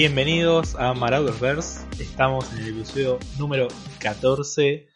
Bienvenidos 0.00 0.76
a 0.76 0.94
Maraudersverse. 0.94 1.86
Estamos 2.02 2.50
en 2.54 2.60
el 2.60 2.68
episodio 2.70 3.18
número 3.38 3.68
14. 3.98 4.88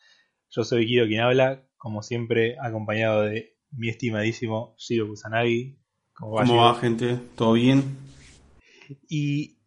Yo 0.48 0.64
soy 0.64 0.87
Guido 0.87 1.07
quien 1.07 1.20
habla, 1.20 1.62
como 1.77 2.02
siempre, 2.02 2.57
acompañado 2.59 3.20
de 3.20 3.55
mi 3.70 3.91
estimadísimo 3.91 4.75
Shiro 4.79 5.06
Kusanagi. 5.06 5.79
¿Cómo 6.14 6.32
va, 6.32 6.46
¿Cómo 6.46 6.62
va 6.62 6.75
gente? 6.77 7.19
¿Todo 7.37 7.52
bien? 7.52 7.98
Y 9.06 9.59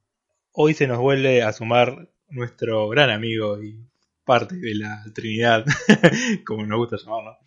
hoy 0.54 0.74
se 0.74 0.88
nos 0.88 0.98
vuelve 0.98 1.44
a 1.44 1.54
sumar 1.54 2.10
nuestro 2.30 2.90
gran 2.90 3.12
amigo 3.12 3.62
y 3.62 3.88
parte 4.26 4.56
de 4.56 4.74
la 4.74 5.04
Trinidad, 5.14 5.66
como 6.48 6.66
nos 6.66 6.80
gusta 6.80 6.98
llamarlo, 6.98 7.38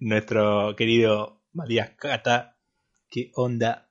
nuestro 0.00 0.74
querido 0.74 1.40
Matías 1.52 1.90
Cata. 1.90 2.58
¿Qué 3.08 3.30
onda? 3.36 3.88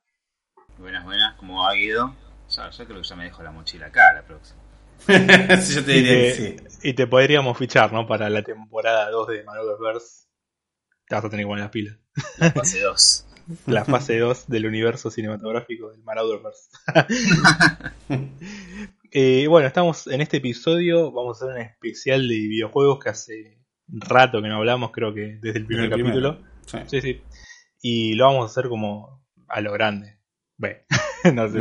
Buenas, 0.78 1.06
buenas, 1.06 1.38
¿cómo 1.38 1.64
va 1.64 1.76
Guido? 1.76 2.23
Yo 2.56 2.86
creo 2.86 3.02
que 3.02 3.08
ya 3.08 3.16
me 3.16 3.24
dejo 3.26 3.44
la 3.44 3.52
mochila 3.52 3.88
acá 3.88 4.14
la 4.14 4.24
próxima. 4.24 4.62
yo 5.08 5.84
te 5.84 5.92
diría 5.92 6.30
y, 6.30 6.56
te, 6.56 6.70
sí. 6.70 6.90
y 6.90 6.94
te 6.94 7.08
podríamos 7.08 7.58
fichar, 7.58 7.92
¿no? 7.92 8.08
Para 8.08 8.30
la 8.30 8.42
temporada 8.42 9.10
2 9.10 9.28
de 9.28 9.46
Verse. 9.82 10.28
Te 11.08 11.16
vas 11.16 11.26
a 11.26 11.30
tener 11.30 11.46
que 11.46 11.48
poner 11.48 11.64
las 11.64 11.72
pilas. 11.72 11.98
La 12.38 12.52
fase 12.52 12.82
2. 12.82 13.28
la 13.68 13.86
fase 13.86 14.18
2 14.20 14.48
del 14.48 14.66
universo 14.66 15.12
cinematográfico 15.12 15.92
del 15.92 16.04
Marauderverse. 16.04 16.70
eh, 19.12 19.48
bueno, 19.48 19.68
estamos 19.68 20.08
en 20.08 20.22
este 20.22 20.38
episodio. 20.38 21.12
Vamos 21.12 21.42
a 21.42 21.46
hacer 21.46 21.58
un 21.58 21.62
especial 21.62 22.28
de 22.28 22.36
videojuegos 22.36 23.00
que 23.04 23.10
hace 23.10 23.60
rato 23.88 24.42
que 24.42 24.48
no 24.48 24.58
hablamos, 24.58 24.92
creo 24.92 25.14
que 25.14 25.40
desde 25.42 25.60
el 25.60 25.66
primer 25.66 25.90
capítulo. 25.90 26.42
Sí. 26.88 27.02
sí. 27.02 27.22
Y 27.82 28.14
lo 28.14 28.26
vamos 28.26 28.44
a 28.44 28.52
hacer 28.52 28.70
como 28.70 29.22
a 29.50 29.60
lo 29.60 29.74
grande. 29.74 30.20
Ve. 30.58 30.86
No 31.34 31.50
sé. 31.50 31.60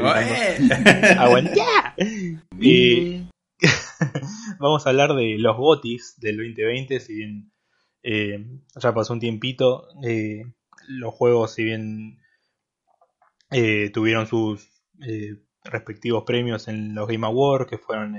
¡Aguanta! 1.19 1.95
Y 2.59 3.27
vamos 4.59 4.87
a 4.87 4.91
hablar 4.91 5.15
de 5.15 5.37
los 5.39 5.57
GOTIS 5.57 6.19
del 6.19 6.39
2020, 6.39 7.01
si 7.01 7.15
bien 7.15 7.53
eh, 8.03 8.45
ya 8.75 8.93
pasó 8.95 9.13
un 9.13 9.21
tiempito. 9.21 9.89
Eh, 10.03 10.45
los 10.89 11.15
juegos, 11.15 11.55
si 11.55 11.65
bien 11.65 12.19
eh, 13.51 13.91
tuvieron 13.91 14.27
sus 14.27 14.69
respectivos 15.65 16.25
premios 16.25 16.69
en 16.69 16.95
los 16.95 17.09
Game 17.09 17.27
Awards, 17.27 17.69
que 17.69 17.79
fueron 17.79 18.17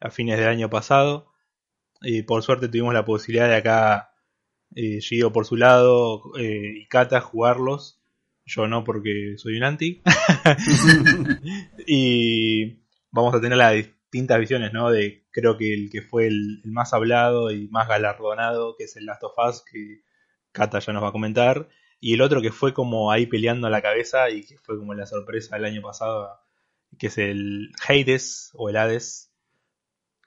a 0.00 0.10
fines 0.10 0.38
del 0.38 0.48
año 0.48 0.70
pasado, 0.70 1.32
por 2.26 2.42
suerte 2.42 2.68
tuvimos 2.68 2.94
la 2.94 3.04
posibilidad 3.04 3.48
de 3.48 3.56
acá, 3.56 4.14
Gio 4.74 5.32
por 5.32 5.44
su 5.44 5.56
lado 5.56 6.22
y 6.38 6.86
Kata 6.88 7.20
jugarlos. 7.20 7.97
Yo 8.48 8.66
no 8.66 8.82
porque 8.82 9.34
soy 9.36 9.58
un 9.58 9.64
anti. 9.64 10.02
y 11.86 12.80
vamos 13.10 13.34
a 13.34 13.40
tener 13.40 13.58
las 13.58 13.74
distintas 13.74 14.40
visiones, 14.40 14.72
¿no? 14.72 14.90
De 14.90 15.26
creo 15.30 15.58
que 15.58 15.74
el 15.74 15.90
que 15.90 16.00
fue 16.00 16.26
el, 16.26 16.62
el, 16.64 16.72
más 16.72 16.94
hablado 16.94 17.50
y 17.50 17.68
más 17.68 17.86
galardonado, 17.88 18.74
que 18.76 18.84
es 18.84 18.96
el 18.96 19.04
Last 19.04 19.22
of 19.24 19.34
Us, 19.46 19.62
que 19.70 20.00
Kata 20.52 20.78
ya 20.78 20.92
nos 20.94 21.02
va 21.02 21.08
a 21.08 21.12
comentar. 21.12 21.68
Y 22.00 22.14
el 22.14 22.22
otro 22.22 22.40
que 22.40 22.50
fue 22.50 22.72
como 22.72 23.12
ahí 23.12 23.26
peleando 23.26 23.66
a 23.66 23.70
la 23.70 23.82
cabeza 23.82 24.30
y 24.30 24.44
que 24.46 24.56
fue 24.58 24.78
como 24.78 24.94
la 24.94 25.04
sorpresa 25.04 25.56
del 25.56 25.66
año 25.66 25.82
pasado, 25.82 26.40
que 26.98 27.08
es 27.08 27.18
el 27.18 27.70
Hades 27.86 28.52
o 28.54 28.70
el 28.70 28.76
Hades 28.76 29.30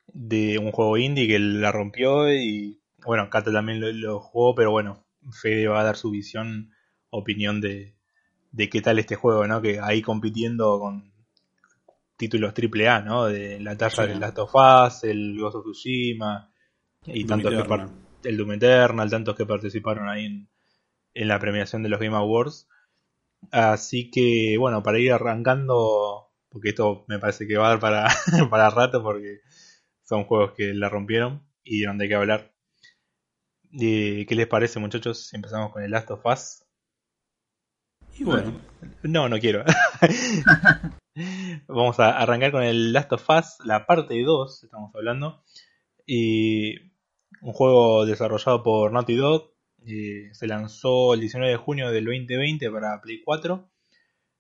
de 0.08 0.60
un 0.60 0.72
juego 0.72 0.98
indie 0.98 1.28
que 1.28 1.40
la 1.40 1.72
rompió 1.72 2.32
y 2.32 2.82
bueno, 3.04 3.30
Kata 3.32 3.52
también 3.52 3.80
lo, 4.02 4.20
jugó, 4.20 4.54
pero 4.54 4.70
bueno, 4.70 5.08
Fede 5.32 5.68
va 5.68 5.82
a 5.82 5.84
dar 5.86 5.98
su 5.98 6.12
visión, 6.12 6.72
opinión 7.10 7.62
de, 7.62 7.96
de 8.52 8.70
qué 8.70 8.82
tal 8.82 9.00
este 9.00 9.16
juego, 9.16 9.48
¿no? 9.48 9.62
Que 9.62 9.80
ahí 9.80 10.02
compitiendo 10.02 10.80
con 10.80 11.12
títulos 12.18 12.54
AAA, 12.54 13.02
¿no? 13.02 13.26
De 13.26 13.60
la 13.60 13.78
talla 13.78 14.06
del 14.06 14.20
Last 14.20 14.40
of 14.40 14.54
Us, 14.54 15.04
el 15.04 15.40
Ghost 15.40 15.56
of 15.56 15.64
Tsushima 15.64 16.52
y 17.06 17.26
tantos 17.26 17.52
que 17.52 18.30
el 18.30 18.38
Doom 18.38 18.52
Eternal, 18.54 19.10
tantos 19.10 19.36
que 19.36 19.46
participaron 19.46 20.08
ahí 20.08 20.26
en, 20.26 20.50
en 21.14 21.28
la 21.28 21.40
premiación 21.40 21.82
de 21.82 21.90
los 21.90 22.00
Game 22.00 22.16
Awards. 22.16 22.68
Así 23.52 24.12
que, 24.12 24.56
bueno, 24.60 24.84
para 24.84 25.00
ir 25.00 25.12
arrancando, 25.12 26.30
porque 26.50 26.70
esto 26.70 27.06
me 27.08 27.18
parece 27.18 27.48
que 27.48 27.58
va 27.58 27.68
a 27.68 27.70
dar 27.70 27.80
para, 27.80 28.08
para 28.50 28.70
rato, 28.70 29.02
porque 29.02 29.40
son 30.04 30.26
juegos 30.26 30.52
que 30.52 30.74
la 30.74 30.90
rompieron 30.90 31.44
y 31.64 31.78
dieron 31.78 31.98
de 31.98 32.08
qué 32.08 32.16
hablar. 32.16 32.54
¿Qué 33.72 34.28
les 34.30 34.48
parece, 34.48 34.80
muchachos? 34.80 35.28
Si 35.28 35.36
empezamos 35.36 35.72
con 35.72 35.82
el 35.82 35.92
Last 35.92 36.12
of 36.12 36.26
Us. 36.26 36.66
Y 38.18 38.24
bueno, 38.24 38.60
no, 39.04 39.30
no 39.30 39.40
quiero. 39.40 39.64
Vamos 41.68 42.00
a 42.00 42.18
arrancar 42.18 42.52
con 42.52 42.64
el 42.64 42.94
Last 42.94 43.12
of 43.14 43.30
Us, 43.30 43.58
la 43.66 43.86
parte 43.86 44.22
2, 44.22 44.64
estamos 44.64 44.94
hablando. 44.96 45.44
Y 46.06 46.76
un 47.42 47.54
juego 47.54 48.06
desarrollado 48.06 48.64
por 48.64 48.92
Naughty 48.92 49.16
Dog, 49.16 49.54
eh, 49.86 50.30
se 50.34 50.48
lanzó 50.48 51.14
el 51.14 51.22
19 51.22 51.52
de 51.52 51.58
junio 51.58 51.92
del 51.92 52.06
2020 52.06 52.70
para 52.70 53.02
Play 53.02 53.22
4. 53.24 53.70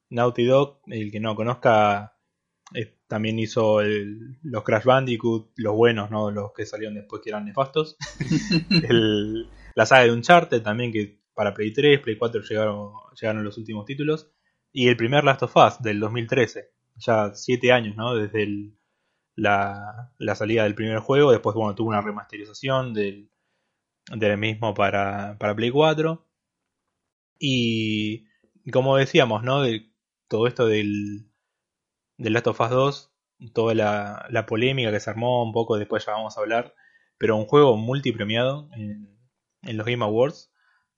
Naughty 0.10 0.46
Dog, 0.46 0.82
el 0.88 1.12
que 1.12 1.20
no 1.20 1.36
conozca, 1.36 2.18
eh, 2.76 2.98
también 3.08 3.40
hizo 3.40 3.82
los 3.82 4.64
Crash 4.64 4.84
Bandicoot, 4.84 5.52
los 5.56 5.76
buenos, 5.76 6.12
no 6.12 6.32
los 6.32 6.52
que 6.54 6.66
salieron 6.66 6.96
después 6.96 7.22
que 7.24 7.30
eran 7.30 7.46
nefastos. 7.46 7.96
la 9.76 9.86
saga 9.86 10.04
de 10.04 10.12
Uncharted 10.12 10.62
también, 10.62 10.92
que 10.92 11.21
para 11.42 11.56
Play 11.56 11.74
3, 11.74 12.02
Play 12.02 12.18
4 12.18 12.42
llegaron, 12.44 13.44
los 13.44 13.58
últimos 13.58 13.84
títulos. 13.88 14.32
Y 14.72 14.90
el 14.90 14.96
primer 14.96 15.24
Last 15.24 15.42
of 15.42 15.56
Us 15.56 15.82
del 15.82 16.00
2013, 16.00 16.70
ya 16.98 17.34
7 17.34 17.72
años. 17.72 17.96
Desde 18.16 18.76
la, 19.36 20.14
salida 20.36 20.66
del 20.66 20.76
primer 20.76 21.00
juego. 21.00 21.32
Después, 21.32 21.56
bueno, 21.56 21.74
tuvo 21.74 21.90
una 21.90 22.02
remasterización 22.02 22.94
del, 22.94 23.32
mismo 24.38 24.76
para, 24.76 25.36
para 25.40 25.56
Play 25.56 25.72
4. 25.72 26.28
Y 27.40 28.28
como 28.72 28.98
decíamos, 28.98 29.42
¿no? 29.42 29.64
De 29.64 29.92
todo 30.28 30.46
esto 30.46 30.68
del, 30.68 31.28
Last 32.20 32.46
of 32.46 32.62
Us 32.62 32.70
2, 32.70 33.14
toda 33.52 33.74
la, 33.74 34.28
la, 34.30 34.46
polémica 34.46 34.92
que 34.92 35.00
se 35.00 35.10
armó 35.10 35.44
un 35.44 35.54
poco, 35.54 35.80
después 35.80 36.06
ya 36.06 36.12
vamos 36.12 36.38
a 36.38 36.42
hablar, 36.42 36.76
pero 37.18 37.36
un 37.36 37.48
juego 37.48 37.78
multipremiado 37.78 38.70
en, 38.76 39.18
en 39.64 39.78
los 39.78 39.88
Game 39.88 40.06
Awards, 40.06 40.51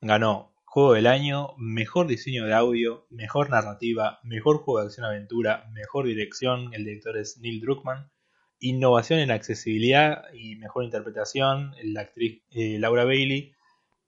ganó 0.03 0.53
Juego 0.65 0.93
del 0.93 1.07
Año, 1.07 1.53
Mejor 1.57 2.07
Diseño 2.07 2.45
de 2.45 2.53
Audio, 2.53 3.05
Mejor 3.09 3.49
Narrativa, 3.49 4.19
Mejor 4.23 4.57
Juego 4.57 4.79
de 4.79 4.87
Acción 4.87 5.05
Aventura, 5.05 5.69
Mejor 5.73 6.05
Dirección, 6.05 6.73
el 6.73 6.85
director 6.85 7.17
es 7.17 7.37
Neil 7.39 7.61
Druckmann, 7.61 8.11
innovación 8.59 9.19
en 9.19 9.31
accesibilidad 9.31 10.23
y 10.33 10.55
mejor 10.55 10.83
interpretación, 10.83 11.73
la 11.83 12.01
actriz 12.01 12.41
eh, 12.51 12.77
Laura 12.79 13.05
Bailey 13.05 13.53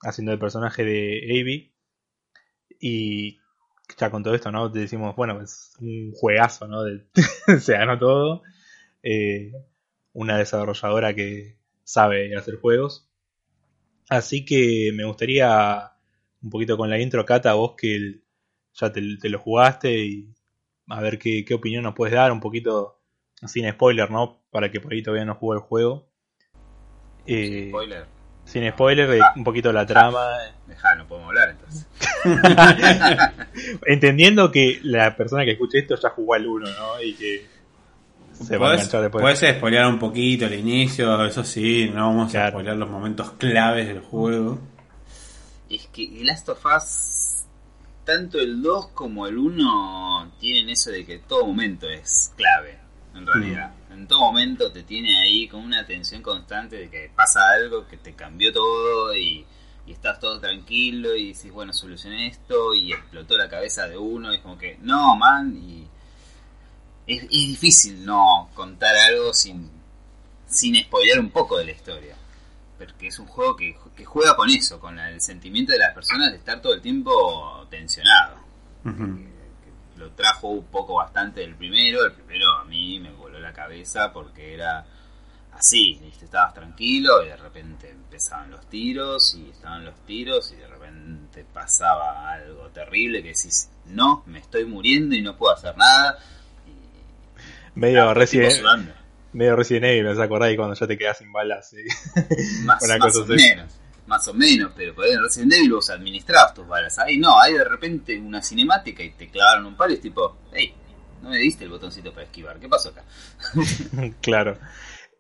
haciendo 0.01 0.31
el 0.31 0.39
personaje 0.39 0.83
de 0.83 1.21
Abby. 1.41 1.73
Y 2.79 3.39
ya 3.97 4.09
con 4.09 4.23
todo 4.23 4.35
esto, 4.35 4.51
¿no? 4.51 4.71
Te 4.71 4.79
decimos, 4.79 5.15
bueno, 5.15 5.41
es 5.41 5.73
un 5.79 6.11
juegazo, 6.13 6.67
¿no? 6.67 6.83
se 7.59 7.73
ganó 7.73 7.97
todo. 7.97 8.43
Eh, 9.03 9.51
una 10.13 10.37
desarrolladora 10.37 11.13
que 11.13 11.57
sabe 11.83 12.35
hacer 12.35 12.55
juegos. 12.55 13.09
Así 14.09 14.45
que 14.45 14.91
me 14.93 15.05
gustaría, 15.05 15.91
un 16.41 16.49
poquito 16.49 16.77
con 16.77 16.89
la 16.89 16.99
intro, 16.99 17.25
Cata, 17.25 17.53
vos 17.53 17.73
que 17.77 18.21
ya 18.73 18.91
te, 18.91 19.01
lo 19.01 19.39
jugaste 19.39 20.05
y 20.05 20.33
a 20.87 21.01
ver 21.01 21.17
qué, 21.17 21.43
qué 21.45 21.53
opinión 21.53 21.83
nos 21.83 21.95
puedes 21.95 22.13
dar, 22.13 22.31
un 22.31 22.39
poquito 22.39 22.99
sin 23.43 23.69
spoiler, 23.71 24.09
¿no? 24.11 24.41
Para 24.49 24.71
que 24.71 24.79
por 24.79 24.93
ahí 24.93 25.01
todavía 25.01 25.25
no 25.25 25.35
juegue 25.35 25.61
el 25.61 25.67
juego. 25.67 26.07
sin 27.25 27.35
eh, 27.35 27.67
spoiler. 27.69 28.05
Sin 28.45 28.69
spoiler, 28.71 29.09
de 29.09 29.21
un 29.35 29.43
poquito 29.43 29.73
la 29.73 29.85
trama. 29.85 30.37
Deja, 30.67 30.95
no 30.95 31.07
podemos 31.07 31.29
hablar 31.29 31.49
entonces. 31.49 31.87
Entendiendo 33.87 34.51
que 34.51 34.79
la 34.83 35.15
persona 35.15 35.45
que 35.45 35.51
escuche 35.51 35.79
esto 35.79 35.95
ya 35.95 36.09
jugó 36.09 36.35
al 36.35 36.45
1, 36.45 36.65
¿no? 36.65 37.01
Y 37.01 37.15
que 37.15 37.45
se 38.43 38.57
va 38.57 38.71
a 38.71 38.73
enganchar 38.73 39.01
después. 39.01 39.21
Puedes 39.21 39.57
spoilear 39.57 39.87
un 39.87 39.99
poquito 39.99 40.45
el 40.45 40.53
inicio, 40.53 41.25
eso 41.25 41.43
sí, 41.43 41.89
no 41.93 42.07
vamos 42.07 42.33
a 42.35 42.49
spoilear 42.49 42.77
los 42.77 42.89
momentos 42.89 43.31
claves 43.31 43.87
del 43.87 44.01
juego. 44.01 44.59
Es 45.69 45.87
que 45.87 46.07
Last 46.23 46.49
of 46.49 46.63
Us, 46.65 47.45
tanto 48.03 48.39
el 48.39 48.61
2 48.61 48.89
como 48.89 49.27
el 49.27 49.37
1 49.37 50.33
tienen 50.39 50.69
eso 50.69 50.91
de 50.91 51.05
que 51.05 51.19
todo 51.19 51.45
momento 51.45 51.89
es 51.89 52.33
clave 52.35 52.85
en 53.15 53.25
realidad. 53.25 53.71
En 53.91 54.07
todo 54.07 54.19
momento 54.19 54.71
te 54.71 54.83
tiene 54.83 55.17
ahí 55.17 55.47
con 55.47 55.61
una 55.61 55.85
tensión 55.85 56.21
constante 56.21 56.75
de 56.75 56.89
que 56.89 57.11
pasa 57.15 57.49
algo 57.51 57.87
que 57.87 57.97
te 57.97 58.13
cambió 58.13 58.51
todo 58.51 59.15
y, 59.15 59.45
estás 59.87 60.19
todo 60.19 60.39
tranquilo 60.39 61.15
y 61.15 61.27
dices, 61.27 61.51
bueno, 61.51 61.71
solucioné 61.71 62.27
esto 62.27 62.73
y 62.73 62.91
explotó 62.91 63.37
la 63.37 63.47
cabeza 63.47 63.87
de 63.87 63.95
uno 63.95 64.31
y 64.31 64.37
es 64.37 64.41
como 64.41 64.57
que, 64.57 64.79
no, 64.81 65.15
man, 65.15 65.55
y 65.55 65.87
es, 67.07 67.29
difícil 67.29 68.05
no 68.05 68.49
contar 68.53 68.95
algo 68.95 69.33
sin, 69.33 69.69
sin 70.47 70.75
spoilear 70.83 71.19
un 71.19 71.29
poco 71.29 71.57
de 71.57 71.65
la 71.65 71.71
historia. 71.71 72.15
Porque 72.77 73.07
es 73.07 73.19
un 73.19 73.27
juego 73.27 73.55
que, 73.55 73.75
juega 74.05 74.35
con 74.35 74.49
eso, 74.49 74.79
con 74.79 74.99
el 74.99 75.21
sentimiento 75.21 75.71
de 75.71 75.79
las 75.79 75.93
personas 75.93 76.31
de 76.31 76.37
estar 76.37 76.61
todo 76.61 76.73
el 76.73 76.81
tiempo 76.81 77.65
tensionado. 77.69 78.37
lo 79.95 80.11
trajo 80.11 80.49
un 80.49 80.65
poco 80.65 80.95
bastante 80.95 81.41
del 81.41 81.55
primero. 81.55 82.05
El 82.05 82.11
primero 82.11 82.51
a 82.57 82.65
mí 82.65 82.99
me 82.99 83.11
voló 83.11 83.39
la 83.39 83.53
cabeza 83.53 84.11
porque 84.11 84.53
era 84.53 84.85
así, 85.53 86.01
estabas 86.21 86.53
tranquilo 86.53 87.23
y 87.23 87.27
de 87.27 87.37
repente 87.37 87.89
empezaban 87.89 88.51
los 88.51 88.65
tiros 88.67 89.35
y 89.35 89.49
estaban 89.49 89.85
los 89.85 89.95
tiros 90.05 90.51
y 90.51 90.55
de 90.57 90.67
repente 90.67 91.45
pasaba 91.53 92.29
algo 92.31 92.67
terrible 92.69 93.21
que 93.21 93.29
decís, 93.29 93.69
no, 93.85 94.23
me 94.25 94.39
estoy 94.39 94.65
muriendo 94.65 95.15
y 95.15 95.21
no 95.21 95.37
puedo 95.37 95.53
hacer 95.53 95.77
nada. 95.77 96.17
Medio 97.75 98.13
Resident 98.13 98.53
medio 99.33 99.55
Resident 99.55 99.85
Evil, 99.85 100.07
¿os 100.07 100.19
acordáis 100.19 100.55
cuando 100.57 100.75
ya 100.75 100.87
te 100.87 100.97
quedas 100.97 101.17
sin 101.17 101.31
balas? 101.31 101.75
Más, 102.63 102.81
o 102.83 103.25
menos, 103.25 103.79
más 104.07 104.27
o 104.27 104.33
menos, 104.33 104.71
pero 104.75 104.93
en 105.03 105.21
Resident 105.21 105.53
Evil 105.53 105.73
vos 105.73 105.89
administrabas 105.89 106.53
tus 106.53 106.67
balas. 106.67 106.97
Ahí 106.99 107.17
no, 107.17 107.39
hay 107.39 107.53
de 107.53 107.63
repente 107.63 108.17
una 108.17 108.41
cinemática 108.41 109.03
y 109.03 109.11
te 109.11 109.29
clavaron 109.29 109.65
un 109.65 109.75
palo 109.75 109.91
y 109.91 109.95
es 109.95 110.01
tipo, 110.01 110.37
hey, 110.53 110.73
no 111.21 111.29
me 111.29 111.37
diste 111.37 111.65
el 111.65 111.71
botoncito 111.71 112.11
para 112.11 112.23
esquivar, 112.23 112.59
¿qué 112.59 112.69
pasó 112.69 112.89
acá? 112.89 113.03
claro. 114.21 114.57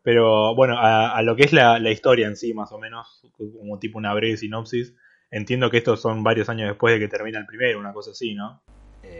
Pero 0.03 0.53
bueno, 0.53 0.75
a, 0.77 1.19
lo 1.23 1.35
que 1.35 1.43
es 1.43 1.51
la, 1.51 1.79
historia 1.89 2.27
en 2.27 2.35
sí, 2.35 2.53
más 2.53 2.71
o 2.71 2.77
menos, 2.77 3.23
como 3.35 3.79
tipo 3.79 3.97
una 3.97 4.13
breve 4.13 4.37
sinopsis, 4.37 4.93
entiendo 5.31 5.71
que 5.71 5.77
estos 5.77 5.99
son 5.99 6.23
varios 6.23 6.47
años 6.47 6.69
después 6.69 6.93
de 6.93 6.99
que 6.99 7.07
termina 7.07 7.39
el 7.39 7.47
primero, 7.47 7.79
una 7.79 7.91
cosa 7.91 8.11
así, 8.11 8.35
¿no? 8.35 8.61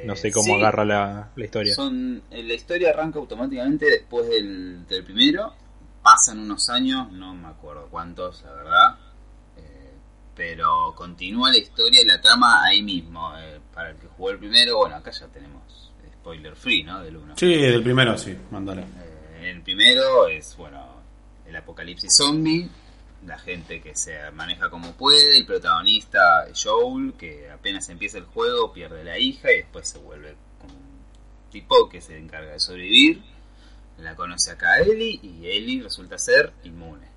No 0.06 0.16
sé 0.16 0.32
cómo 0.32 0.56
agarra 0.56 0.86
la, 0.86 1.32
historia. 1.38 1.74
Son, 1.74 2.22
eh, 2.32 2.44
la 2.44 2.54
historia 2.54 2.90
arranca 2.90 3.20
automáticamente 3.20 3.86
después 3.86 4.28
del, 4.28 4.86
primero, 5.06 5.54
pasan 6.02 6.40
unos 6.40 6.70
años, 6.70 7.12
no 7.12 7.34
me 7.34 7.48
acuerdo 7.48 7.88
cuántos, 7.90 8.44
la 8.44 8.54
verdad, 8.54 8.98
eh, 9.58 9.94
pero 10.36 10.94
continúa 10.96 11.52
la 11.52 11.58
historia 11.58 12.02
y 12.02 12.06
la 12.06 12.22
trama 12.22 12.64
ahí 12.64 12.84
mismo. 12.84 13.32
Eh, 13.38 13.60
para 13.74 13.92
el 13.92 13.98
que 13.98 14.08
jugó 14.08 14.32
el 14.32 14.40
primero, 14.40 14.78
bueno, 14.78 14.96
acá 14.96 15.12
ya 15.12 15.28
tenemos 15.28 15.92
spoiler 16.14 16.56
free, 16.56 16.84
¿no? 16.84 17.02
Del 17.04 17.18
uno. 17.18 17.34
Sí, 17.38 17.56
del 17.56 17.84
primero, 17.84 18.18
sí, 18.18 18.36
mándale 18.52 18.84
el 19.50 19.62
primero 19.62 20.28
es, 20.28 20.56
bueno, 20.58 20.84
el 21.46 21.56
apocalipsis 21.56 22.16
zombie, 22.16 22.70
la 23.26 23.40
gente 23.40 23.82
que 23.82 23.96
se 23.96 24.32
maneja 24.32 24.70
como 24.70 24.94
puede, 24.94 25.38
el 25.38 25.46
protagonista 25.46 26.48
Joel, 26.56 27.14
que 27.18 27.50
apenas 27.50 27.90
empieza 27.90 28.18
el 28.18 28.26
juego 28.26 28.72
pierde 28.72 29.04
la 29.04 29.18
hija 29.18 29.52
y 29.52 29.58
después 29.58 29.88
se 29.88 29.98
vuelve 29.98 30.36
como 30.60 30.74
un 30.74 31.50
tipo 31.52 31.90
que 31.90 32.02
se 32.02 32.18
encarga 32.18 32.52
de 32.52 32.60
sobrevivir. 32.60 33.24
La 33.98 34.16
conoce 34.16 34.52
acá 34.52 34.80
Ellie 34.80 35.20
y 35.24 35.48
Ellie 35.48 35.82
resulta 35.82 36.18
ser 36.18 36.52
inmune. 36.64 37.08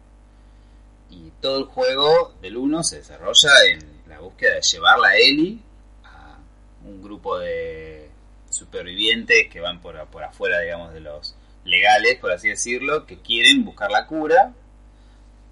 Y 1.11 1.33
todo 1.41 1.59
el 1.59 1.65
juego 1.65 2.35
del 2.41 2.57
1 2.57 2.83
se 2.85 2.97
desarrolla 2.99 3.51
en 3.71 3.81
la 4.09 4.21
búsqueda 4.21 4.55
de 4.55 4.63
llevarla 4.63 5.09
a 5.09 5.17
Ellie 5.17 5.59
a 6.05 6.39
un 6.85 7.03
grupo 7.03 7.39
de 7.39 8.11
supervivientes 8.51 9.49
que 9.51 9.61
van 9.61 9.81
por, 9.81 10.07
por 10.09 10.23
afuera, 10.23 10.61
digamos, 10.61 10.93
de 10.95 11.01
los 11.01 11.35
legales, 11.65 12.19
por 12.19 12.33
así 12.33 12.49
decirlo, 12.49 13.07
que 13.07 13.21
quieren 13.21 13.65
buscar 13.65 13.91
la 13.91 14.07
cura, 14.07 14.55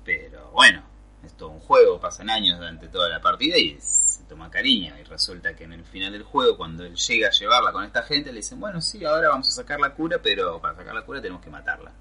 pero 0.07 0.51
bueno, 0.53 0.85
es 1.25 1.35
todo 1.35 1.51
un 1.51 1.59
juego, 1.59 2.01
pasan 2.01 2.31
años 2.31 2.57
durante 2.59 2.87
toda 2.89 3.09
la 3.09 3.21
partida 3.21 3.59
y 3.59 3.77
se 3.81 4.23
toma 4.25 4.51
cariño. 4.51 4.95
Y 4.99 5.03
resulta 5.03 5.55
que 5.55 5.65
en 5.65 5.73
el 5.73 5.85
final 5.85 6.13
del 6.13 6.23
juego, 6.23 6.57
cuando 6.57 6.85
él 6.85 6.95
llega 6.95 7.29
a 7.29 7.33
llevarla 7.33 7.73
con 7.73 7.85
esta 7.85 8.03
gente, 8.03 8.31
le 8.31 8.39
dicen, 8.39 8.61
bueno, 8.61 8.81
sí, 8.81 9.05
ahora 9.05 9.29
vamos 9.31 9.49
a 9.49 9.63
sacar 9.63 9.81
la 9.81 9.93
cura, 9.93 10.21
pero 10.23 10.61
para 10.61 10.77
sacar 10.77 10.95
la 10.95 11.03
cura 11.03 11.21
tenemos 11.21 11.43
que 11.43 11.51
matarla. 11.51 11.93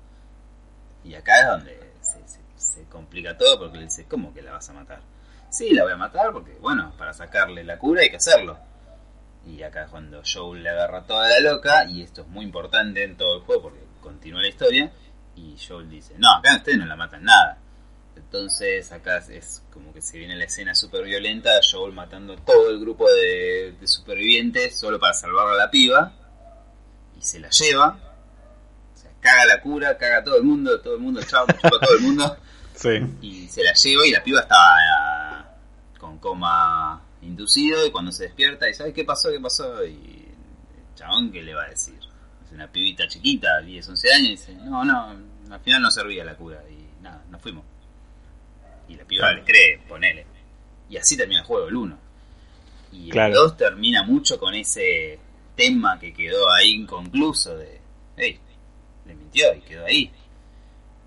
Y 1.03 1.15
acá 1.15 1.39
es 1.41 1.47
donde 1.47 1.93
se, 2.57 2.83
complica 2.85 3.37
todo 3.37 3.59
porque 3.59 3.77
le 3.77 3.85
dice, 3.85 4.05
¿cómo 4.07 4.33
que 4.33 4.41
la 4.41 4.51
vas 4.53 4.69
a 4.69 4.73
matar? 4.73 5.01
Sí, 5.49 5.73
la 5.73 5.83
voy 5.83 5.93
a 5.93 5.97
matar 5.97 6.31
porque, 6.31 6.53
bueno, 6.61 6.93
para 6.97 7.13
sacarle 7.13 7.63
la 7.63 7.79
cura 7.79 8.01
hay 8.01 8.09
que 8.09 8.17
hacerlo. 8.17 8.57
Y 9.47 9.63
acá 9.63 9.85
es 9.85 9.89
cuando 9.89 10.21
Joel 10.23 10.63
le 10.63 10.69
agarra 10.69 11.05
toda 11.05 11.27
la 11.29 11.39
loca, 11.39 11.85
y 11.85 12.03
esto 12.03 12.21
es 12.21 12.27
muy 12.27 12.45
importante 12.45 13.03
en 13.03 13.17
todo 13.17 13.37
el 13.37 13.41
juego 13.43 13.63
porque 13.63 13.83
continúa 14.01 14.41
la 14.41 14.47
historia 14.47 14.91
y 15.35 15.57
Joel 15.57 15.89
dice, 15.89 16.15
no, 16.17 16.31
acá 16.31 16.55
ustedes 16.57 16.77
no 16.77 16.85
la 16.85 16.95
matan 16.95 17.23
nada. 17.23 17.57
Entonces 18.15 18.91
acá 18.91 19.17
es 19.29 19.63
como 19.71 19.93
que 19.93 20.01
se 20.01 20.17
viene 20.17 20.35
la 20.35 20.45
escena 20.45 20.73
súper 20.75 21.03
violenta, 21.03 21.49
Joel 21.69 21.93
matando 21.93 22.35
todo 22.37 22.69
el 22.69 22.79
grupo 22.79 23.09
de, 23.09 23.75
supervivientes 23.85 24.77
solo 24.77 24.99
para 24.99 25.13
salvar 25.13 25.47
a 25.47 25.55
la 25.55 25.69
piba 25.69 26.13
y 27.17 27.21
se 27.21 27.39
la 27.39 27.49
lleva. 27.49 27.99
O 28.93 28.97
sea, 28.97 29.11
caga 29.19 29.45
la 29.45 29.61
cura, 29.61 29.97
caga 29.97 30.23
todo 30.23 30.37
el 30.37 30.43
mundo, 30.43 30.79
todo 30.81 30.95
el 30.95 31.01
mundo, 31.01 31.21
chao, 31.23 31.45
todo 31.61 31.97
el 31.97 32.01
mundo. 32.01 32.37
Y 33.21 33.47
se 33.47 33.63
la 33.63 33.73
lleva 33.73 34.05
y 34.05 34.11
la 34.11 34.21
piba 34.21 34.41
estaba 34.41 34.75
eh, 34.75 35.97
con 35.97 36.19
coma 36.19 37.01
inducido 37.21 37.85
y 37.85 37.91
cuando 37.91 38.11
se 38.11 38.23
despierta 38.23 38.69
y 38.69 38.73
sabe 38.73 38.91
qué 38.91 39.05
pasó, 39.05 39.31
qué 39.31 39.39
pasó 39.39 39.85
y 39.85 39.93
el 39.93 40.95
chabón 40.95 41.31
qué 41.31 41.41
le 41.41 41.53
va 41.53 41.63
a 41.63 41.69
decir 41.69 41.95
una 42.55 42.71
pibita 42.71 43.07
chiquita, 43.07 43.61
10, 43.61 43.89
11 43.89 44.13
años, 44.13 44.27
y 44.27 44.31
dice, 44.31 44.55
no, 44.55 44.83
no, 44.83 45.15
al 45.51 45.59
final 45.59 45.81
no 45.81 45.91
servía 45.91 46.23
la 46.23 46.35
cura, 46.35 46.63
y 46.69 47.03
nada, 47.03 47.23
nos 47.29 47.41
fuimos. 47.41 47.65
Y 48.87 48.95
la 48.95 49.05
piba 49.05 49.31
le 49.31 49.43
cree, 49.43 49.79
ponele. 49.87 50.25
Y 50.89 50.97
así 50.97 51.17
termina 51.17 51.41
el 51.41 51.45
juego, 51.45 51.67
el 51.67 51.75
1. 51.75 51.99
Y 52.93 53.17
el 53.17 53.33
2 53.33 53.57
termina 53.57 54.03
mucho 54.03 54.39
con 54.39 54.53
ese 54.53 55.19
tema 55.55 55.99
que 55.99 56.13
quedó 56.13 56.49
ahí 56.51 56.73
inconcluso 56.73 57.57
de, 57.57 57.79
hey, 58.17 58.39
le 59.05 59.15
mintió 59.15 59.53
y 59.53 59.61
quedó 59.61 59.85
ahí. 59.85 60.11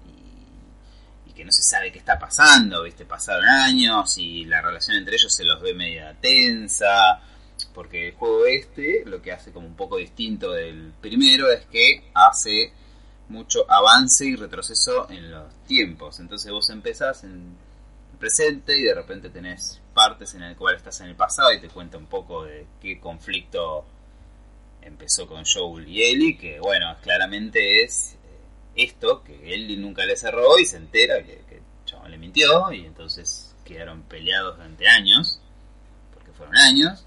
Y, 0.07 1.31
y, 1.31 1.33
que 1.33 1.45
no 1.45 1.53
se 1.53 1.63
sabe 1.63 1.93
qué 1.93 1.99
está 1.99 2.19
pasando, 2.19 2.83
viste, 2.83 3.05
pasaron 3.05 3.45
años 3.45 4.19
y 4.19 4.45
la 4.45 4.61
relación 4.61 4.97
entre 4.97 5.17
ellos 5.17 5.33
se 5.33 5.45
los 5.45 5.61
ve 5.61 5.75
media 5.75 6.15
tensa 6.21 7.23
porque 7.75 8.09
el 8.09 8.15
juego 8.15 8.47
este 8.47 9.03
lo 9.05 9.21
que 9.21 9.33
hace 9.33 9.53
como 9.53 9.67
un 9.67 9.75
poco 9.75 9.97
distinto 9.97 10.53
del 10.53 10.93
primero 11.01 11.51
es 11.51 11.67
que 11.67 12.11
hace 12.15 12.73
mucho 13.29 13.71
avance 13.71 14.25
y 14.25 14.37
retroceso 14.37 15.11
en 15.11 15.31
los 15.31 15.55
tiempos. 15.67 16.19
Entonces 16.21 16.51
vos 16.51 16.71
empezás 16.71 17.25
en 17.25 17.57
presente 18.19 18.79
y 18.79 18.83
de 18.83 18.95
repente 18.95 19.31
tenés 19.31 19.81
partes 19.95 20.35
en 20.35 20.43
el 20.43 20.57
cual 20.57 20.77
estás 20.77 21.01
en 21.01 21.09
el 21.09 21.17
pasado 21.17 21.53
y 21.53 21.61
te 21.61 21.69
cuenta 21.69 21.99
un 21.99 22.07
poco 22.07 22.45
de 22.45 22.67
qué 22.81 23.01
conflicto 23.01 23.85
empezó 24.83 25.27
con 25.27 25.45
Joel 25.45 25.89
y 25.89 26.03
Ellie, 26.03 26.39
que 26.39 26.61
bueno, 26.61 26.97
claramente 27.03 27.83
es 27.83 28.15
eh, 28.15 28.85
esto, 28.85 29.23
que 29.23 29.55
Ellie 29.55 29.77
nunca 29.77 30.05
le 30.05 30.17
cerró 30.17 30.59
y 30.59 30.65
se 30.65 30.77
entera 30.77 31.23
que, 31.23 31.43
que 31.49 31.63
le 32.09 32.19
mintió 32.19 32.73
y 32.73 32.87
entonces 32.87 33.55
quedaron 33.65 34.03
peleados 34.03 34.57
durante 34.57 34.89
años, 34.89 35.41
porque 36.15 36.33
fueron 36.33 36.57
años, 36.57 37.05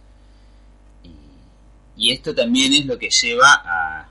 y 1.96 2.12
esto 2.12 2.34
también 2.34 2.74
es 2.74 2.86
lo 2.86 2.98
que 2.98 3.10
lleva 3.10 3.62
a, 3.64 4.10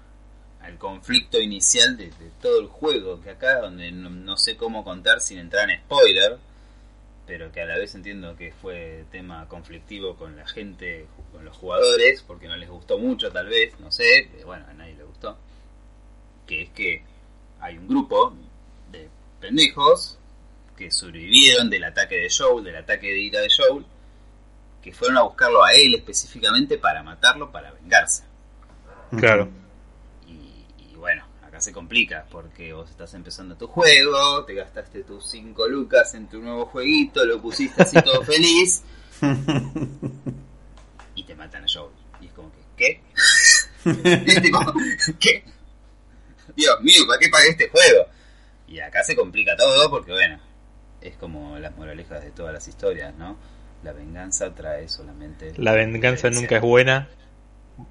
al 0.62 0.78
conflicto 0.78 1.40
inicial 1.40 1.96
de, 1.96 2.12
todo 2.40 2.60
el 2.60 2.68
juego, 2.68 3.20
que 3.20 3.30
acá 3.30 3.60
donde 3.60 3.90
no, 3.92 4.36
sé 4.36 4.56
cómo 4.56 4.84
contar 4.84 5.20
sin 5.20 5.38
entrar 5.38 5.68
en 5.70 5.80
spoiler, 5.80 6.38
pero 7.30 7.52
que 7.52 7.60
a 7.60 7.64
la 7.64 7.78
vez 7.78 7.94
entiendo 7.94 8.34
que 8.34 8.50
fue 8.50 9.04
tema 9.12 9.46
conflictivo 9.46 10.16
con 10.16 10.34
la 10.34 10.48
gente, 10.48 11.06
con 11.30 11.44
los 11.44 11.56
jugadores, 11.56 12.24
porque 12.26 12.48
no 12.48 12.56
les 12.56 12.68
gustó 12.68 12.98
mucho 12.98 13.30
tal 13.30 13.46
vez, 13.46 13.78
no 13.78 13.92
sé, 13.92 14.28
bueno, 14.44 14.66
a 14.68 14.72
nadie 14.72 14.96
le 14.96 15.04
gustó, 15.04 15.38
que 16.44 16.62
es 16.62 16.70
que 16.70 17.04
hay 17.60 17.78
un 17.78 17.86
grupo 17.86 18.34
de 18.90 19.08
pendejos 19.40 20.18
que 20.76 20.90
sobrevivieron 20.90 21.70
del 21.70 21.84
ataque 21.84 22.16
de 22.16 22.28
Joel, 22.36 22.64
del 22.64 22.74
ataque 22.74 23.06
de 23.06 23.20
ira 23.20 23.40
de 23.42 23.48
Joel, 23.48 23.86
que 24.82 24.92
fueron 24.92 25.16
a 25.18 25.22
buscarlo 25.22 25.62
a 25.62 25.72
él 25.72 25.94
específicamente 25.94 26.78
para 26.78 27.04
matarlo, 27.04 27.52
para 27.52 27.70
vengarse. 27.70 28.24
Claro. 29.16 29.48
Se 31.60 31.72
complica 31.72 32.26
porque 32.30 32.72
vos 32.72 32.90
estás 32.90 33.12
empezando 33.14 33.54
tu 33.54 33.66
juego, 33.66 34.44
te 34.46 34.54
gastaste 34.54 35.02
tus 35.02 35.28
5 35.30 35.68
lucas 35.68 36.14
en 36.14 36.26
tu 36.26 36.40
nuevo 36.40 36.66
jueguito, 36.66 37.24
lo 37.24 37.40
pusiste 37.40 37.82
así 37.82 38.00
todo 38.02 38.22
feliz 38.24 38.82
y 41.14 41.22
te 41.24 41.34
matan 41.34 41.64
a 41.64 41.66
Joel. 41.72 41.92
Y 42.20 42.26
es 42.26 42.32
como 42.32 42.50
que, 42.52 42.58
¿qué? 42.76 43.02
¿qué? 45.20 45.44
Dios 46.56 46.80
mío, 46.80 47.06
¿para 47.06 47.18
qué 47.18 47.28
pagué 47.28 47.50
este 47.50 47.68
juego? 47.68 48.06
Y 48.66 48.80
acá 48.80 49.02
se 49.04 49.14
complica 49.16 49.56
todo 49.56 49.90
porque, 49.90 50.12
bueno, 50.12 50.40
es 51.00 51.16
como 51.16 51.58
las 51.58 51.76
moralejas 51.76 52.22
de 52.22 52.30
todas 52.30 52.52
las 52.52 52.68
historias, 52.68 53.14
¿no? 53.16 53.36
La 53.82 53.92
venganza 53.92 54.54
trae 54.54 54.88
solamente. 54.88 55.52
La 55.56 55.72
venganza 55.72 56.30
nunca 56.30 56.56
es 56.56 56.62
buena. 56.62 57.08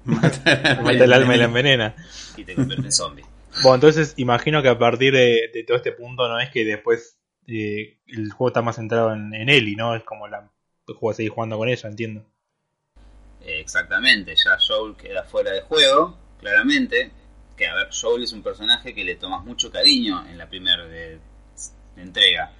Mata, 0.04 0.52
el 0.88 1.12
alma 1.12 1.34
y 1.34 1.38
la 1.38 1.44
envenena. 1.46 1.94
Y 2.36 2.44
te 2.44 2.54
convierte 2.54 2.86
en 2.86 2.92
zombie. 2.92 3.24
Bueno, 3.62 3.74
entonces 3.74 4.14
imagino 4.16 4.62
que 4.62 4.68
a 4.68 4.78
partir 4.78 5.12
de, 5.12 5.64
todo 5.66 5.76
este 5.76 5.92
punto 5.92 6.28
no 6.28 6.38
es 6.40 6.50
que 6.50 6.64
después 6.64 7.18
eh, 7.46 7.98
el 8.06 8.30
juego 8.30 8.48
está 8.48 8.62
más 8.62 8.76
centrado 8.76 9.12
en, 9.12 9.34
en 9.34 9.48
Ellie, 9.48 9.76
¿no? 9.76 9.94
Es 9.94 10.04
como 10.04 10.28
la, 10.28 10.50
juego 10.86 11.14
seguir 11.14 11.32
jugando 11.32 11.58
con 11.58 11.68
ella, 11.68 11.88
entiendo. 11.88 12.24
Exactamente, 13.40 14.34
ya 14.36 14.58
Joel 14.58 14.96
queda 14.96 15.24
fuera 15.24 15.52
de 15.52 15.62
juego, 15.62 16.16
claramente. 16.38 17.10
Que 17.56 17.66
a 17.66 17.74
ver, 17.74 17.88
Joel 17.92 18.22
es 18.22 18.32
un 18.32 18.42
personaje 18.42 18.94
que 18.94 19.04
le 19.04 19.16
tomas 19.16 19.44
mucho 19.44 19.70
cariño 19.70 20.26
en 20.28 20.38
la 20.38 20.48
primera 20.48 20.84
entrega 21.96 22.52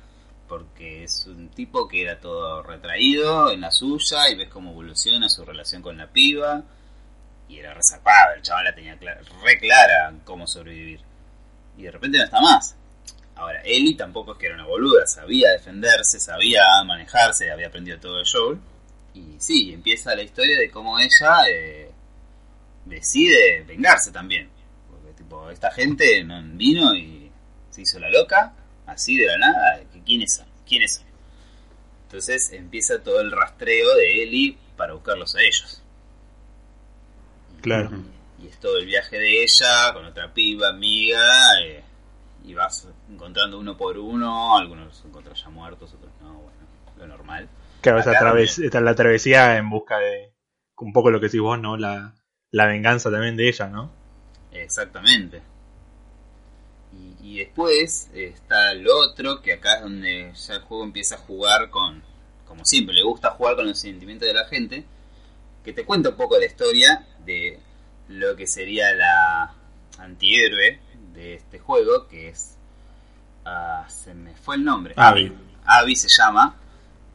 porque 0.50 1.04
es 1.04 1.26
un 1.28 1.48
tipo 1.50 1.86
que 1.86 2.02
era 2.02 2.18
todo 2.18 2.62
retraído 2.64 3.52
en 3.52 3.60
la 3.60 3.70
suya 3.70 4.28
y 4.30 4.34
ves 4.34 4.48
cómo 4.48 4.72
evoluciona 4.72 5.28
su 5.28 5.44
relación 5.44 5.80
con 5.80 5.96
la 5.96 6.12
piba 6.12 6.64
y 7.50 7.58
era 7.58 7.74
resarpado, 7.74 8.34
el 8.36 8.42
chaval 8.42 8.64
la 8.64 8.74
tenía 8.74 8.94
re 8.94 9.58
clara 9.58 10.14
cómo 10.24 10.46
sobrevivir. 10.46 11.00
Y 11.76 11.82
de 11.82 11.90
repente 11.90 12.18
no 12.18 12.24
está 12.24 12.40
más. 12.40 12.76
Ahora, 13.34 13.60
Ellie 13.64 13.96
tampoco 13.96 14.32
es 14.32 14.38
que 14.38 14.46
era 14.46 14.54
una 14.54 14.66
boluda, 14.66 15.06
sabía 15.06 15.50
defenderse, 15.50 16.20
sabía 16.20 16.62
manejarse, 16.84 17.50
había 17.50 17.66
aprendido 17.66 17.98
todo 17.98 18.20
el 18.20 18.26
show. 18.26 18.56
Y 19.14 19.34
sí, 19.38 19.72
empieza 19.72 20.14
la 20.14 20.22
historia 20.22 20.58
de 20.58 20.70
cómo 20.70 20.98
ella 20.98 21.48
eh, 21.48 21.90
decide 22.84 23.64
vengarse 23.66 24.12
también. 24.12 24.48
Porque, 24.88 25.12
tipo, 25.14 25.50
esta 25.50 25.72
gente 25.72 26.22
no 26.22 26.40
vino 26.52 26.94
y 26.94 27.32
se 27.70 27.82
hizo 27.82 27.98
la 27.98 28.10
loca, 28.10 28.52
así 28.86 29.16
de 29.16 29.26
la 29.26 29.38
nada. 29.38 29.80
¿Quiénes 30.04 30.34
son? 30.34 30.46
¿Quiénes 30.68 30.96
son? 30.96 31.06
Entonces 32.04 32.52
empieza 32.52 33.02
todo 33.02 33.20
el 33.20 33.32
rastreo 33.32 33.94
de 33.96 34.22
Ellie 34.22 34.58
para 34.76 34.92
buscarlos 34.92 35.34
a 35.34 35.40
ellos. 35.40 35.79
Claro. 37.60 37.90
Y, 38.42 38.46
es 38.46 38.58
todo 38.58 38.78
el 38.78 38.86
viaje 38.86 39.18
de 39.18 39.42
ella 39.42 39.92
con 39.92 40.04
otra 40.06 40.32
piba, 40.32 40.70
amiga, 40.70 41.60
eh, 41.62 41.82
y 42.44 42.54
vas 42.54 42.88
encontrando 43.10 43.58
uno 43.58 43.76
por 43.76 43.98
uno, 43.98 44.56
algunos 44.56 44.86
los 44.86 45.04
encuentras 45.04 45.42
ya 45.42 45.50
muertos, 45.50 45.92
otros 45.92 46.12
no, 46.20 46.34
bueno, 46.34 46.58
lo 46.98 47.06
normal. 47.06 47.48
Claro, 47.80 48.00
esa 48.00 48.12
esta 48.64 48.80
la 48.80 48.94
travesía 48.94 49.56
en 49.56 49.68
busca 49.70 49.98
de 49.98 50.32
un 50.78 50.92
poco 50.92 51.10
lo 51.10 51.20
que 51.20 51.26
decís 51.26 51.40
vos, 51.40 51.60
¿no? 51.60 51.76
La, 51.76 52.14
la 52.50 52.66
venganza 52.66 53.10
también 53.10 53.36
de 53.36 53.48
ella, 53.48 53.68
¿no? 53.68 53.90
Exactamente. 54.52 55.42
Y, 56.92 57.34
y, 57.34 57.38
después 57.38 58.10
está 58.14 58.72
el 58.72 58.88
otro, 58.88 59.40
que 59.42 59.52
acá 59.54 59.76
es 59.76 59.82
donde 59.82 60.32
ya 60.34 60.54
el 60.54 60.62
juego 60.62 60.84
empieza 60.84 61.14
a 61.16 61.18
jugar 61.18 61.70
con, 61.70 62.02
como 62.46 62.64
siempre, 62.64 62.94
le 62.94 63.02
gusta 63.02 63.30
jugar 63.30 63.56
con 63.56 63.66
los 63.68 63.78
sentimientos 63.78 64.26
de 64.26 64.34
la 64.34 64.46
gente, 64.46 64.84
que 65.64 65.72
te 65.72 65.84
cuenta 65.84 66.08
un 66.08 66.16
poco 66.16 66.34
de 66.34 66.40
la 66.40 66.46
historia 66.46 67.06
de 67.24 67.60
lo 68.08 68.36
que 68.36 68.46
sería 68.46 68.92
la 68.94 69.54
antihéroe 69.98 70.80
de 71.12 71.34
este 71.34 71.58
juego, 71.58 72.08
que 72.08 72.28
es... 72.28 72.56
Ah, 73.44 73.86
se 73.88 74.14
me 74.14 74.34
fue 74.34 74.56
el 74.56 74.64
nombre. 74.64 74.94
Abby. 74.96 75.32
Abby 75.64 75.96
se 75.96 76.08
llama, 76.08 76.56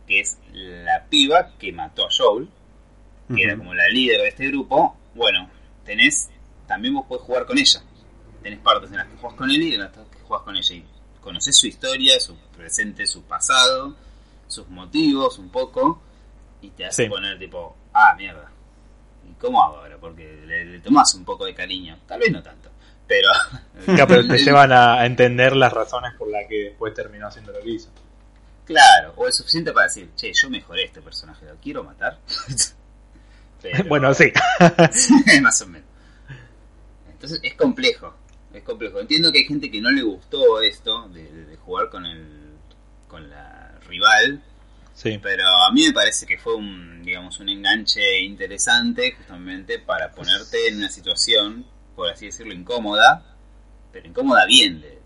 que 0.08 0.22
es 0.22 0.38
la 0.52 1.06
piba 1.06 1.52
que 1.58 1.72
mató 1.72 2.06
a 2.06 2.10
Joel, 2.16 2.50
que 3.34 3.44
era 3.44 3.58
como 3.58 3.74
la 3.74 3.88
líder 3.90 4.22
de 4.22 4.28
este 4.30 4.48
grupo. 4.48 4.98
Bueno, 5.14 5.50
tenés, 5.84 6.30
también 6.68 6.94
vos 6.94 7.06
podés 7.06 7.24
jugar 7.24 7.46
con 7.46 7.58
ella. 7.58 7.82
Tenés 8.42 8.60
partes 8.60 8.92
en 8.92 8.98
las 8.98 9.08
que 9.08 9.18
jugás 9.18 9.36
con 9.36 9.50
él 9.50 9.62
y 9.62 9.74
en 9.74 9.82
las 9.82 9.92
que 9.92 10.20
jugás 10.28 10.44
con 10.44 10.56
ella. 10.56 10.76
Y 10.76 10.86
conoces 11.22 11.58
su 11.58 11.68
historia, 11.68 12.20
su 12.20 12.36
presente, 12.56 13.06
su 13.06 13.24
pasado, 13.24 13.96
sus 14.48 14.68
motivos 14.70 15.40
un 15.40 15.50
poco, 15.50 16.02
y 16.62 16.70
te 16.70 16.86
hace 16.86 17.08
poner 17.08 17.40
tipo, 17.40 17.76
ah, 17.94 18.14
mierda, 18.18 18.52
¿cómo 19.40 19.64
hago 19.64 19.78
ahora? 19.78 19.98
Porque 19.98 20.42
le, 20.46 20.66
le 20.66 20.80
tomás 20.80 21.14
un 21.16 21.26
poco 21.26 21.46
de 21.46 21.54
cariño, 21.54 21.98
tal 22.08 22.20
vez 22.20 22.32
no 22.32 22.42
tanto, 22.42 22.70
pero... 23.08 23.30
pero 24.08 24.28
te 24.28 24.38
llevan 24.38 24.72
a 24.72 25.06
entender 25.06 25.56
las 25.56 25.74
razones 25.74 26.14
por 26.18 26.30
las 26.30 26.48
que 26.48 26.66
después 26.66 26.94
terminó 26.94 27.28
haciendo 27.28 27.52
lo 27.52 27.60
que 27.62 27.72
hizo. 27.72 27.90
Claro, 28.66 29.14
o 29.18 29.28
es 29.28 29.36
suficiente 29.36 29.72
para 29.72 29.86
decir, 29.86 30.10
che, 30.16 30.32
yo 30.34 30.50
mejoré 30.50 30.86
este 30.86 31.02
personaje, 31.02 31.46
¿lo 31.46 31.56
quiero 31.58 31.84
matar? 31.84 32.20
bueno, 33.88 34.14
sí. 34.14 34.32
más 35.42 35.62
o 35.62 35.68
menos. 35.68 35.88
Entonces 37.12 37.40
es 37.44 37.54
complejo, 37.56 38.14
es 38.54 38.64
complejo. 38.64 39.00
Entiendo 39.00 39.32
que 39.32 39.40
hay 39.40 39.46
gente 39.46 39.72
que 39.72 39.82
no 39.82 39.92
le 39.92 40.04
gustó 40.04 40.62
esto 40.62 41.08
de, 41.10 41.24
de 41.24 41.58
jugar 41.58 41.90
con 41.90 42.06
el 42.06 42.46
con 43.08 43.30
la 43.30 43.72
rival, 43.88 44.42
Sí. 44.96 45.20
Pero 45.22 45.46
a 45.46 45.72
mí 45.74 45.86
me 45.86 45.94
parece 45.94 46.26
que 46.26 46.38
fue 46.38 46.56
un, 46.56 47.04
digamos, 47.04 47.40
un 47.42 47.50
enganche 47.50 48.22
interesante 48.22 49.12
justamente 49.12 49.78
para 49.78 50.12
ponerte 50.12 50.70
en 50.70 50.78
una 50.78 50.90
situación, 50.90 51.66
por 51.98 52.10
así 52.10 52.28
decirlo, 52.28 52.54
incómoda, 52.54 53.36
pero 53.92 54.08
incómoda 54.08 54.46
bien, 54.46 54.82
de, 54.82 55.02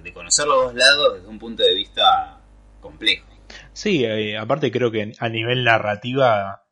de, 0.00 0.12
conocer 0.12 0.46
los 0.46 0.66
dos 0.66 0.74
lados 0.74 1.14
desde 1.14 1.28
un 1.28 1.40
punto 1.40 1.64
de 1.64 1.74
vista 1.74 2.40
complejo. 2.80 3.26
Sí, 3.72 4.04
eh, 4.04 4.38
aparte 4.38 4.70
creo 4.70 4.92
que 4.92 5.12
a 5.18 5.28
nivel 5.28 5.64
narrativa 5.64 6.64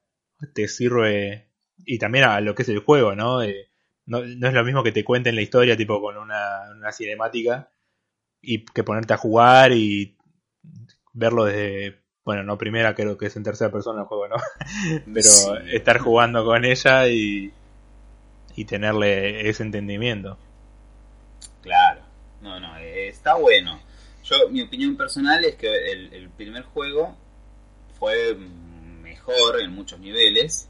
te 0.55 0.69
sirve, 0.69 1.51
y 1.85 1.99
también 1.99 2.25
a 2.25 2.41
lo 2.41 2.55
que 2.55 2.63
es 2.63 2.69
el 2.69 2.79
juego, 2.79 3.17
¿no? 3.17 3.43
Eh, 3.43 3.69
no, 4.07 4.21
no, 4.25 4.49
es 4.49 4.55
lo 4.55 4.65
mismo 4.65 4.85
que 4.85 4.93
te 4.93 5.05
cuenten 5.05 5.35
la 5.35 5.43
historia 5.43 5.77
tipo 5.77 6.01
con 6.01 6.17
una, 6.17 6.71
una 6.71 6.93
cinemática 6.93 7.73
y 8.41 8.65
que 8.65 8.85
ponerte 8.85 9.13
a 9.13 9.19
jugar 9.19 9.73
y 9.73 10.17
verlo 11.12 11.45
desde, 11.45 12.00
bueno, 12.25 12.43
no 12.43 12.59
primera, 12.59 12.95
creo 12.95 13.19
que 13.19 13.26
es 13.26 13.37
en 13.37 13.43
tercera 13.43 13.71
persona 13.71 14.02
el 14.02 14.07
juego, 14.07 14.29
¿no? 14.29 14.37
Pero 15.14 15.57
estar 15.73 15.99
jugando 15.99 16.45
con 16.45 16.64
ella 16.64 17.09
y, 17.09 17.52
y 18.57 18.64
tenerle 18.64 19.49
ese 19.49 19.62
entendimiento. 19.62 20.38
Claro, 21.62 22.02
no, 22.40 22.61
no, 22.61 22.76
está 22.79 23.35
bueno. 23.35 23.81
Yo, 24.25 24.49
mi 24.50 24.62
opinión 24.62 24.97
personal 24.97 25.45
es 25.45 25.57
que 25.57 25.69
el, 25.93 26.12
el 26.12 26.29
primer 26.31 26.62
juego 26.64 27.17
fue 27.99 28.35
mejor 28.35 29.61
en 29.61 29.73
muchos 29.73 29.99
niveles, 29.99 30.69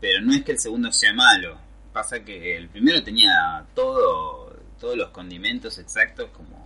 pero 0.00 0.20
no 0.20 0.34
es 0.34 0.42
que 0.42 0.52
el 0.52 0.58
segundo 0.58 0.92
sea 0.92 1.12
malo. 1.12 1.58
Pasa 1.92 2.24
que 2.24 2.56
el 2.56 2.68
primero 2.68 3.02
tenía 3.02 3.66
todo, 3.74 4.56
todos 4.80 4.96
los 4.96 5.10
condimentos 5.10 5.78
exactos 5.78 6.30
como 6.30 6.61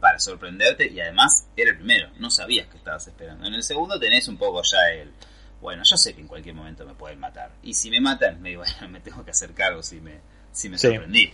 para 0.00 0.18
sorprenderte 0.18 0.90
y 0.90 1.00
además 1.00 1.48
era 1.56 1.70
el 1.70 1.76
primero, 1.76 2.10
no 2.18 2.30
sabías 2.30 2.68
que 2.68 2.76
estabas 2.76 3.06
esperando. 3.06 3.46
En 3.46 3.54
el 3.54 3.62
segundo 3.62 3.98
tenés 3.98 4.28
un 4.28 4.36
poco 4.36 4.62
ya 4.62 4.88
el, 4.94 5.12
bueno, 5.60 5.82
yo 5.84 5.96
sé 5.96 6.14
que 6.14 6.20
en 6.20 6.28
cualquier 6.28 6.54
momento 6.54 6.86
me 6.86 6.94
pueden 6.94 7.18
matar. 7.18 7.52
Y 7.62 7.74
si 7.74 7.90
me 7.90 8.00
matan, 8.00 8.40
me, 8.40 8.56
bueno, 8.56 8.88
me 8.88 9.00
tengo 9.00 9.24
que 9.24 9.30
hacer 9.30 9.52
cargo 9.52 9.82
si 9.82 10.00
me, 10.00 10.20
si 10.52 10.68
me 10.68 10.78
sorprendí. 10.78 11.32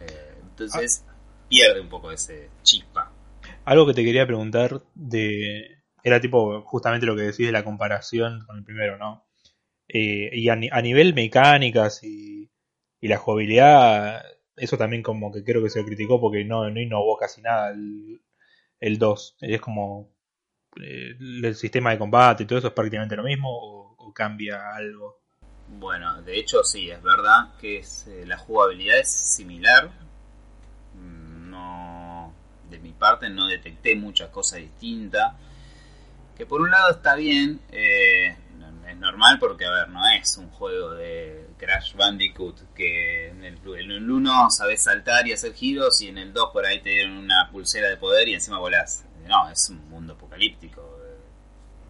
Eh, 0.00 0.34
entonces 0.42 1.04
pierde 1.48 1.80
un 1.80 1.88
poco 1.88 2.10
ese 2.10 2.50
chispa. 2.62 3.12
Algo 3.64 3.86
que 3.86 3.94
te 3.94 4.04
quería 4.04 4.26
preguntar 4.26 4.82
de... 4.94 5.78
Era 6.02 6.20
tipo 6.20 6.62
justamente 6.62 7.06
lo 7.06 7.16
que 7.16 7.22
decís 7.22 7.46
de 7.46 7.52
la 7.52 7.64
comparación 7.64 8.44
con 8.46 8.58
el 8.58 8.64
primero, 8.64 8.96
¿no? 8.98 9.26
Eh, 9.88 10.30
y 10.32 10.48
a, 10.48 10.52
a, 10.52 10.82
nivel 10.82 11.12
mecánicas 11.14 12.02
y, 12.04 12.50
y 13.00 13.08
la 13.08 13.16
jugabilidad, 13.16 14.22
eso 14.58 14.76
también 14.76 15.02
como 15.02 15.32
que 15.32 15.44
creo 15.44 15.62
que 15.62 15.70
se 15.70 15.84
criticó 15.84 16.20
porque 16.20 16.44
no, 16.44 16.68
no 16.70 16.80
innovó 16.80 17.16
casi 17.16 17.40
nada 17.40 17.70
el, 17.70 18.20
el 18.80 18.98
2. 18.98 19.36
Es 19.40 19.60
como 19.60 20.10
eh, 20.76 21.16
el 21.18 21.54
sistema 21.54 21.90
de 21.90 21.98
combate 21.98 22.42
y 22.42 22.46
todo 22.46 22.58
eso 22.58 22.68
es 22.68 22.74
prácticamente 22.74 23.16
lo 23.16 23.22
mismo 23.22 23.48
o, 23.50 24.12
cambia 24.14 24.74
algo. 24.74 25.20
Bueno, 25.68 26.22
de 26.22 26.38
hecho 26.38 26.64
sí, 26.64 26.90
es 26.90 27.00
verdad 27.02 27.54
que 27.60 27.78
eh, 27.78 28.24
la 28.26 28.38
jugabilidad 28.38 28.98
es 28.98 29.12
similar. 29.12 29.90
Mm, 30.94 31.50
no, 31.50 32.32
de 32.70 32.78
mi 32.78 32.92
parte 32.92 33.28
no 33.28 33.46
detecté 33.46 33.94
muchas 33.94 34.30
cosas 34.30 34.60
distintas. 34.60 35.34
Que 36.36 36.46
por 36.46 36.62
un 36.62 36.70
lado 36.70 36.90
está 36.90 37.14
bien, 37.16 37.60
eh, 37.70 38.34
normal 38.98 39.38
porque, 39.38 39.64
a 39.64 39.70
ver, 39.70 39.88
no 39.88 40.06
es 40.08 40.36
un 40.36 40.50
juego 40.50 40.90
de 40.90 41.46
Crash 41.58 41.94
Bandicoot 41.94 42.74
que 42.74 43.28
en 43.28 43.44
el, 43.44 43.58
en 43.64 43.90
el 43.90 44.10
1 44.10 44.50
sabes 44.50 44.82
saltar 44.82 45.26
y 45.26 45.32
hacer 45.32 45.54
giros 45.54 46.00
y 46.02 46.08
en 46.08 46.18
el 46.18 46.32
2 46.32 46.50
por 46.52 46.66
ahí 46.66 46.80
te 46.80 46.90
dieron 46.90 47.18
una 47.18 47.50
pulsera 47.50 47.88
de 47.88 47.96
poder 47.96 48.28
y 48.28 48.34
encima 48.34 48.58
volás. 48.58 49.04
No, 49.26 49.50
es 49.50 49.68
un 49.68 49.88
mundo 49.88 50.14
apocalíptico. 50.14 50.98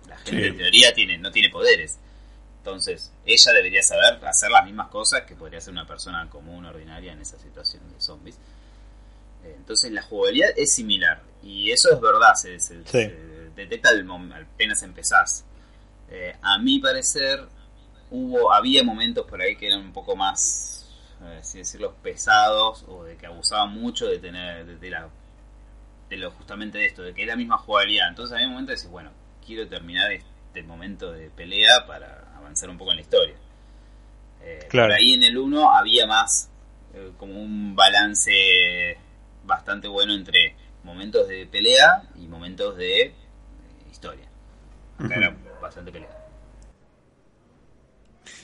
La 0.09 0.17
gente 0.19 0.49
en 0.49 0.57
teoría 0.57 0.93
tiene, 0.93 1.19
no 1.19 1.31
tiene 1.31 1.51
poderes. 1.51 1.99
Entonces, 2.59 3.13
ella 3.25 3.53
debería 3.53 3.83
saber 3.83 4.25
hacer 4.27 4.51
las 4.51 4.65
mismas 4.65 4.89
cosas 4.89 5.23
que 5.23 5.35
podría 5.35 5.59
hacer 5.59 5.73
una 5.73 5.87
persona 5.87 6.29
común, 6.29 6.65
ordinaria 6.65 7.13
en 7.13 7.21
esa 7.21 7.39
situación 7.39 7.83
de 7.93 8.01
zombies. 8.01 8.37
Eh, 9.45 9.55
entonces, 9.57 9.93
la 9.93 10.03
jugabilidad 10.03 10.51
es 10.57 10.73
similar. 10.73 11.23
Y 11.43 11.71
eso 11.71 11.93
es 11.93 12.01
verdad, 12.01 12.35
se, 12.35 12.59
se, 12.59 12.83
detecta 13.55 13.91
al, 13.91 14.07
apenas 14.33 14.83
empezás. 14.83 15.45
Eh, 16.11 16.35
a 16.41 16.59
mi 16.59 16.79
parecer, 16.79 17.47
hubo 18.11 18.53
había 18.53 18.83
momentos 18.83 19.27
por 19.27 19.41
ahí 19.41 19.57
que 19.57 19.67
eran 19.69 19.81
un 19.81 19.93
poco 19.93 20.17
más, 20.17 20.89
eh, 21.23 21.39
así 21.41 21.59
decirlo, 21.59 21.95
pesados 22.03 22.85
o 22.89 23.05
de 23.05 23.17
que 23.17 23.27
abusaban 23.27 23.73
mucho 23.73 24.07
de 24.07 24.19
tener 24.19 24.65
de, 24.79 24.91
la 24.91 25.09
de 26.09 26.17
lo 26.17 26.31
justamente 26.31 26.79
de 26.79 26.87
esto, 26.87 27.03
de 27.03 27.13
que 27.13 27.23
es 27.23 27.29
la 27.29 27.37
misma 27.37 27.59
jugabilidad. 27.59 28.09
Entonces 28.09 28.35
había 28.35 28.49
momentos 28.49 28.69
de 28.69 28.75
decir, 28.77 28.91
bueno, 28.91 29.11
quiero 29.45 29.69
terminar 29.69 30.13
este 30.13 30.63
momento 30.63 31.13
de 31.13 31.31
pelea 31.31 31.87
para 31.87 32.33
avanzar 32.37 32.71
un 32.71 32.79
poco 32.79 32.93
en 32.93 32.97
la 32.97 33.03
historia. 33.03 33.35
Eh, 34.43 34.67
claro. 34.71 34.95
ahí 34.95 35.15
en 35.15 35.25
el 35.25 35.37
1 35.37 35.73
había 35.73 36.07
más 36.07 36.51
como 37.19 37.39
un 37.41 37.77
balance 37.77 38.99
bastante 39.45 39.87
bueno 39.87 40.15
entre 40.15 40.57
momentos 40.83 41.29
de 41.29 41.47
pelea 41.47 42.03
y 42.17 42.27
momentos 42.27 42.77
de 42.77 43.13
historia. 43.91 44.27
Acá 44.99 45.15
era 45.15 45.37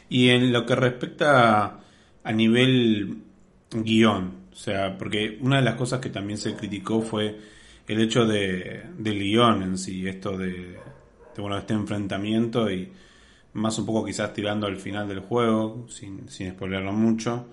Y 0.09 0.29
en 0.31 0.53
lo 0.53 0.67
que 0.67 0.77
respecta 0.77 1.81
a 2.23 2.33
nivel 2.33 3.23
guion, 3.71 4.45
o 4.53 4.57
sea, 4.57 4.97
porque 4.97 5.39
una 5.41 5.57
de 5.57 5.63
las 5.63 5.75
cosas 5.75 6.01
que 6.01 6.11
también 6.11 6.39
se 6.39 6.55
criticó 6.55 7.01
fue 7.01 7.39
el 7.87 8.01
hecho 8.01 8.25
de, 8.25 8.85
del 8.97 9.19
guion 9.19 9.63
en 9.63 9.79
sí, 9.79 10.07
esto 10.07 10.37
de, 10.37 10.79
bueno, 11.37 11.59
este 11.59 11.75
enfrentamiento 11.75 12.71
y 12.71 12.93
más 13.55 13.79
un 13.79 13.87
poco 13.87 14.05
quizás 14.05 14.33
tirando 14.33 14.67
al 14.67 14.77
final 14.77 15.09
del 15.09 15.21
juego, 15.21 15.87
sin, 15.89 16.29
sin 16.29 16.51
spoilerlo 16.53 16.93
mucho. 16.93 17.47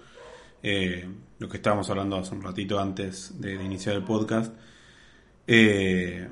Eh, 0.63 1.07
lo 1.39 1.49
que 1.49 1.57
estábamos 1.57 1.89
hablando 1.89 2.17
hace 2.17 2.35
un 2.35 2.43
ratito 2.43 2.79
antes 2.79 3.39
de, 3.39 3.55
iniciar 3.55 3.95
el 3.95 4.03
podcast. 4.03 4.53
Eh, 5.47 6.27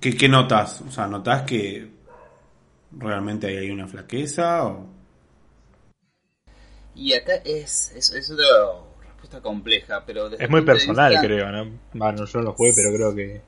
¿qué, 0.00 0.28
notas? 0.28 0.82
O 0.82 0.90
sea, 0.90 1.06
¿notas 1.06 1.42
que 1.42 1.88
realmente 2.98 3.46
hay 3.46 3.70
una 3.70 3.86
flaqueza? 3.86 4.66
O... 4.66 4.86
Y 6.94 7.12
acá 7.12 7.34
es, 7.44 7.92
es, 7.94 8.10
es 8.10 8.30
otra 8.30 8.46
respuesta 9.02 9.40
compleja, 9.40 10.04
pero... 10.06 10.28
es 10.28 10.50
muy 10.50 10.62
personal, 10.62 11.16
creo, 11.20 11.50
¿no? 11.50 11.78
Bueno, 11.92 12.24
yo 12.24 12.38
no 12.38 12.44
lo 12.46 12.52
jugué, 12.52 12.72
pero 12.74 12.94
creo 12.94 13.14
que... 13.14 13.40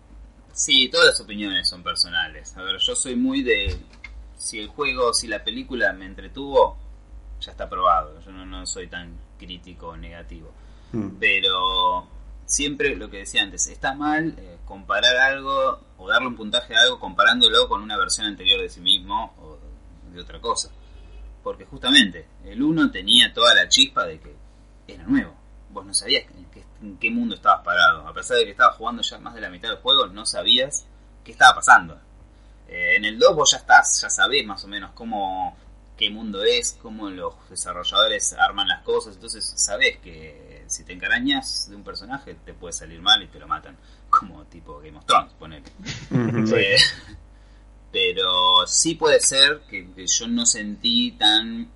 Sí, 0.53 0.89
todas 0.89 1.07
las 1.07 1.21
opiniones 1.21 1.69
son 1.69 1.83
personales. 1.83 2.57
A 2.57 2.63
ver, 2.63 2.79
yo 2.79 2.95
soy 2.95 3.17
muy 3.17 3.43
de... 3.43 3.77
Si 4.37 4.59
el 4.59 4.69
juego, 4.69 5.13
si 5.13 5.27
la 5.27 5.43
película 5.43 5.93
me 5.93 6.07
entretuvo, 6.07 6.79
ya 7.41 7.53
está 7.53 7.69
probado. 7.69 8.21
Yo 8.21 8.31
no, 8.31 8.47
no 8.47 8.67
soy 8.67 8.87
tan 8.87 9.17
crítico 9.39 9.89
o 9.89 9.97
negativo. 9.97 10.53
Hmm. 10.93 11.11
Pero 11.19 12.09
siempre 12.49 12.97
lo 12.97 13.11
que 13.11 13.19
decía 13.19 13.43
antes, 13.43 13.67
está 13.69 13.95
mal 13.95 14.35
eh, 14.39 14.59
comparar 14.65 15.17
algo 15.17 15.81
o 15.99 16.09
darle 16.09 16.29
un 16.29 16.37
puntaje 16.37 16.75
a 16.75 16.81
algo 16.81 16.99
comparándolo 16.99 17.69
con 17.69 17.83
una 17.83 17.97
versión 17.97 18.27
anterior 18.27 18.61
de 18.61 18.69
sí 18.69 18.81
mismo 18.81 19.35
de 20.19 20.25
otra 20.25 20.41
cosa. 20.41 20.71
Porque 21.43 21.65
justamente 21.65 22.27
el 22.45 22.63
1 22.63 22.91
tenía 22.91 23.33
toda 23.33 23.55
la 23.55 23.69
chispa 23.69 24.07
de 24.07 24.21
que 24.21 24.35
era 24.87 25.05
nuevo. 25.05 25.35
Vos 25.71 25.87
no 25.87 25.95
sabías 25.95 26.25
en 26.83 26.97
qué, 26.99 27.11
mundo 27.11 27.35
estabas 27.35 27.65
parado. 27.65 28.07
A 28.07 28.13
pesar 28.13 28.39
de 28.39 28.45
que 28.45 28.51
estabas 28.51 28.77
jugando 28.77 29.03
ya 29.03 29.19
más 29.19 29.35
de 29.35 29.41
la 29.41 29.51
mitad 29.51 29.69
del 29.69 29.79
juego, 29.79 30.07
no 30.07 30.27
sabías 30.27 30.87
qué 31.25 31.33
estaba 31.33 31.57
pasando. 31.57 31.99
Eh, 32.69 32.97
en 32.97 33.05
el 33.05 33.19
2 33.19 33.37
vos 33.37 33.51
ya 33.51 33.59
estás, 33.59 34.01
ya 34.03 34.11
sabés 34.11 34.47
más 34.47 34.65
o 34.65 34.69
menos 34.69 34.91
cómo 34.93 35.57
qué 35.99 36.11
mundo 36.11 36.45
es, 36.45 36.79
cómo 36.81 37.11
los 37.11 37.35
desarrolladores 37.51 38.33
arman 38.35 38.69
las 38.69 38.83
cosas, 38.83 39.17
entonces 39.17 39.45
sabes 39.57 39.99
que 39.99 40.65
si 40.69 40.85
te 40.85 40.93
encarañas 40.93 41.69
de 41.69 41.77
un 41.77 41.83
personaje 41.83 42.37
te 42.45 42.55
puede 42.55 42.73
salir 42.73 43.01
mal 43.01 43.21
y 43.23 43.27
te 43.27 43.39
lo 43.39 43.49
matan, 43.49 43.77
como 44.09 44.45
tipo 44.45 44.79
Game 44.79 44.97
of 44.97 45.05
Thrones, 45.05 45.33
ponele. 45.39 45.65
Eh, 46.57 46.77
sí 48.69 48.95
puede 48.95 49.21
ser 49.21 49.63
que, 49.69 49.89
yo 50.07 50.29
no 50.29 50.47
sentí 50.47 51.13
tan 51.13 51.71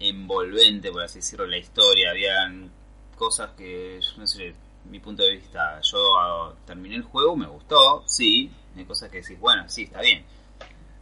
envolvente, 0.00 0.90
por 0.90 1.02
así 1.02 1.20
decirlo, 1.20 1.46
la 1.46 1.58
historia, 1.58 2.10
habían 2.10 2.70
cosas 3.16 3.50
que, 3.56 4.00
no 4.16 4.26
sé, 4.26 4.54
mi 4.90 4.98
punto 4.98 5.22
de 5.22 5.32
vista, 5.36 5.80
yo 5.82 6.18
ah, 6.18 6.54
terminé 6.66 6.96
el 6.96 7.02
juego, 7.02 7.36
me 7.36 7.46
gustó, 7.46 8.02
sí, 8.06 8.50
hay 8.76 8.84
cosas 8.84 9.10
que 9.10 9.20
decís, 9.20 9.38
bueno, 9.38 9.68
sí, 9.68 9.84
está 9.84 10.00
bien, 10.00 10.24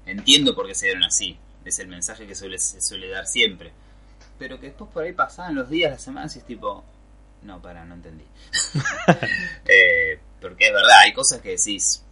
entiendo 0.04 0.54
por 0.54 0.66
qué 0.66 0.74
se 0.74 0.86
dieron 0.86 1.04
así, 1.04 1.38
es 1.64 1.78
el 1.78 1.88
mensaje 1.88 2.26
que 2.26 2.34
suele, 2.34 2.58
se 2.58 2.80
suele 2.80 3.08
dar 3.08 3.26
siempre. 3.26 3.72
Pero 4.38 4.58
que 4.58 4.66
después 4.66 4.90
por 4.90 5.04
ahí 5.04 5.12
pasaban 5.12 5.54
los 5.54 5.68
días, 5.68 5.90
las 5.90 6.02
semanas 6.02 6.34
y 6.36 6.38
es 6.38 6.46
tipo, 6.46 6.84
no, 7.42 7.60
para, 7.60 7.84
no 7.84 7.94
entendí. 7.94 8.24
Eh, 9.72 10.18
porque 10.40 10.66
es 10.66 10.72
verdad, 10.72 10.98
hay 11.04 11.12
cosas 11.12 11.40
que 11.40 11.50
decís, 11.50 12.02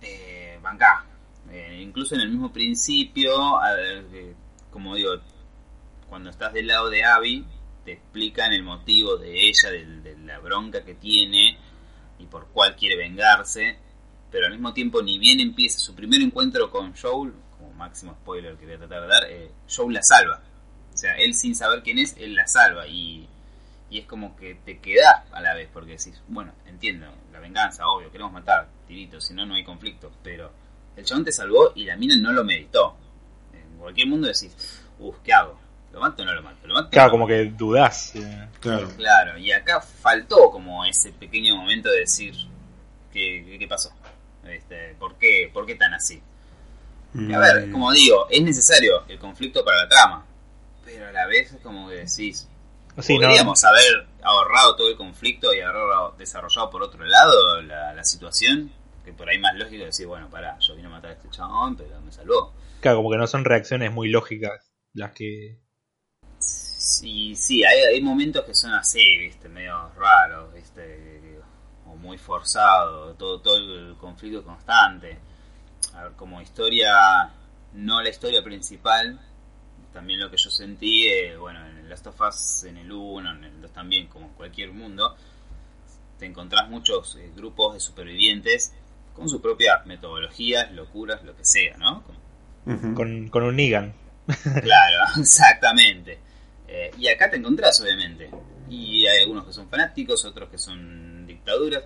eh, 0.00 0.58
banca. 0.62 1.04
Eh, 1.50 1.80
incluso 1.82 2.14
en 2.14 2.22
el 2.22 2.30
mismo 2.30 2.52
principio, 2.52 3.58
ver, 3.76 4.34
como 4.70 4.94
digo, 4.94 5.12
cuando 6.08 6.30
estás 6.30 6.52
del 6.52 6.66
lado 6.66 6.90
de 6.90 7.04
Abby, 7.04 7.44
te 7.84 7.92
explican 7.92 8.52
el 8.52 8.62
motivo 8.62 9.16
de 9.16 9.48
ella, 9.48 9.70
de, 9.70 10.16
la 10.24 10.38
bronca 10.40 10.84
que 10.84 10.94
tiene 10.94 11.56
y 12.18 12.26
por 12.26 12.48
cuál 12.48 12.76
quiere 12.76 12.96
vengarse. 12.96 13.78
Pero 14.30 14.46
al 14.46 14.52
mismo 14.52 14.74
tiempo, 14.74 15.02
ni 15.02 15.18
bien 15.18 15.40
empieza 15.40 15.78
su 15.78 15.94
primer 15.94 16.20
encuentro 16.20 16.70
con 16.70 16.94
Joel, 16.94 17.32
máximo 17.78 18.12
spoiler 18.12 18.56
que 18.56 18.66
voy 18.66 18.74
a 18.74 18.78
tratar 18.78 19.02
de 19.02 19.08
dar, 19.08 19.24
eh, 19.30 19.52
Joe 19.74 19.92
la 19.92 20.02
salva. 20.02 20.42
O 20.92 20.96
sea, 20.96 21.14
él 21.16 21.32
sin 21.34 21.54
saber 21.54 21.82
quién 21.82 21.98
es, 21.98 22.16
él 22.18 22.34
la 22.34 22.46
salva. 22.46 22.86
Y, 22.86 23.28
y 23.88 24.00
es 24.00 24.06
como 24.06 24.36
que 24.36 24.56
te 24.56 24.80
quedas 24.80 25.24
a 25.32 25.40
la 25.40 25.54
vez, 25.54 25.70
porque 25.72 25.92
decís, 25.92 26.20
bueno, 26.26 26.52
entiendo, 26.66 27.06
la 27.32 27.40
venganza, 27.40 27.86
obvio, 27.86 28.10
queremos 28.10 28.32
matar, 28.32 28.68
tirito, 28.86 29.20
si 29.20 29.32
no, 29.32 29.46
no 29.46 29.54
hay 29.54 29.64
conflicto. 29.64 30.10
Pero 30.22 30.52
el 30.98 31.04
chabón 31.04 31.24
te 31.24 31.32
salvó 31.32 31.72
y 31.74 31.84
la 31.84 31.96
mina 31.96 32.16
no 32.16 32.32
lo 32.32 32.44
meditó. 32.44 32.96
En 33.52 33.78
cualquier 33.78 34.08
mundo 34.08 34.26
decís, 34.26 34.82
uff, 34.98 35.16
¿qué 35.24 35.32
hago? 35.32 35.58
¿Lo 35.92 36.00
mato 36.00 36.22
o 36.22 36.26
no 36.26 36.34
lo 36.34 36.42
mato? 36.42 36.66
¿Lo 36.66 36.74
mato 36.74 36.90
claro, 36.90 37.10
como 37.10 37.26
que 37.26 37.44
dudás. 37.46 38.14
Eh. 38.16 38.48
Claro. 38.60 38.88
Claro, 38.96 39.38
y 39.38 39.52
acá 39.52 39.80
faltó 39.80 40.50
como 40.50 40.84
ese 40.84 41.12
pequeño 41.12 41.56
momento 41.56 41.88
de 41.90 42.00
decir, 42.00 42.34
¿qué, 43.12 43.56
qué 43.58 43.66
pasó? 43.68 43.92
Este, 44.44 44.94
¿por, 44.98 45.16
qué, 45.16 45.50
¿Por 45.52 45.66
qué 45.66 45.74
tan 45.74 45.94
así? 45.94 46.20
A 47.14 47.38
ver, 47.38 47.66
mm. 47.66 47.72
como 47.72 47.92
digo, 47.92 48.26
es 48.30 48.42
necesario 48.42 49.04
el 49.08 49.18
conflicto 49.18 49.64
para 49.64 49.84
la 49.84 49.88
trama, 49.88 50.26
pero 50.84 51.06
a 51.08 51.12
la 51.12 51.26
vez 51.26 51.52
es 51.52 51.60
como 51.62 51.88
que 51.88 51.96
decís, 51.96 52.48
podríamos 52.94 53.64
haber 53.64 54.06
ahorrado 54.22 54.76
todo 54.76 54.90
el 54.90 54.96
conflicto 54.96 55.54
y 55.54 55.60
haber 55.60 55.76
desarrollado 56.18 56.70
por 56.70 56.82
otro 56.82 57.04
lado 57.04 57.62
la, 57.62 58.04
situación, 58.04 58.70
que 59.08 59.16
por 59.16 59.28
ahí 59.28 59.38
más 59.38 59.54
lógico 59.56 59.84
decir, 59.84 60.06
bueno, 60.06 60.28
pará, 60.28 60.58
yo 60.60 60.76
vine 60.76 60.88
a 60.88 60.90
matar 60.90 61.10
a 61.10 61.14
este 61.14 61.30
chabón, 61.30 61.76
pero 61.76 62.00
me 62.00 62.12
salvó. 62.12 62.54
Claro, 62.80 62.98
como 62.98 63.10
que 63.10 63.16
no 63.16 63.26
son 63.26 63.44
reacciones 63.44 63.92
muy 63.92 64.08
lógicas 64.08 64.70
las 64.92 65.12
que... 65.12 65.58
Sí, 66.38 67.34
sí, 67.34 67.64
hay, 67.64 67.80
hay 67.94 68.02
momentos 68.02 68.44
que 68.44 68.54
son 68.54 68.72
así, 68.72 69.18
viste, 69.18 69.48
medio 69.48 69.88
raros, 69.96 70.52
viste, 70.54 71.40
o 71.86 71.96
muy 71.96 72.18
forzados, 72.18 73.16
todo, 73.18 73.40
todo 73.40 73.56
el 73.56 73.96
conflicto 73.96 74.44
constante 74.44 75.18
a 75.94 76.04
ver, 76.04 76.12
como 76.12 76.40
historia, 76.40 77.30
no 77.74 78.02
la 78.02 78.08
historia 78.08 78.42
principal, 78.42 79.18
también 79.92 80.20
lo 80.20 80.30
que 80.30 80.36
yo 80.36 80.50
sentí, 80.50 81.08
eh, 81.08 81.36
bueno, 81.36 81.66
en 81.66 81.78
el 81.78 81.88
Last 81.88 82.06
of 82.06 82.20
Us, 82.20 82.64
en 82.64 82.76
el 82.76 82.90
1, 82.90 83.30
en 83.30 83.44
el 83.44 83.60
2 83.62 83.72
también, 83.72 84.06
como 84.08 84.26
en 84.26 84.34
cualquier 84.34 84.72
mundo, 84.72 85.16
te 86.18 86.26
encontrás 86.26 86.68
muchos 86.68 87.16
eh, 87.16 87.32
grupos 87.34 87.74
de 87.74 87.80
supervivientes 87.80 88.74
con 89.18 89.28
sus 89.28 89.40
propias 89.40 89.84
metodologías, 89.86 90.72
locuras, 90.72 91.22
lo 91.24 91.36
que 91.36 91.44
sea, 91.44 91.76
¿no? 91.76 92.02
con, 92.94 93.28
con, 93.28 93.42
un 93.42 93.56
Negan. 93.56 93.94
claro, 94.62 95.04
exactamente. 95.20 96.18
Eh, 96.68 96.90
y 96.98 97.08
acá 97.08 97.30
te 97.30 97.36
encontrás, 97.36 97.80
obviamente. 97.80 98.30
Y 98.68 99.06
hay 99.06 99.22
algunos 99.22 99.46
que 99.46 99.52
son 99.52 99.68
fanáticos, 99.68 100.24
otros 100.24 100.50
que 100.50 100.58
son 100.58 101.26
dictaduras. 101.26 101.84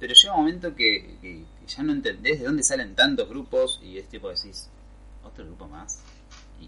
Pero 0.00 0.14
llega 0.14 0.34
un 0.34 0.40
momento 0.40 0.74
que, 0.74 1.44
ya 1.66 1.82
no 1.82 1.92
entendés 1.92 2.40
de 2.40 2.46
dónde 2.46 2.64
salen 2.64 2.94
tantos 2.96 3.28
grupos 3.28 3.78
y 3.84 3.98
es 3.98 4.08
tipo 4.08 4.28
decís, 4.30 4.68
otro 5.22 5.44
grupo 5.44 5.68
más. 5.68 6.00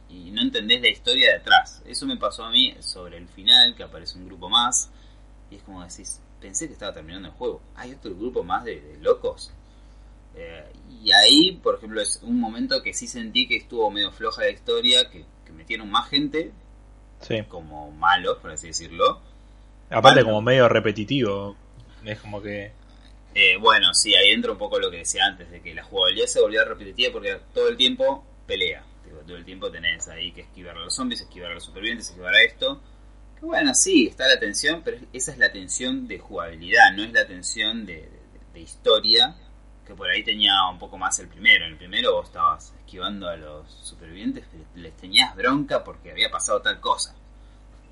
Y, 0.08 0.30
no 0.30 0.42
entendés 0.42 0.80
la 0.82 0.88
historia 0.88 1.30
de 1.30 1.36
atrás. 1.36 1.82
Eso 1.86 2.06
me 2.06 2.16
pasó 2.16 2.44
a 2.44 2.50
mí 2.50 2.74
sobre 2.80 3.16
el 3.16 3.28
final, 3.28 3.74
que 3.74 3.82
aparece 3.82 4.18
un 4.18 4.26
grupo 4.26 4.48
más. 4.48 4.90
Y 5.50 5.56
es 5.56 5.62
como 5.62 5.82
decís, 5.82 6.20
pensé 6.40 6.66
que 6.66 6.74
estaba 6.74 6.92
terminando 6.92 7.28
el 7.28 7.34
juego. 7.34 7.60
Hay 7.74 7.92
otro 7.92 8.14
grupo 8.14 8.44
más 8.44 8.64
de, 8.64 8.98
locos. 9.00 9.50
Eh, 10.36 10.72
y 11.02 11.12
ahí, 11.12 11.52
por 11.62 11.76
ejemplo, 11.76 12.00
es 12.00 12.20
un 12.22 12.40
momento 12.40 12.82
que 12.82 12.92
sí 12.92 13.06
sentí 13.06 13.46
que 13.46 13.56
estuvo 13.56 13.90
medio 13.90 14.10
floja 14.12 14.42
la 14.42 14.50
historia, 14.50 15.10
que, 15.10 15.24
metieron 15.52 15.88
más 15.88 16.10
gente, 16.10 16.50
como 17.48 17.90
malos, 17.92 18.38
por 18.38 18.50
así 18.50 18.66
decirlo. 18.66 19.20
Aparte, 19.88 20.24
como 20.24 20.42
medio 20.42 20.68
repetitivo. 20.68 21.56
Es 22.04 22.18
como 22.18 22.42
que 22.42 22.72
eh, 23.34 23.56
bueno, 23.56 23.92
sí, 23.94 24.14
ahí 24.14 24.30
entra 24.30 24.52
un 24.52 24.58
poco 24.58 24.78
lo 24.78 24.90
que 24.90 24.98
decía 24.98 25.24
antes, 25.26 25.50
de 25.50 25.60
que 25.60 25.74
la 25.74 25.82
jugabilidad 25.82 26.26
se 26.26 26.40
volvió 26.40 26.64
repetitiva 26.64 27.12
porque 27.12 27.36
todo 27.52 27.68
el 27.68 27.76
tiempo 27.76 28.24
pelea. 28.46 28.84
todo 29.26 29.36
el 29.36 29.44
tiempo 29.44 29.70
tenés 29.70 30.06
ahí 30.08 30.32
que 30.32 30.42
esquivar 30.42 30.76
a 30.76 30.80
los 30.80 30.94
zombies, 30.94 31.22
esquivar 31.22 31.50
a 31.50 31.54
los 31.54 31.64
supervivientes, 31.64 32.08
esquivar 32.10 32.32
a 32.32 32.42
esto. 32.42 32.80
Que 33.38 33.44
bueno, 33.44 33.74
sí, 33.74 34.06
está 34.06 34.28
la 34.28 34.38
tensión, 34.38 34.82
pero 34.84 34.98
esa 35.12 35.32
es 35.32 35.38
la 35.38 35.50
tensión 35.50 36.06
de 36.06 36.18
jugabilidad, 36.18 36.92
no 36.94 37.02
es 37.02 37.12
la 37.12 37.26
tensión 37.26 37.86
de, 37.86 38.08
historia, 38.54 39.34
que 39.86 39.94
por 39.94 40.08
ahí 40.08 40.22
tenía 40.22 40.66
un 40.70 40.78
poco 40.78 40.96
más 40.98 41.18
el 41.18 41.28
primero. 41.28 41.64
En 41.64 41.72
el 41.72 41.76
primero 41.76 42.12
vos 42.12 42.26
estabas 42.26 42.72
esquivando 42.78 43.28
a 43.28 43.36
los 43.36 43.70
supervivientes, 43.70 44.44
pero 44.50 44.64
les 44.76 44.96
tenías 44.96 45.34
bronca 45.36 45.84
porque 45.84 46.10
había 46.10 46.30
pasado 46.30 46.60
tal 46.62 46.80
cosa. 46.80 47.14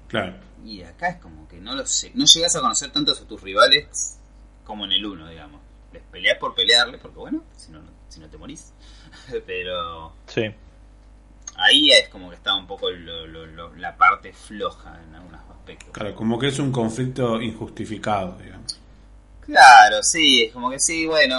Claro. 0.08 0.34
Y 0.64 0.82
acá 0.82 1.08
es 1.08 1.16
como 1.16 1.48
que 1.48 1.58
no 1.58 1.74
lo 1.74 1.86
sé, 1.86 2.12
no 2.14 2.24
llegas 2.24 2.54
a 2.56 2.60
conocer 2.60 2.90
tantos 2.92 3.20
a 3.20 3.26
tus 3.26 3.40
rivales 3.40 4.18
como 4.64 4.84
en 4.84 4.92
el 4.92 5.04
1, 5.04 5.28
digamos. 5.28 5.60
Les 5.92 6.02
peleas 6.04 6.38
por 6.38 6.54
pelearle, 6.54 6.98
porque 6.98 7.18
bueno, 7.18 7.42
si 7.56 7.70
no, 7.72 7.80
si 8.08 8.20
no 8.20 8.28
te 8.28 8.38
morís. 8.38 8.72
Pero. 9.46 10.12
Sí. 10.26 10.42
Ahí 11.56 11.90
es 11.90 12.08
como 12.08 12.30
que 12.30 12.36
está 12.36 12.54
un 12.54 12.66
poco 12.66 12.88
la 12.90 13.96
parte 13.96 14.32
floja 14.32 14.98
en 15.06 15.14
algunos 15.14 15.40
aspectos. 15.50 15.90
Claro, 15.92 16.14
como 16.14 16.38
que 16.38 16.48
es 16.48 16.58
un 16.58 16.72
conflicto 16.72 17.42
injustificado, 17.42 18.38
digamos. 18.38 18.81
Claro, 19.42 20.02
sí, 20.02 20.44
es 20.44 20.52
como 20.52 20.70
que 20.70 20.78
sí, 20.78 21.06
bueno. 21.06 21.36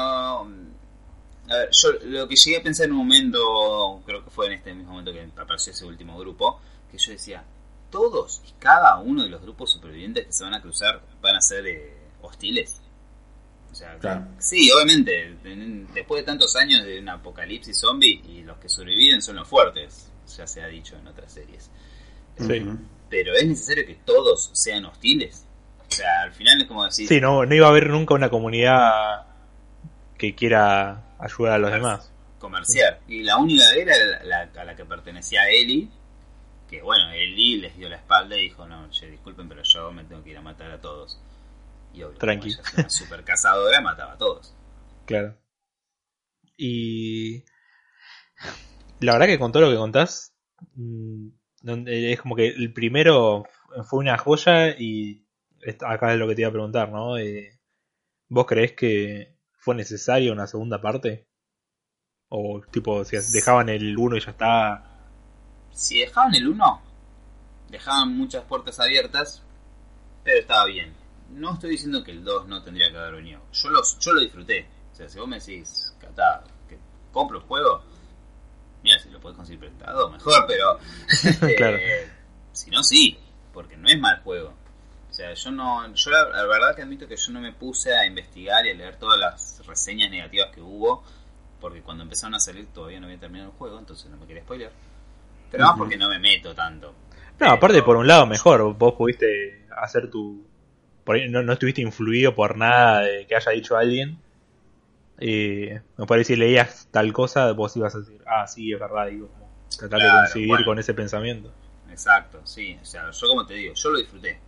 A 1.50 1.58
ver, 1.58 1.70
yo 1.72 1.92
lo 2.04 2.28
que 2.28 2.36
llegué 2.36 2.58
a 2.58 2.64
pensar 2.64 2.86
en 2.86 2.94
un 2.94 3.00
momento, 3.00 4.02
creo 4.06 4.24
que 4.24 4.30
fue 4.30 4.48
en 4.48 4.54
este 4.54 4.74
mismo 4.74 4.92
momento 4.92 5.12
que 5.12 5.28
apareció 5.40 5.74
ese 5.74 5.86
último 5.86 6.18
grupo, 6.18 6.62
que 6.90 6.98
yo 6.98 7.12
decía, 7.12 7.44
todos 7.90 8.42
y 8.48 8.54
cada 8.60 8.98
uno 9.00 9.24
de 9.24 9.30
los 9.30 9.42
grupos 9.42 9.72
supervivientes 9.72 10.26
que 10.26 10.34
se 10.34 10.44
van 10.44 10.54
a 10.54 10.62
cruzar 10.62 11.02
van 11.22 11.36
a 11.36 11.42
ser 11.42 11.68
eh, 11.68 11.98
hostiles. 12.22 12.82
O 13.72 13.76
sea, 13.76 14.28
sí, 14.38 14.70
obviamente, 14.72 15.36
después 15.94 16.22
de 16.22 16.26
tantos 16.26 16.56
años 16.56 16.86
de 16.86 17.00
un 17.00 17.10
apocalipsis 17.10 17.80
zombie 17.80 18.22
y 18.28 18.44
los 18.44 18.58
que 18.60 18.70
sobreviven 18.70 19.22
son 19.22 19.36
los 19.38 19.48
fuertes. 19.48 20.12
ya 20.38 20.46
se 20.46 20.62
ha 20.62 20.68
dicho 20.68 20.96
en 20.96 21.08
otras 21.08 21.34
series. 21.34 21.72
Sí. 22.38 22.64
Pero 23.10 23.34
es 23.34 23.48
necesario 23.48 23.86
que 23.86 23.96
todos 23.96 24.52
sean 24.54 24.86
hostiles. 24.86 25.43
O 25.94 25.96
sea, 25.98 26.22
al 26.24 26.34
final 26.34 26.62
es 26.62 26.68
como 26.68 26.86
decir... 26.86 27.08
Sí, 27.08 27.22
no, 27.22 27.46
no 27.46 27.56
iba 27.56 27.68
a 27.68 27.70
haber 27.70 27.90
nunca 27.90 28.14
una 28.14 28.30
comunidad 28.30 29.28
que 30.18 30.36
quiera 30.36 31.16
ayudar 31.20 31.54
a 31.54 31.58
los 31.60 31.72
demás. 31.72 32.12
Comerciar. 32.40 33.00
Y 33.08 33.24
la 33.24 33.38
única 33.38 33.72
era 33.74 33.96
la, 34.24 34.50
a 34.60 34.64
la 34.66 34.76
que 34.76 34.86
pertenecía 34.86 35.48
Eli, 35.50 35.90
que 36.68 36.82
bueno, 36.82 37.12
Eli 37.12 37.58
les 37.58 37.78
dio 37.78 37.90
la 37.90 37.98
espalda 37.98 38.36
y 38.36 38.44
dijo, 38.44 38.68
no, 38.68 38.90
che, 38.90 39.10
disculpen, 39.10 39.48
pero 39.48 39.64
yo 39.64 39.92
me 39.92 40.04
tengo 40.06 40.24
que 40.24 40.32
ir 40.32 40.38
a 40.38 40.42
matar 40.42 40.72
a 40.72 40.82
todos. 40.82 41.20
Y 41.94 42.04
obvio, 42.04 42.18
Tranqui. 42.18 42.56
como 42.56 42.68
ella 42.68 42.74
una 42.78 42.90
super 42.90 43.24
cazadora, 43.24 43.82
mataba 43.82 44.14
a 44.14 44.18
todos. 44.18 44.56
Claro. 45.06 45.38
Y 46.58 47.44
la 49.00 49.14
verdad 49.14 49.28
que 49.28 49.40
con 49.40 49.52
todo 49.52 49.64
lo 49.64 49.70
que 49.70 49.78
contás, 49.78 50.34
mm, 50.76 51.28
es 51.88 52.20
como 52.22 52.36
que 52.36 52.48
el 52.48 52.74
primero 52.74 53.46
fue 53.86 54.00
una 54.00 54.18
joya 54.18 54.70
y 54.78 55.23
acá 55.86 56.14
es 56.14 56.20
lo 56.20 56.28
que 56.28 56.36
te 56.36 56.42
iba 56.42 56.50
a 56.50 56.54
preguntar, 56.54 56.90
¿no? 56.90 57.18
Eh, 57.18 57.60
¿Vos 58.30 58.46
creés 58.46 58.74
que 58.74 59.38
fue 59.58 59.76
necesaria 59.76 60.32
una 60.32 60.48
segunda 60.48 60.82
parte? 60.82 61.28
O 62.30 62.62
tipo, 62.72 63.04
si 63.06 63.18
dejaban 63.32 63.70
el 63.70 63.98
1 63.98 64.18
y 64.18 64.20
ya 64.20 64.32
está... 64.32 65.10
Si 65.72 66.00
dejaban 66.00 66.34
el 66.36 66.48
1, 66.48 66.82
dejaban 67.70 68.18
muchas 68.18 68.44
puertas 68.46 68.80
abiertas, 68.80 69.44
pero 70.24 70.40
estaba 70.40 70.66
bien. 70.66 70.94
No 71.30 71.54
estoy 71.54 71.72
diciendo 71.72 72.04
que 72.04 72.12
el 72.12 72.24
2 72.24 72.48
no 72.48 72.64
tendría 72.64 72.92
que 72.92 72.98
haber 72.98 73.16
venido. 73.16 73.42
Yo, 73.52 73.70
los, 73.70 74.00
yo 74.00 74.14
lo 74.14 74.22
disfruté. 74.22 74.68
O 74.92 74.96
sea, 74.96 75.10
si 75.10 75.20
vos 75.20 75.28
me 75.28 75.40
decís, 75.40 75.96
Catá, 76.00 76.44
que 76.68 76.78
compro 77.12 77.40
el 77.40 77.44
juego, 77.46 77.84
mira, 78.84 79.00
si 79.00 79.10
lo 79.10 79.20
podés 79.20 79.38
conseguir 79.38 79.60
prestado, 79.60 80.10
mejor, 80.10 80.46
pero. 80.48 80.80
eh, 81.50 81.56
Claro. 81.56 81.78
Si 82.52 82.70
no, 82.70 82.84
sí, 82.84 83.18
porque 83.52 83.76
no 83.78 83.90
es 83.90 84.00
mal 84.00 84.22
juego. 84.22 84.54
O 85.14 85.16
sea, 85.16 85.32
yo 85.36 85.52
no. 85.52 85.94
Yo 85.94 86.10
la, 86.10 86.28
la 86.30 86.46
verdad 86.48 86.76
que 86.76 86.82
admito 86.82 87.08
que 87.08 87.16
yo 87.16 87.32
no 87.34 87.40
me 87.40 87.52
puse 87.54 87.94
a 87.96 88.04
investigar 88.08 88.66
y 88.66 88.72
a 88.72 88.74
leer 88.74 88.98
todas 88.98 89.20
las 89.20 89.62
reseñas 89.68 90.10
negativas 90.10 90.50
que 90.52 90.60
hubo, 90.60 91.04
porque 91.62 91.84
cuando 91.84 92.02
empezaron 92.02 92.34
a 92.34 92.40
salir 92.40 92.66
todavía 92.74 93.00
no 93.00 93.06
había 93.06 93.20
terminado 93.20 93.52
el 93.52 93.56
juego, 93.56 93.78
entonces 93.78 94.10
no 94.10 94.18
me 94.18 94.26
quería 94.26 94.42
spoiler. 94.42 94.72
Pero 95.52 95.66
más 95.66 95.78
porque 95.78 95.98
no 95.98 96.10
me 96.10 96.18
meto 96.18 96.56
tanto. 96.56 96.96
No, 97.40 97.52
aparte 97.52 97.84
por 97.84 97.96
un 97.96 98.08
lado 98.08 98.26
mejor, 98.26 98.74
vos 98.74 98.94
pudiste 98.96 99.68
hacer 99.78 100.10
tu... 100.10 100.48
Por 101.04 101.16
ahí 101.18 101.30
no, 101.30 101.44
no 101.44 101.54
estuviste 101.54 101.84
influido 101.84 102.34
por 102.34 102.58
nada 102.58 103.02
de 103.02 103.28
que 103.28 103.36
haya 103.36 103.52
dicho 103.52 103.78
alguien. 103.78 104.18
Y 105.20 105.68
me 105.96 106.08
parece 106.08 106.34
si 106.34 106.40
leías 106.40 106.88
tal 106.90 107.14
cosa, 107.14 107.52
vos 107.52 107.78
ibas 107.78 107.94
a 107.94 108.00
decir, 108.00 108.20
ah, 108.26 108.48
sí, 108.48 108.74
es 108.74 108.80
verdad, 108.80 109.06
digo, 109.08 109.30
tratar 109.78 110.00
de 110.00 110.06
Claro, 110.06 110.20
coincidir 110.22 110.48
bueno. 110.48 110.66
con 110.66 110.80
ese 110.80 110.96
pensamiento. 110.96 111.54
Exacto, 111.92 112.42
sí. 112.46 112.80
O 112.82 112.86
sea, 112.86 113.12
yo 113.12 113.28
como 113.28 113.46
te 113.46 113.54
digo, 113.54 113.76
yo 113.76 113.92
lo 113.92 114.00
disfruté. 114.00 114.40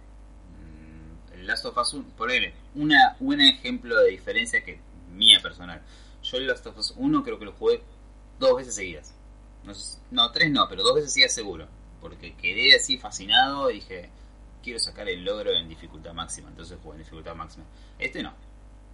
El 1.45 1.49
Last 1.49 1.65
of 1.65 1.77
Us 1.77 1.93
1, 1.93 2.05
por 2.17 2.31
ejemplo, 2.31 2.59
una, 2.73 3.15
un 3.19 3.39
ejemplo 3.39 3.95
de 3.99 4.09
diferencia 4.09 4.63
que 4.63 4.79
mía 5.13 5.39
personal. 5.43 5.79
Yo 6.23 6.37
el 6.37 6.47
Last 6.47 6.65
of 6.65 6.75
Us 6.75 6.93
1 6.97 7.23
creo 7.23 7.37
que 7.37 7.45
lo 7.45 7.53
jugué 7.53 7.83
dos 8.39 8.57
veces 8.57 8.73
seguidas. 8.73 9.13
No, 10.09 10.31
tres 10.31 10.49
no, 10.49 10.67
pero 10.67 10.81
dos 10.81 10.95
veces 10.95 11.13
seguidas 11.13 11.33
seguro. 11.33 11.67
Porque 12.01 12.33
quedé 12.33 12.75
así 12.75 12.97
fascinado 12.97 13.69
y 13.69 13.75
dije, 13.75 14.09
quiero 14.63 14.79
sacar 14.79 15.07
el 15.07 15.23
logro 15.23 15.51
en 15.51 15.69
dificultad 15.69 16.13
máxima. 16.13 16.49
Entonces 16.49 16.79
jugué 16.81 16.95
en 16.95 17.03
dificultad 17.03 17.35
máxima. 17.35 17.65
Este 17.99 18.23
no. 18.23 18.33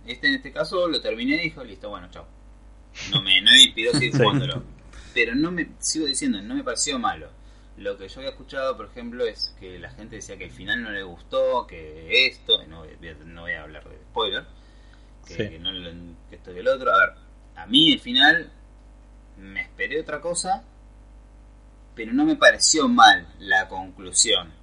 Este 0.05 0.27
en 0.27 0.35
este 0.35 0.51
caso 0.51 0.89
lo 0.89 0.99
terminé 0.99 1.35
y 1.35 1.43
dijo, 1.43 1.63
listo, 1.63 1.89
bueno, 1.89 2.09
chao. 2.11 2.27
No 3.11 3.21
me, 3.21 3.41
no 3.41 3.51
me 3.51 3.91
seguir 3.93 4.11
jugándolo. 4.17 4.61
Pero 5.13 5.35
no 5.35 5.51
me, 5.51 5.69
sigo 5.79 6.05
diciendo, 6.05 6.41
no 6.41 6.53
me 6.53 6.65
pareció 6.65 6.99
malo. 6.99 7.29
Lo 7.81 7.97
que 7.97 8.07
yo 8.07 8.19
había 8.19 8.29
escuchado, 8.31 8.77
por 8.77 8.85
ejemplo, 8.87 9.25
es 9.25 9.55
que 9.59 9.79
la 9.79 9.89
gente 9.89 10.17
decía 10.17 10.37
que 10.37 10.45
el 10.45 10.51
final 10.51 10.83
no 10.83 10.91
le 10.91 11.01
gustó, 11.03 11.65
que 11.65 12.27
esto, 12.27 12.63
no, 12.67 12.85
voy 12.85 13.07
a- 13.09 13.13
no 13.25 13.41
voy 13.41 13.53
a 13.53 13.63
hablar 13.63 13.87
de 13.89 13.95
spoiler, 13.97 14.45
que, 15.27 15.33
Sí. 15.33 15.49
que 15.49 15.59
no 15.59 15.71
lo- 15.71 15.91
que 16.29 16.35
esto 16.35 16.51
y 16.53 16.59
el 16.59 16.67
otro. 16.67 16.93
A 16.93 16.99
ver, 16.99 17.13
a 17.55 17.65
mí 17.65 17.91
el 17.91 17.99
final 17.99 18.51
me 19.37 19.61
esperé 19.61 19.99
otra 19.99 20.21
cosa, 20.21 20.63
pero 21.95 22.13
no 22.13 22.23
me 22.25 22.35
pareció 22.35 22.87
mal 22.87 23.27
la 23.39 23.67
conclusión. 23.67 24.53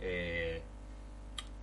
Eh, 0.00 0.60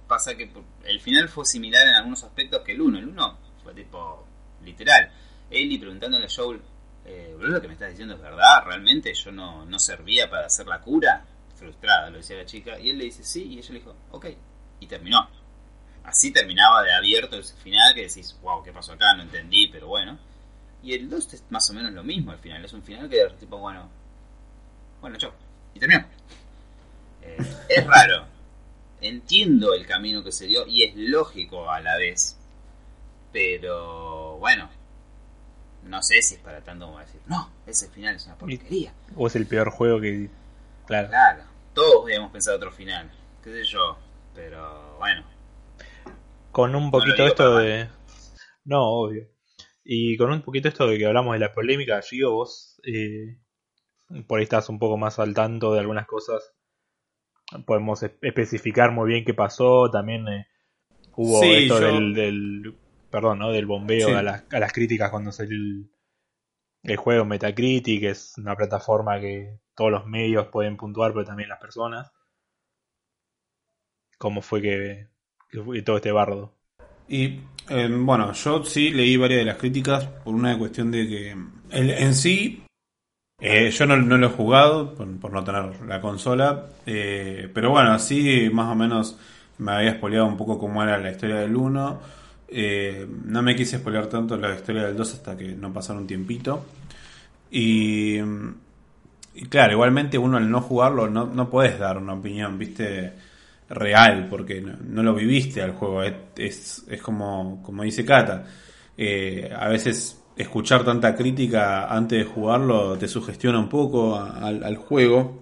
pasa 0.07 0.35
que 0.35 0.49
el 0.85 0.99
final 1.01 1.29
fue 1.29 1.45
similar 1.45 1.87
en 1.87 1.93
algunos 1.95 2.23
aspectos 2.23 2.61
que 2.63 2.71
el 2.71 2.81
1. 2.81 2.97
El 2.97 3.09
1 3.09 3.37
fue 3.63 3.73
tipo 3.75 4.25
literal. 4.63 5.11
Ellie 5.51 5.77
preguntándole 5.79 6.25
a 6.25 6.29
Joel, 6.35 6.61
eh, 7.05 7.33
"¿Boludo, 7.35 7.55
lo 7.55 7.61
que 7.61 7.67
me 7.67 7.73
estás 7.73 7.89
diciendo 7.89 8.15
es 8.15 8.21
verdad, 8.21 8.63
realmente 8.65 9.13
yo 9.13 9.31
no, 9.31 9.65
no 9.65 9.79
servía 9.79 10.29
para 10.29 10.47
hacer 10.47 10.67
la 10.67 10.79
cura. 10.81 11.25
Frustrada, 11.55 12.09
lo 12.09 12.17
decía 12.17 12.37
la 12.37 12.45
chica. 12.45 12.79
Y 12.79 12.89
él 12.89 12.97
le 12.97 13.05
dice 13.05 13.23
sí, 13.23 13.43
y 13.53 13.57
ella 13.59 13.69
le 13.73 13.79
dijo, 13.79 13.95
ok. 14.11 14.27
Y 14.79 14.87
terminó. 14.87 15.29
Así 16.03 16.31
terminaba 16.31 16.83
de 16.83 16.93
abierto 16.93 17.37
ese 17.37 17.55
final 17.55 17.93
que 17.95 18.01
decís, 18.07 18.37
wow, 18.41 18.63
¿qué 18.63 18.73
pasó 18.73 18.93
acá? 18.93 19.13
No 19.15 19.23
entendí, 19.23 19.67
pero 19.67 19.87
bueno. 19.87 20.17
Y 20.81 20.93
el 20.93 21.09
2 21.09 21.33
es 21.33 21.43
más 21.49 21.69
o 21.69 21.73
menos 21.73 21.93
lo 21.93 22.03
mismo 22.03 22.31
al 22.31 22.39
final. 22.39 22.63
Es 22.65 22.73
un 22.73 22.83
final 22.83 23.09
que 23.09 23.21
es 23.21 23.37
tipo, 23.37 23.57
bueno, 23.57 23.89
bueno, 24.99 25.17
chao. 25.17 25.33
Y 25.73 25.79
terminó. 25.79 26.05
Eh, 27.21 27.37
es 27.69 27.87
raro. 27.87 28.25
Entiendo 29.01 29.73
el 29.73 29.85
camino 29.85 30.23
que 30.23 30.31
se 30.31 30.45
dio 30.47 30.65
y 30.67 30.83
es 30.83 30.95
lógico 30.95 31.69
a 31.69 31.79
la 31.79 31.97
vez. 31.97 32.37
Pero 33.31 34.37
bueno, 34.37 34.69
no 35.85 36.01
sé 36.01 36.21
si 36.21 36.35
es 36.35 36.41
para 36.41 36.61
tanto 36.61 36.85
como 36.87 36.99
decir, 36.99 37.21
no, 37.27 37.49
ese 37.67 37.89
final 37.89 38.15
es 38.15 38.25
una 38.25 38.35
porquería. 38.37 38.93
O 39.15 39.27
es 39.27 39.35
el 39.35 39.45
peor 39.47 39.69
juego 39.69 39.99
que... 40.01 40.29
Claro. 40.87 41.09
Claro, 41.09 41.43
todos 41.73 42.03
habíamos 42.05 42.31
pensado 42.31 42.57
otro 42.57 42.71
final, 42.71 43.09
qué 43.43 43.51
sé 43.51 43.63
yo. 43.63 43.97
Pero 44.35 44.97
bueno, 44.97 45.23
Con 46.51 46.75
un 46.75 46.89
poquito 46.91 47.15
digo 47.15 47.27
esto 47.27 47.57
de... 47.57 47.87
No, 48.65 48.83
obvio. 48.87 49.27
Y 49.83 50.17
con 50.17 50.31
un 50.31 50.41
poquito 50.41 50.67
esto 50.69 50.87
de 50.87 50.97
que 50.97 51.05
hablamos 51.05 51.33
de 51.33 51.39
la 51.39 51.53
polémica, 51.53 52.01
Gio, 52.01 52.31
vos 52.31 52.79
eh, 52.85 53.37
por 54.27 54.39
ahí 54.39 54.43
estás 54.43 54.69
un 54.69 54.79
poco 54.79 54.97
más 54.97 55.19
al 55.19 55.33
tanto 55.33 55.73
de 55.73 55.79
algunas 55.81 56.07
cosas. 56.07 56.53
Podemos 57.65 58.01
especificar 58.03 58.91
muy 58.91 59.09
bien 59.09 59.25
qué 59.25 59.33
pasó. 59.33 59.89
También 59.91 60.27
eh, 60.27 60.47
hubo 61.15 61.41
Sí, 61.41 61.51
esto 61.65 61.79
yo- 61.79 61.85
del, 61.85 62.13
del- 62.13 62.77
Perdón, 63.13 63.39
¿no? 63.39 63.51
Del 63.51 63.65
bombeo 63.65 64.07
Sí. 64.07 64.13
a, 64.13 64.23
las, 64.23 64.43
a 64.51 64.59
las 64.59 64.73
críticas 64.73 65.09
cuando 65.11 65.31
salió 65.31 65.55
el, 65.55 65.89
el 66.83 66.97
juego 66.97 67.25
Metacritic, 67.25 68.01
que 68.01 68.09
es 68.11 68.37
una 68.37 68.55
plataforma 68.55 69.19
que 69.19 69.59
todos 69.75 69.91
los 69.91 70.05
medios 70.07 70.47
pueden 70.47 70.77
puntuar, 70.77 71.13
pero 71.13 71.25
también 71.25 71.49
las 71.49 71.59
personas. 71.59 72.11
¿Cómo 74.17 74.41
fue 74.41 74.59
que, 74.59 75.09
que 75.51 75.61
fue 75.61 75.83
todo 75.83 75.97
este 75.97 76.11
bardo? 76.11 76.57
Y 77.07 77.39
eh, 77.69 77.89
bueno, 77.91 78.31
yo 78.33 78.63
sí 78.63 78.91
leí 78.91 79.17
varias 79.17 79.39
de 79.39 79.45
las 79.45 79.57
críticas 79.57 80.05
por 80.05 80.33
una 80.33 80.57
cuestión 80.57 80.91
de 80.91 81.07
que 81.07 81.35
el- 81.71 81.89
en 81.91 82.15
sí, 82.15 82.63
eh, 83.41 83.71
yo 83.71 83.85
no, 83.87 83.97
no 83.97 84.17
lo 84.17 84.27
he 84.27 84.31
jugado 84.31 84.95
por, 84.95 85.19
por 85.19 85.33
no 85.33 85.43
tener 85.43 85.81
la 85.85 86.01
consola, 86.01 86.67
eh, 86.85 87.49
pero 87.53 87.71
bueno, 87.71 87.91
así 87.93 88.49
más 88.53 88.71
o 88.71 88.75
menos 88.75 89.19
me 89.59 89.71
había 89.73 89.95
spoileado 89.95 90.27
un 90.27 90.37
poco 90.37 90.59
cómo 90.59 90.83
era 90.83 90.97
la 90.99 91.11
historia 91.11 91.37
del 91.37 91.55
1. 91.55 92.01
Eh, 92.55 93.07
no 93.25 93.41
me 93.41 93.55
quise 93.55 93.79
spoilear 93.79 94.05
tanto 94.05 94.37
la 94.37 94.53
historia 94.53 94.83
del 94.83 94.95
2 94.95 95.13
hasta 95.15 95.35
que 95.35 95.55
no 95.55 95.73
pasara 95.73 95.97
un 95.99 96.05
tiempito. 96.05 96.65
Y, 97.49 98.17
y 99.35 99.45
claro, 99.49 99.73
igualmente 99.73 100.17
uno 100.19 100.37
al 100.37 100.49
no 100.49 100.61
jugarlo 100.61 101.09
no, 101.09 101.25
no 101.25 101.49
puedes 101.49 101.79
dar 101.79 101.97
una 101.97 102.13
opinión, 102.13 102.59
viste, 102.59 103.13
real, 103.69 104.27
porque 104.29 104.61
no, 104.61 105.03
lo 105.03 105.15
viviste 105.15 105.61
al 105.61 105.71
juego. 105.71 106.03
Es, 106.03 106.83
es, 106.87 107.01
como, 107.01 107.61
como 107.63 107.83
dice 107.83 108.05
Kata. 108.05 108.45
eh, 108.97 109.51
a 109.55 109.67
veces 109.69 110.19
escuchar 110.35 110.83
tanta 110.83 111.15
crítica 111.15 111.85
antes 111.93 112.19
de 112.19 112.25
jugarlo 112.25 112.97
te 112.97 113.07
sugestiona 113.07 113.59
un 113.59 113.69
poco 113.69 114.15
al 114.15 114.75
juego. 114.77 115.41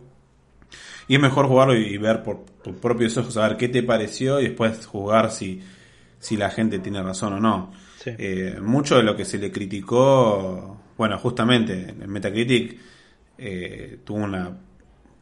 Y 1.07 1.15
es 1.15 1.21
mejor 1.21 1.47
jugarlo 1.47 1.75
y 1.75 1.97
ver 1.97 2.23
por 2.23 2.45
tus 2.63 2.75
propios 2.75 3.17
ojos, 3.17 3.35
a 3.35 3.47
ver 3.49 3.57
qué 3.57 3.67
te 3.67 3.83
pareció 3.83 4.39
y 4.39 4.45
después 4.45 4.85
jugar 4.85 5.31
si, 5.31 5.61
si 6.21 6.37
la 6.37 6.49
gente 6.49 6.79
tiene 6.79 7.03
razón 7.03 7.33
o 7.33 7.39
no. 7.41 7.73
Sí. 7.99 8.11
Eh, 8.17 8.57
mucho 8.61 8.95
de 8.95 9.03
lo 9.03 9.17
que 9.17 9.25
se 9.25 9.37
le 9.37 9.51
criticó, 9.51 10.79
bueno, 10.97 11.17
justamente 11.17 11.89
en 11.89 12.09
Metacritic 12.09 12.79
eh, 13.37 13.99
tuvo 14.05 14.19
una 14.19 14.57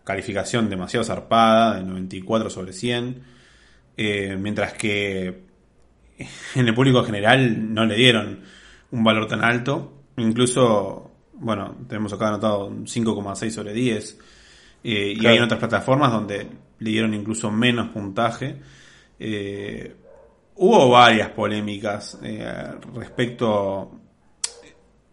calificación 0.03 0.69
demasiado 0.69 1.03
zarpada, 1.03 1.77
de 1.77 1.83
94 1.83 2.49
sobre 2.51 2.73
100, 2.73 3.23
eh, 3.97 4.37
mientras 4.39 4.73
que 4.73 5.45
en 6.55 6.67
el 6.67 6.73
público 6.75 7.03
general 7.03 7.73
no 7.73 7.85
le 7.85 7.95
dieron 7.95 8.41
un 8.91 9.03
valor 9.03 9.27
tan 9.27 9.43
alto, 9.43 10.03
incluso, 10.17 11.11
bueno, 11.33 11.77
tenemos 11.87 12.11
acá 12.13 12.27
anotado 12.27 12.67
un 12.67 12.85
5,6 12.85 13.49
sobre 13.49 13.73
10, 13.73 14.19
eh, 14.83 15.13
y 15.19 15.25
hay 15.25 15.37
en 15.37 15.43
otras 15.43 15.59
plataformas 15.59 16.11
donde 16.11 16.47
le 16.79 16.89
dieron 16.89 17.13
incluso 17.13 17.51
menos 17.51 17.89
puntaje. 17.89 18.57
Eh, 19.19 19.95
hubo 20.61 20.89
varias 20.89 21.29
polémicas 21.29 22.19
eh, 22.23 22.71
respecto 22.93 23.99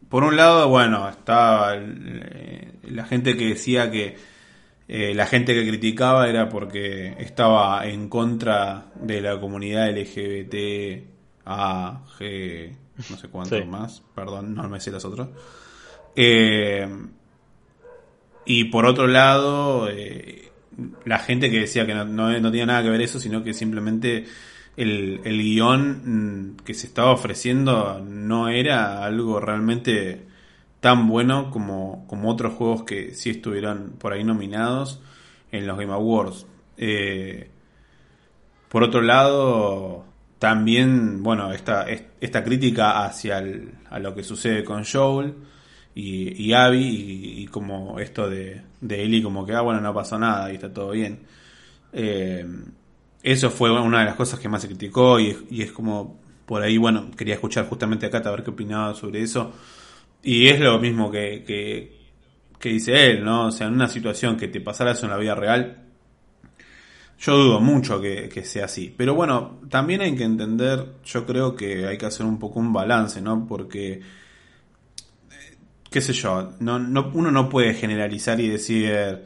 por 0.08 0.22
un 0.22 0.36
lado, 0.36 0.68
bueno, 0.68 1.08
estaba 1.08 1.74
eh, 1.76 2.72
la 2.84 3.04
gente 3.04 3.36
que 3.36 3.46
decía 3.48 3.90
que 3.90 4.16
eh, 4.88 5.14
la 5.14 5.26
gente 5.26 5.52
que 5.52 5.66
criticaba 5.66 6.28
era 6.28 6.48
porque 6.48 7.16
estaba 7.18 7.86
en 7.86 8.08
contra 8.08 8.86
de 8.94 9.20
la 9.20 9.40
comunidad 9.40 9.90
LGBT, 9.90 11.04
A, 11.44 12.04
G, 12.18 12.72
no 13.10 13.16
sé 13.16 13.28
cuánto 13.28 13.64
más, 13.66 14.02
perdón, 14.14 14.54
no 14.54 14.68
me 14.68 14.80
sé 14.80 14.92
las 14.92 15.04
otras. 15.04 15.28
Eh, 16.14 16.88
y 18.44 18.64
por 18.64 18.86
otro 18.86 19.08
lado, 19.08 19.88
la 21.04 21.18
gente 21.18 21.50
que 21.50 21.60
decía 21.60 21.84
que 21.84 21.94
no, 21.94 22.04
no, 22.04 22.50
tenía 22.50 22.66
nada 22.66 22.84
que 22.84 22.90
ver 22.90 23.00
eso, 23.00 23.18
sino 23.18 23.42
que 23.42 23.52
simplemente 23.52 24.24
el, 24.76 25.20
el 25.24 25.42
guion 25.42 26.52
mm, 26.52 26.56
que 26.58 26.74
se 26.74 26.86
estaba 26.86 27.12
ofreciendo 27.12 28.00
no 28.00 28.48
era 28.48 29.04
algo 29.04 29.40
realmente 29.40 30.26
tan 30.80 31.08
bueno 31.08 31.50
como, 31.50 32.06
como 32.06 32.30
otros 32.30 32.54
juegos 32.54 32.84
que 32.84 33.14
sí 33.14 33.30
estuvieron 33.30 33.94
por 33.98 34.12
ahí 34.12 34.24
nominados 34.24 35.00
en 35.50 35.66
los 35.66 35.78
Game 35.78 35.92
Awards. 35.92 36.46
Eh, 36.76 37.50
por 38.68 38.82
otro 38.82 39.00
lado, 39.00 40.04
también, 40.38 41.22
bueno, 41.22 41.52
esta, 41.52 41.86
esta 42.20 42.44
crítica 42.44 43.04
hacia 43.04 43.42
a 43.90 43.98
lo 43.98 44.14
que 44.14 44.22
sucede 44.22 44.64
con 44.64 44.84
Joel 44.84 45.34
y, 45.94 46.42
y 46.42 46.52
Abby 46.52 47.42
y, 47.42 47.46
como 47.46 47.98
esto 47.98 48.28
de, 48.28 48.62
de 48.80 49.02
Ellie 49.02 49.22
como 49.22 49.46
que, 49.46 49.54
ah, 49.54 49.62
bueno, 49.62 49.80
no 49.80 49.94
pasó 49.94 50.18
nada 50.18 50.52
y 50.52 50.56
está 50.56 50.72
todo 50.72 50.90
bien. 50.90 51.20
Eh, 51.92 52.46
eso 53.26 53.50
fue 53.50 53.72
una 53.72 53.98
de 53.98 54.04
las 54.04 54.14
cosas 54.14 54.38
que 54.38 54.48
más 54.48 54.62
se 54.62 54.68
criticó 54.68 55.18
y, 55.18 55.36
es 55.50 55.72
como 55.72 56.20
por 56.46 56.62
ahí, 56.62 56.78
bueno, 56.78 57.10
quería 57.10 57.34
escuchar 57.34 57.68
justamente 57.68 58.06
acá 58.06 58.18
a 58.18 58.30
ver 58.30 58.44
qué 58.44 58.50
opinaba 58.50 58.94
sobre 58.94 59.20
eso. 59.20 59.52
Y 60.22 60.46
es 60.46 60.60
lo 60.60 60.78
mismo 60.78 61.10
que, 61.10 61.42
que, 62.60 62.68
dice 62.68 63.10
él, 63.10 63.24
¿no? 63.24 63.46
O 63.46 63.50
sea, 63.50 63.66
en 63.66 63.74
una 63.74 63.88
situación 63.88 64.36
que 64.36 64.46
te 64.46 64.60
pasara 64.60 64.92
eso 64.92 65.06
en 65.06 65.10
la 65.10 65.18
vida 65.18 65.34
real, 65.34 65.86
yo 67.18 67.36
dudo 67.36 67.58
mucho 67.58 68.00
que, 68.00 68.30
sea 68.44 68.66
así. 68.66 68.94
Pero 68.96 69.16
bueno, 69.16 69.58
también 69.70 70.02
hay 70.02 70.14
que 70.14 70.22
entender, 70.22 70.94
yo 71.04 71.26
creo 71.26 71.56
que 71.56 71.88
hay 71.88 71.98
que 71.98 72.06
hacer 72.06 72.26
un 72.26 72.38
poco 72.38 72.60
un 72.60 72.72
balance, 72.72 73.20
¿no? 73.20 73.44
Porque, 73.48 74.02
qué 75.90 76.00
sé 76.00 76.12
yo, 76.12 76.52
no, 76.60 76.78
no, 76.78 77.10
uno 77.12 77.32
no 77.32 77.48
puede 77.48 77.74
generalizar 77.74 78.38
y 78.38 78.48
decir, 78.48 79.24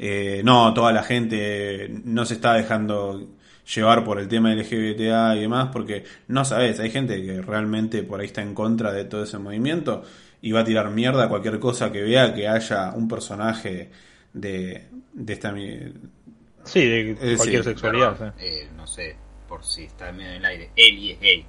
eh, 0.00 0.42
no, 0.44 0.74
toda 0.74 0.92
la 0.92 1.04
gente 1.04 1.88
no 2.04 2.24
se 2.24 2.34
está 2.34 2.54
dejando 2.54 3.35
llevar 3.74 4.04
por 4.04 4.20
el 4.20 4.28
tema 4.28 4.54
LGBTA 4.54 5.36
y 5.36 5.40
demás, 5.40 5.70
porque 5.72 6.04
no 6.28 6.44
sabes, 6.44 6.78
hay 6.80 6.90
gente 6.90 7.24
que 7.24 7.42
realmente 7.42 8.02
por 8.02 8.20
ahí 8.20 8.26
está 8.26 8.42
en 8.42 8.54
contra 8.54 8.92
de 8.92 9.04
todo 9.04 9.24
ese 9.24 9.38
movimiento 9.38 10.02
y 10.40 10.52
va 10.52 10.60
a 10.60 10.64
tirar 10.64 10.90
mierda 10.90 11.24
a 11.24 11.28
cualquier 11.28 11.58
cosa 11.58 11.90
que 11.90 12.02
vea 12.02 12.32
que 12.34 12.46
haya 12.46 12.92
un 12.92 13.08
personaje 13.08 13.90
de, 14.32 14.86
de 15.12 15.32
esta... 15.32 15.52
Sí, 16.64 16.84
de 16.84 17.36
cualquier 17.36 17.64
sexualidad. 17.64 18.34
Eh, 18.38 18.68
no 18.76 18.86
sé, 18.86 19.16
por 19.48 19.64
si 19.64 19.84
está 19.84 20.10
en 20.10 20.16
medio 20.16 20.32
del 20.32 20.44
aire, 20.44 20.70
Eli 20.76 21.12
es 21.12 21.20
gay. 21.20 21.46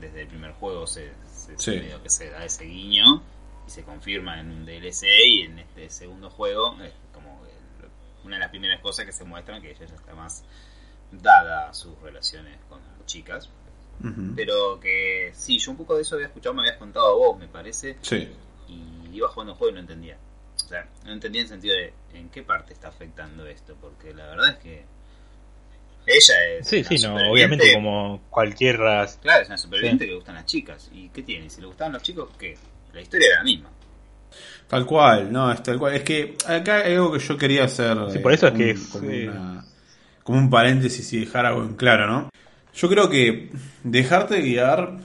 Desde 0.00 0.22
el 0.22 0.28
primer 0.28 0.52
juego 0.52 0.86
se, 0.86 1.12
se, 1.26 1.82
que 2.02 2.08
se 2.08 2.30
da 2.30 2.44
ese 2.44 2.64
guiño 2.64 3.22
y 3.66 3.70
se 3.70 3.82
confirma 3.82 4.40
en 4.40 4.50
un 4.50 4.64
DLC 4.64 5.04
y 5.26 5.42
en 5.42 5.58
este 5.58 5.90
segundo 5.90 6.30
juego 6.30 6.76
es 6.82 6.92
como 7.12 7.38
una 8.24 8.36
de 8.36 8.40
las 8.40 8.50
primeras 8.50 8.80
cosas 8.80 9.04
que 9.04 9.12
se 9.12 9.24
muestran 9.24 9.60
que 9.60 9.70
ella 9.70 9.84
ya 9.86 9.94
está 9.94 10.14
más 10.14 10.42
dada 11.12 11.72
sus 11.74 11.98
relaciones 12.00 12.58
con 12.68 12.80
chicas. 13.06 13.50
Pero 14.34 14.80
que 14.80 15.30
sí, 15.34 15.58
yo 15.58 15.72
un 15.72 15.76
poco 15.76 15.94
de 15.94 16.02
eso 16.02 16.14
había 16.14 16.28
escuchado, 16.28 16.54
me 16.54 16.62
habías 16.62 16.78
contado 16.78 17.06
a 17.08 17.14
vos, 17.14 17.38
me 17.38 17.48
parece. 17.48 17.98
Sí. 18.00 18.28
Y 18.66 19.10
iba 19.12 19.28
jugando 19.28 19.52
el 19.52 19.58
juego 19.58 19.72
y 19.72 19.74
no 19.74 19.80
entendía. 19.80 20.16
O 20.56 20.68
sea, 20.68 20.88
no 21.04 21.12
entendía 21.12 21.42
en 21.42 21.46
el 21.46 21.48
sentido 21.50 21.74
de 21.74 21.92
en 22.14 22.30
qué 22.30 22.42
parte 22.42 22.72
está 22.72 22.88
afectando 22.88 23.46
esto, 23.46 23.76
porque 23.78 24.14
la 24.14 24.26
verdad 24.26 24.50
es 24.50 24.56
que 24.56 24.84
ella 26.06 26.34
es. 26.58 26.66
Sí, 26.66 26.82
sí, 26.84 26.98
no, 27.06 27.14
obviamente 27.30 27.74
como 27.74 28.22
cualquier. 28.30 28.76
Claro, 28.76 29.42
es 29.42 29.48
una 29.48 29.58
superviviente 29.58 30.06
que 30.06 30.12
le 30.12 30.16
gustan 30.16 30.36
las 30.36 30.46
chicas. 30.46 30.90
¿Y 30.92 31.10
qué 31.10 31.22
tiene? 31.22 31.50
Si 31.50 31.60
le 31.60 31.66
gustaban 31.66 31.92
los 31.92 32.02
chicos, 32.02 32.30
¿qué? 32.38 32.56
La 32.92 33.02
historia 33.02 33.28
era 33.28 33.36
la 33.38 33.44
misma. 33.44 33.70
Tal 34.66 34.86
cual, 34.86 35.32
no, 35.32 35.52
es 35.52 35.62
tal 35.62 35.78
cual. 35.78 35.94
Es 35.94 36.04
que 36.04 36.36
acá 36.46 36.84
hay 36.84 36.94
algo 36.94 37.12
que 37.12 37.18
yo 37.18 37.36
quería 37.36 37.64
hacer. 37.64 37.96
Sí, 38.10 38.18
por 38.20 38.32
eso 38.32 38.46
es 38.46 38.52
que. 38.54 39.28
Una, 39.28 39.64
como 40.22 40.38
un 40.38 40.50
paréntesis 40.50 41.12
y 41.12 41.20
dejar 41.20 41.46
algo 41.46 41.62
en 41.62 41.74
claro, 41.74 42.06
¿no? 42.06 42.30
Yo 42.74 42.88
creo 42.88 43.10
que 43.10 43.50
dejarte 43.82 44.40
guiar, 44.40 44.96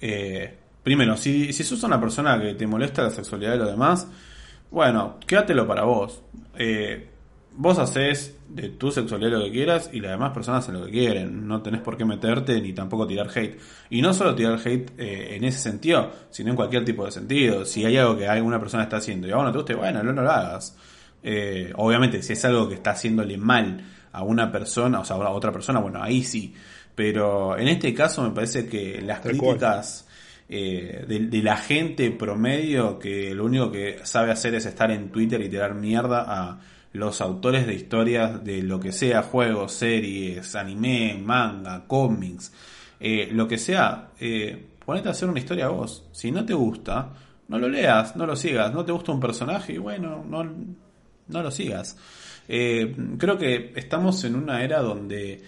eh, 0.00 0.56
primero, 0.82 1.16
si, 1.16 1.52
si 1.52 1.64
sos 1.64 1.82
una 1.82 2.00
persona 2.00 2.40
que 2.40 2.54
te 2.54 2.66
molesta 2.66 3.02
la 3.02 3.10
sexualidad 3.10 3.52
de 3.52 3.58
los 3.58 3.70
demás, 3.70 4.08
bueno, 4.70 5.18
quédatelo 5.26 5.66
para 5.66 5.84
vos. 5.84 6.22
Eh, 6.56 7.10
vos 7.56 7.78
haces 7.78 8.36
de 8.48 8.70
tu 8.70 8.90
sexualidad 8.90 9.38
lo 9.38 9.44
que 9.44 9.52
quieras 9.52 9.90
y 9.92 10.00
las 10.00 10.12
demás 10.12 10.32
personas 10.32 10.64
hacen 10.64 10.80
lo 10.80 10.86
que 10.86 10.92
quieren. 10.92 11.46
No 11.46 11.62
tenés 11.62 11.82
por 11.82 11.96
qué 11.96 12.04
meterte 12.04 12.60
ni 12.60 12.72
tampoco 12.72 13.06
tirar 13.06 13.28
hate. 13.34 13.60
Y 13.90 14.00
no 14.02 14.14
solo 14.14 14.34
tirar 14.34 14.58
hate 14.64 14.92
eh, 14.98 15.36
en 15.36 15.44
ese 15.44 15.58
sentido, 15.58 16.10
sino 16.30 16.50
en 16.50 16.56
cualquier 16.56 16.84
tipo 16.84 17.04
de 17.04 17.12
sentido. 17.12 17.64
Si 17.64 17.84
hay 17.84 17.96
algo 17.98 18.16
que 18.16 18.26
alguna 18.26 18.58
persona 18.58 18.84
está 18.84 18.96
haciendo 18.96 19.28
y 19.28 19.30
a 19.30 19.36
vos 19.36 19.44
no 19.44 19.52
te 19.52 19.58
guste, 19.58 19.74
bueno, 19.74 20.02
no, 20.02 20.12
no 20.12 20.22
lo 20.22 20.30
hagas. 20.30 20.76
obviamente, 21.76 22.22
si 22.22 22.32
es 22.32 22.44
algo 22.44 22.68
que 22.68 22.74
está 22.74 22.92
haciéndole 22.92 23.36
mal 23.36 23.84
a 24.14 24.22
una 24.22 24.50
persona, 24.50 25.00
o 25.00 25.04
sea, 25.04 25.16
a 25.16 25.30
otra 25.30 25.52
persona, 25.52 25.80
bueno, 25.80 26.02
ahí 26.02 26.22
sí. 26.22 26.54
Pero 26.94 27.58
en 27.58 27.68
este 27.68 27.92
caso 27.92 28.22
me 28.22 28.30
parece 28.30 28.66
que 28.66 29.02
las 29.02 29.20
críticas 29.20 30.06
eh, 30.48 31.04
de, 31.08 31.42
la 31.42 31.56
gente 31.56 32.10
promedio 32.12 32.98
que 32.98 33.34
lo 33.34 33.44
único 33.46 33.72
que 33.72 33.98
sabe 34.04 34.30
hacer 34.30 34.54
es 34.54 34.66
estar 34.66 34.90
en 34.90 35.10
Twitter 35.10 35.40
y 35.40 35.48
tirar 35.48 35.74
mierda 35.74 36.24
a 36.26 36.60
los 36.92 37.20
autores 37.20 37.66
de 37.66 37.74
historias 37.74 38.44
de 38.44 38.62
lo 38.62 38.78
que 38.78 38.92
sea, 38.92 39.22
juegos, 39.22 39.72
series, 39.72 40.54
anime, 40.54 41.20
manga, 41.20 41.84
cómics, 41.88 42.52
eh, 43.00 43.28
lo 43.32 43.48
que 43.48 43.58
sea, 43.58 44.10
eh, 44.20 44.66
ponete 44.84 45.08
a 45.08 45.10
hacer 45.10 45.28
una 45.28 45.40
historia 45.40 45.68
vos. 45.68 46.04
Si 46.12 46.30
no 46.30 46.44
te 46.44 46.54
gusta, 46.54 47.10
no 47.48 47.58
lo 47.58 47.68
leas, 47.68 48.14
no 48.14 48.26
lo 48.26 48.36
sigas. 48.36 48.72
No 48.72 48.84
te 48.84 48.92
gusta 48.92 49.10
un 49.10 49.20
personaje, 49.20 49.78
bueno, 49.78 50.24
no, 50.24 50.44
no 50.44 51.42
lo 51.42 51.50
sigas. 51.50 51.96
Eh, 52.48 52.94
creo 53.18 53.38
que 53.38 53.72
estamos 53.76 54.22
en 54.24 54.36
una 54.36 54.62
era 54.62 54.80
donde 54.80 55.42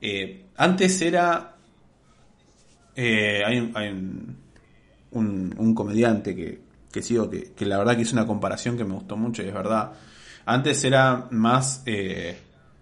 eh, 0.00 0.46
antes 0.56 1.00
era... 1.02 1.56
Eh, 2.94 3.42
hay, 3.44 3.58
un, 5.10 5.74
comediante 5.74 6.36
que, 6.36 6.60
que 6.92 7.02
sigo 7.02 7.30
que, 7.30 7.64
la 7.64 7.78
verdad 7.78 7.96
que 7.96 8.02
hizo 8.02 8.14
una 8.14 8.26
comparación 8.26 8.76
que 8.76 8.84
me 8.84 8.94
gustó 8.94 9.16
mucho 9.16 9.42
y 9.42 9.48
es 9.48 9.54
verdad. 9.54 9.92
Antes 10.44 10.84
era 10.84 11.28
más... 11.30 11.84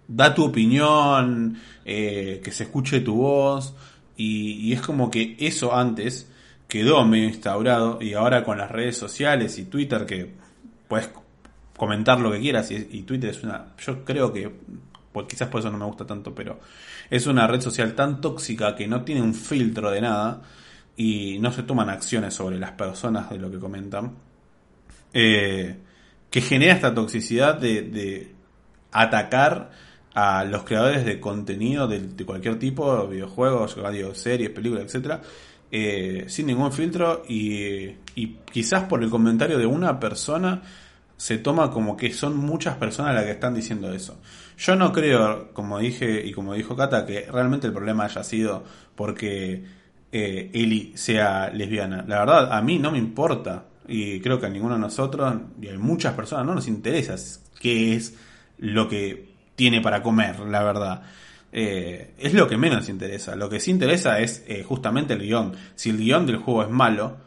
da 0.07 0.33
tu 0.33 0.45
opinión, 0.45 1.57
que 1.85 2.51
se 2.51 2.63
escuche 2.63 3.01
tu 3.01 3.15
voz 3.15 3.73
y 4.17 4.73
es 4.73 4.81
como 4.81 5.09
que 5.09 5.35
eso 5.39 5.73
antes 5.75 6.27
quedó 6.71 7.03
medio 7.03 7.25
instaurado 7.25 8.01
y 8.01 8.13
ahora 8.13 8.45
con 8.45 8.57
las 8.57 8.71
redes 8.71 8.97
sociales 8.97 9.57
y 9.57 9.65
Twitter 9.65 10.05
que 10.05 10.31
puedes 10.87 11.09
comentar 11.81 12.19
lo 12.19 12.31
que 12.31 12.39
quieras 12.39 12.69
y, 12.69 13.01
Twitter 13.01 13.31
es 13.31 13.41
una, 13.41 13.73
yo 13.83 14.05
creo 14.05 14.31
que, 14.31 14.51
pues 15.11 15.25
quizás 15.27 15.47
por 15.47 15.61
eso 15.61 15.71
no 15.71 15.79
me 15.79 15.85
gusta 15.85 16.05
tanto, 16.05 16.35
pero 16.35 16.59
es 17.09 17.25
una 17.25 17.47
red 17.47 17.59
social 17.59 17.95
tan 17.95 18.21
tóxica 18.21 18.75
que 18.75 18.87
no 18.87 19.03
tiene 19.03 19.23
un 19.23 19.33
filtro 19.33 19.89
de 19.89 19.99
nada 19.99 20.43
y 20.95 21.39
no 21.39 21.51
se 21.51 21.63
toman 21.63 21.89
acciones 21.89 22.35
sobre 22.35 22.59
las 22.59 22.73
personas 22.73 23.31
de 23.31 23.39
lo 23.39 23.49
que 23.49 23.57
comentan, 23.57 24.11
eh, 25.11 25.75
que 26.29 26.41
genera 26.41 26.73
esta 26.73 26.93
toxicidad 26.93 27.55
de, 27.55 28.31
atacar 28.91 29.71
a 30.13 30.43
los 30.43 30.63
creadores 30.65 31.03
de 31.03 31.19
contenido 31.19 31.87
de, 31.87 32.23
cualquier 32.23 32.59
tipo, 32.59 33.07
videojuegos, 33.07 33.75
radio, 33.75 34.13
series, 34.13 34.51
películas, 34.51 34.83
etcétera, 34.83 35.19
eh, 35.71 36.25
sin 36.27 36.45
ningún 36.45 36.71
filtro 36.71 37.23
y, 37.27 37.87
y 38.13 38.37
quizás 38.51 38.83
por 38.83 39.01
el 39.01 39.09
comentario 39.09 39.57
de 39.57 39.65
una 39.65 39.99
persona 39.99 40.61
se 41.21 41.37
toma 41.37 41.69
como 41.69 41.95
que 41.95 42.11
son 42.11 42.35
muchas 42.35 42.77
personas 42.77 43.13
las 43.13 43.25
que 43.25 43.31
están 43.33 43.53
diciendo 43.53 43.93
eso. 43.93 44.19
Yo 44.57 44.75
no 44.75 44.91
creo, 44.91 45.53
como 45.53 45.77
dije 45.77 46.25
y 46.25 46.31
como 46.31 46.55
dijo 46.55 46.75
Kata, 46.75 47.05
que 47.05 47.27
realmente 47.31 47.67
el 47.67 47.73
problema 47.73 48.05
haya 48.05 48.23
sido 48.23 48.63
porque 48.95 49.63
eh, 50.11 50.49
Eli 50.51 50.93
sea 50.95 51.51
lesbiana. 51.51 52.03
La 52.07 52.21
verdad, 52.21 52.51
a 52.51 52.59
mí 52.63 52.79
no 52.79 52.89
me 52.89 52.97
importa. 52.97 53.65
Y 53.87 54.19
creo 54.19 54.39
que 54.39 54.47
a 54.47 54.49
ninguno 54.49 54.73
de 54.73 54.81
nosotros, 54.81 55.35
y 55.61 55.67
a 55.67 55.77
muchas 55.77 56.15
personas, 56.15 56.43
no 56.43 56.55
nos 56.55 56.67
interesa 56.67 57.13
qué 57.59 57.95
es 57.95 58.15
lo 58.57 58.87
que 58.87 59.29
tiene 59.55 59.79
para 59.79 60.01
comer, 60.01 60.39
la 60.39 60.63
verdad. 60.63 61.03
Eh, 61.51 62.15
es 62.17 62.33
lo 62.33 62.47
que 62.47 62.57
menos 62.57 62.89
interesa. 62.89 63.35
Lo 63.35 63.47
que 63.47 63.59
sí 63.59 63.69
interesa 63.69 64.19
es 64.21 64.43
eh, 64.47 64.63
justamente 64.63 65.13
el 65.13 65.19
guion. 65.19 65.53
Si 65.75 65.91
el 65.91 65.97
guion 65.97 66.25
del 66.25 66.37
juego 66.37 66.63
es 66.63 66.69
malo, 66.71 67.17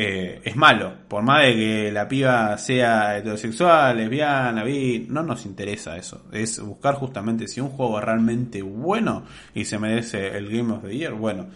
eh, 0.00 0.42
es 0.44 0.54
malo. 0.54 0.94
Por 1.08 1.24
más 1.24 1.44
de 1.44 1.54
que 1.56 1.90
la 1.90 2.06
piba 2.06 2.56
sea 2.56 3.18
heterosexual, 3.18 3.96
lesbiana, 3.96 4.62
bi, 4.62 5.08
no 5.10 5.24
nos 5.24 5.44
interesa 5.44 5.96
eso. 5.96 6.26
Es 6.30 6.60
buscar 6.60 6.94
justamente 6.94 7.48
si 7.48 7.60
un 7.60 7.70
juego 7.70 7.98
es 7.98 8.04
realmente 8.04 8.62
bueno 8.62 9.24
y 9.54 9.64
se 9.64 9.76
merece 9.80 10.28
el 10.38 10.48
Game 10.56 10.72
of 10.72 10.84
the 10.84 10.96
Year, 10.96 11.14
bueno, 11.14 11.48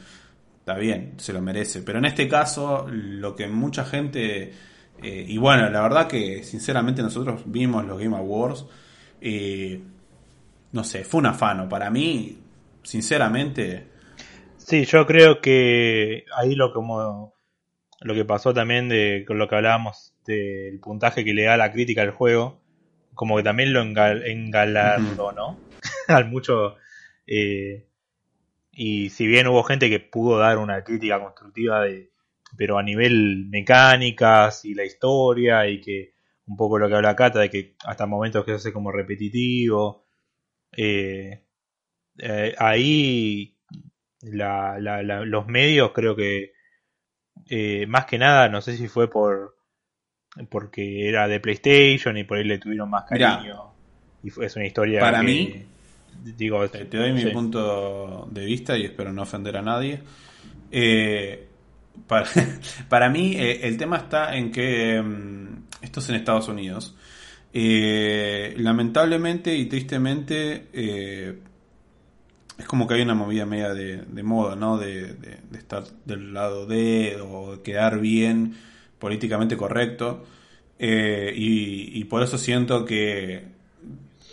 está 0.59 0.75
bien, 0.75 1.13
se 1.19 1.33
lo 1.33 1.41
merece. 1.41 1.83
Pero 1.83 2.01
en 2.01 2.07
este 2.07 2.27
caso, 2.27 2.89
lo 2.91 3.37
que 3.37 3.47
mucha 3.47 3.85
gente, 3.85 4.53
eh, 5.01 5.25
y 5.29 5.39
bueno, 5.39 5.71
la 5.71 5.81
verdad 5.81 6.09
que 6.09 6.43
sinceramente 6.43 7.01
nosotros 7.01 7.43
vimos 7.47 7.85
los 7.85 7.97
Game 7.97 8.17
Awards, 8.17 8.67
no 10.73 10.83
sé, 10.83 11.05
fue 11.05 11.21
un 11.21 11.27
afano. 11.27 11.69
Para 11.69 11.91
mí, 11.91 12.39
sinceramente... 12.83 13.87
Sí, 14.57 14.85
yo 14.85 15.07
creo 15.07 15.41
que 15.41 16.25
ahí 16.37 16.57
lo 16.57 16.73
como 16.73 17.32
lo 18.05 18.15
que 18.15 18.25
pasó 18.25 18.53
también 18.55 18.89
de 18.89 19.25
con 19.27 19.39
lo 19.39 19.49
que 19.49 19.57
hablábamos 19.57 20.15
del 20.27 20.79
puntaje 20.81 21.25
que 21.25 21.35
le 21.35 21.45
da 21.45 21.57
la 21.57 21.73
crítica 21.73 22.03
al 22.03 22.11
juego, 22.11 22.61
como 23.15 23.37
que 23.37 23.43
también 23.43 23.73
lo 23.73 23.81
engalardó, 23.83 25.33
¿no? 25.33 25.59
al 26.09 26.29
mucho 26.29 26.77
eh, 27.27 27.87
y 28.73 29.11
si 29.11 29.27
bien 29.27 29.47
hubo 29.47 29.63
gente 29.63 29.91
que 29.91 30.01
pudo 30.01 30.39
dar 30.39 30.59
una 30.59 30.83
crítica 30.83 31.21
constructiva 31.21 31.83
de 31.83 32.11
pero 32.57 32.79
a 32.79 32.83
nivel 32.83 33.47
mecánicas 33.49 34.65
y 34.65 34.75
la 34.75 34.85
historia 34.85 35.67
y 35.69 35.81
que 35.81 36.15
un 36.47 36.57
poco 36.57 36.79
lo 36.79 36.89
que 36.89 36.95
habla 36.95 37.17
Cata 37.17 37.41
de 37.41 37.51
que 37.51 37.77
hasta 37.85 38.07
momentos 38.07 38.45
que 38.45 38.53
se 38.53 38.57
hace 38.57 38.73
como 38.73 38.93
repetitivo 38.93 40.05
eh, 40.77 41.45
eh, 42.19 42.55
ahí 42.59 43.57
los 44.23 45.47
medios 45.47 45.93
creo 45.93 46.15
que 46.15 46.53
eh, 47.49 47.87
más 47.87 48.07
que 48.07 48.19
nada 48.19 48.49
no 48.49 48.61
sé 48.61 48.77
si 48.77 48.89
fue 48.89 49.11
por 49.11 49.57
porque 50.49 51.09
era 51.09 51.29
de 51.29 51.41
PlayStation 51.41 52.17
y 52.17 52.25
por 52.25 52.39
ahí 52.39 52.45
le 52.45 52.59
tuvieron 52.59 52.89
más 52.89 53.05
cariño. 53.05 53.73
Y 54.23 54.31
fue, 54.31 54.47
es 54.47 54.57
una 54.57 54.67
historia 54.67 55.01
para 55.01 55.23
mí 55.23 55.67
digo 56.25 56.69
te, 56.69 56.85
doy 56.85 57.13
mi 57.13 57.27
punto 57.27 58.29
de 58.31 58.45
vista 58.45 58.77
y 58.77 58.85
espero 58.85 59.13
no 59.13 59.23
ofender 59.23 59.57
a 59.57 59.63
nadie. 59.63 60.01
Eh, 60.71 61.49
para, 62.89 63.09
mí 63.11 63.35
eh, 63.37 63.67
el 63.67 63.77
tema 63.77 63.99
está 63.99 64.37
en 64.37 64.51
que 64.51 65.03
mm, 65.03 65.65
esto 65.83 66.01
es 66.01 66.09
en 66.09 66.15
Estados 66.17 66.49
Unidos. 66.49 66.97
Lamentablemente 67.53 69.55
y 69.55 69.67
tristemente 69.67 70.69
es 72.63 72.69
como 72.69 72.87
que 72.87 72.95
hay 72.95 73.03
una 73.03 73.15
movida 73.15 73.45
media 73.45 73.75
de, 73.75 74.23
moda 74.23 74.57
no 74.57 74.79
de, 74.79 75.17
estar 75.53 75.85
del 76.05 76.33
lado 76.33 76.67
de 76.67 77.19
o 77.21 77.63
quedar 77.63 78.01
bien 78.01 78.57
políticamente 78.99 79.57
correcto 79.57 80.25
y 80.79 82.05
por 82.05 82.23
eso 82.23 82.39
siento 82.39 82.85
que 82.85 83.47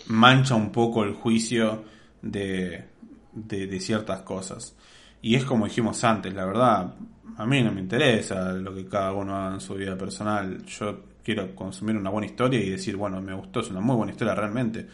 mancha 0.08 0.56
un 0.56 0.72
poco 0.72 1.04
el 1.04 1.14
juicio 1.14 1.84
de, 2.22 2.86
de, 3.34 3.80
ciertas 3.80 4.22
cosas. 4.22 4.76
Y 5.22 5.36
es 5.36 5.46
como 5.46 5.66
dijimos 5.66 6.04
antes, 6.04 6.34
la 6.34 6.46
verdad, 6.46 6.94
a 7.38 7.46
mí 7.46 7.62
no 7.62 7.72
me 7.72 7.82
interesa 7.82 8.54
lo 8.54 8.74
que 8.74 8.86
cada 8.88 9.14
uno 9.14 9.36
haga 9.36 9.56
en 9.56 9.62
su 9.62 9.76
vida 9.76 9.98
personal. 9.98 10.66
Yo 10.66 11.04
quiero 11.24 11.54
consumir 11.56 11.96
una 11.96 12.10
buena 12.10 12.28
historia 12.28 12.60
y 12.60 12.70
decir, 12.70 12.96
bueno, 12.96 13.22
me 13.22 13.34
gustó, 13.34 13.60
es 13.60 13.70
una 13.70 13.82
muy 13.82 13.96
buena 13.96 14.12
historia 14.12 14.36
realmente. 14.36 14.88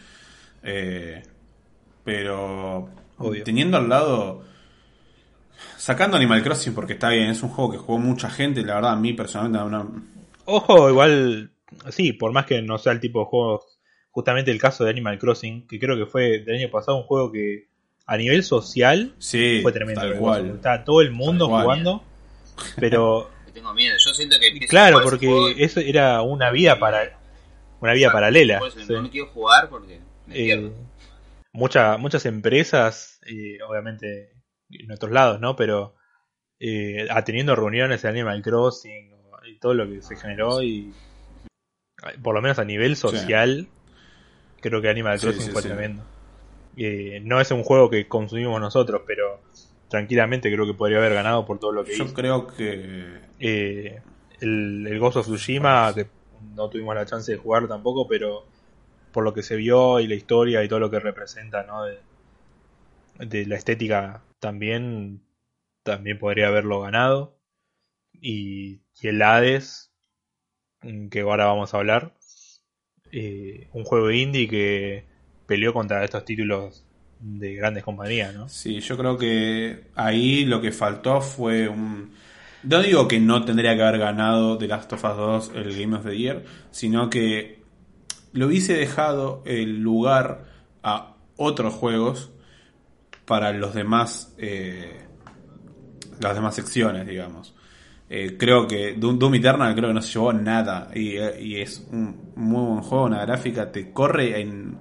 Eh, 0.62 1.22
pero 2.04 2.88
teniendo 3.44 3.76
al 3.76 3.88
lado, 3.88 4.44
sacando 5.76 6.16
Animal 6.16 6.42
Crossing 6.42 6.74
porque 6.74 6.94
está 6.94 7.10
bien, 7.10 7.30
es 7.30 7.42
un 7.42 7.50
juego 7.50 7.72
que 7.72 7.78
jugó 7.78 7.98
mucha 7.98 8.30
gente, 8.30 8.62
la 8.62 8.76
verdad 8.76 8.92
a 8.92 8.96
mí 8.96 9.12
personalmente 9.12 9.64
una... 9.64 9.86
Ojo, 10.44 10.90
igual, 10.90 11.50
sí, 11.90 12.12
por 12.12 12.32
más 12.32 12.46
que 12.46 12.62
no 12.62 12.78
sea 12.78 12.92
el 12.92 13.00
tipo 13.00 13.20
de 13.20 13.26
juego 13.26 13.64
justamente 14.10 14.50
el 14.50 14.60
caso 14.60 14.84
de 14.84 14.90
Animal 14.90 15.18
Crossing, 15.18 15.66
que 15.66 15.78
creo 15.78 15.96
que 15.96 16.06
fue 16.06 16.40
del 16.40 16.56
año 16.56 16.70
pasado 16.70 16.98
un 16.98 17.04
juego 17.04 17.32
que 17.32 17.68
a 18.06 18.16
nivel 18.16 18.42
social 18.42 19.14
fue 19.18 19.72
tremendo. 19.72 20.00
Tal 20.00 20.46
Está 20.54 20.84
todo 20.84 21.02
el 21.02 21.10
mundo 21.10 21.48
jugando, 21.48 22.02
pero... 22.78 23.30
Tengo 23.52 23.72
miedo, 23.72 23.94
yo 23.98 24.12
siento 24.12 24.36
que... 24.38 24.66
Claro, 24.66 25.00
porque 25.02 25.54
eso 25.58 25.80
era 25.80 26.20
una 26.22 26.50
vida 26.50 26.78
para 26.78 27.18
una 27.80 27.92
vida 27.92 28.12
paralela. 28.12 28.60
No 28.88 29.10
quiero 29.10 29.28
jugar 29.28 29.68
porque 29.68 30.00
eh, 30.30 30.72
muchas 31.56 32.26
empresas, 32.26 33.20
eh, 33.26 33.58
obviamente 33.68 34.32
en 34.70 34.92
otros 34.92 35.12
lados, 35.12 35.40
¿no? 35.40 35.56
Pero 35.56 35.94
eh, 36.58 37.06
atendiendo 37.10 37.56
reuniones 37.56 38.04
en 38.04 38.10
Animal 38.10 38.42
Crossing 38.42 39.14
y 39.46 39.58
todo 39.58 39.74
lo 39.74 39.88
que 39.88 40.02
se 40.02 40.16
generó 40.16 40.62
y 40.62 40.92
por 42.22 42.34
lo 42.34 42.42
menos 42.42 42.58
a 42.58 42.64
nivel 42.64 42.96
social 42.96 43.68
Creo 44.60 44.80
que 44.80 44.88
Animal 44.88 45.20
Crossing 45.20 45.52
fue 45.52 45.62
tremendo. 45.62 46.02
Eh, 46.76 47.20
no 47.22 47.40
es 47.40 47.50
un 47.50 47.62
juego 47.62 47.88
que 47.88 48.08
consumimos 48.08 48.60
nosotros, 48.60 49.02
pero 49.06 49.40
tranquilamente 49.88 50.52
creo 50.52 50.66
que 50.66 50.74
podría 50.74 50.98
haber 50.98 51.14
ganado 51.14 51.46
por 51.46 51.58
todo 51.58 51.72
lo 51.72 51.84
que 51.84 51.96
Yo 51.96 52.12
creo 52.12 52.46
que. 52.48 53.20
Eh, 53.38 54.00
el, 54.40 54.86
el 54.86 54.98
Ghost 54.98 55.18
of 55.18 55.26
Tsushima, 55.26 55.92
que 55.94 56.06
no 56.54 56.68
tuvimos 56.68 56.94
la 56.94 57.06
chance 57.06 57.32
de 57.32 57.38
jugar 57.38 57.68
tampoco, 57.68 58.06
pero 58.08 58.44
por 59.16 59.24
lo 59.24 59.32
que 59.32 59.42
se 59.42 59.56
vio 59.56 59.98
y 59.98 60.06
la 60.06 60.14
historia 60.14 60.62
y 60.62 60.68
todo 60.68 60.78
lo 60.78 60.90
que 60.90 61.00
representa, 61.00 61.62
¿no? 61.62 61.84
De, 61.84 63.46
la 63.46 63.56
estética 63.56 64.22
también, 64.40 65.22
también 65.82 66.18
podría 66.18 66.48
haberlo 66.48 66.82
ganado. 66.82 67.38
Y, 68.12 68.82
y 69.00 69.08
el 69.08 69.22
Hades, 69.22 69.90
que 71.10 71.20
ahora 71.22 71.46
vamos 71.46 71.72
a 71.72 71.78
hablar, 71.78 72.12
eh, 73.10 73.70
un 73.72 73.84
juego 73.84 74.10
indie 74.10 74.48
que 74.48 75.06
peleó 75.46 75.72
contra 75.72 76.04
estos 76.04 76.26
títulos 76.26 76.84
de 77.18 77.54
grandes 77.54 77.84
compañías, 77.84 78.34
¿no? 78.34 78.50
Sí, 78.50 78.80
yo 78.80 78.98
creo 78.98 79.16
que 79.16 79.84
ahí 79.94 80.44
lo 80.44 80.60
que 80.60 80.72
faltó 80.72 81.22
fue 81.22 81.68
un... 81.68 82.12
No 82.64 82.82
digo 82.82 83.08
que 83.08 83.18
no 83.18 83.46
tendría 83.46 83.74
que 83.76 83.82
haber 83.82 83.98
ganado 83.98 84.58
The 84.58 84.68
Last 84.68 84.92
of 84.92 85.04
Us 85.04 85.16
2 85.16 85.52
el 85.54 85.80
Game 85.80 85.96
of 85.96 86.04
the 86.04 86.18
Year, 86.18 86.44
sino 86.70 87.08
que 87.08 87.64
lo 88.36 88.46
hubiese 88.46 88.74
dejado 88.74 89.42
el 89.44 89.80
lugar 89.80 90.44
a 90.82 91.14
otros 91.36 91.74
juegos 91.74 92.30
para 93.24 93.52
los 93.52 93.74
demás 93.74 94.34
eh, 94.38 95.06
las 96.20 96.34
demás 96.34 96.54
secciones, 96.54 97.06
digamos. 97.06 97.54
Eh, 98.08 98.36
creo 98.38 98.68
que 98.68 98.94
Doom, 98.94 99.34
Eternal 99.34 99.74
creo 99.74 99.88
que 99.88 99.94
no 99.94 100.02
se 100.02 100.12
llevó 100.12 100.32
nada 100.32 100.90
y, 100.94 101.16
es 101.56 101.86
un 101.90 102.32
muy 102.36 102.66
buen 102.66 102.82
juego, 102.82 103.04
una 103.04 103.24
gráfica, 103.24 103.72
te 103.72 103.92
corre 103.92 104.40
en 104.40 104.78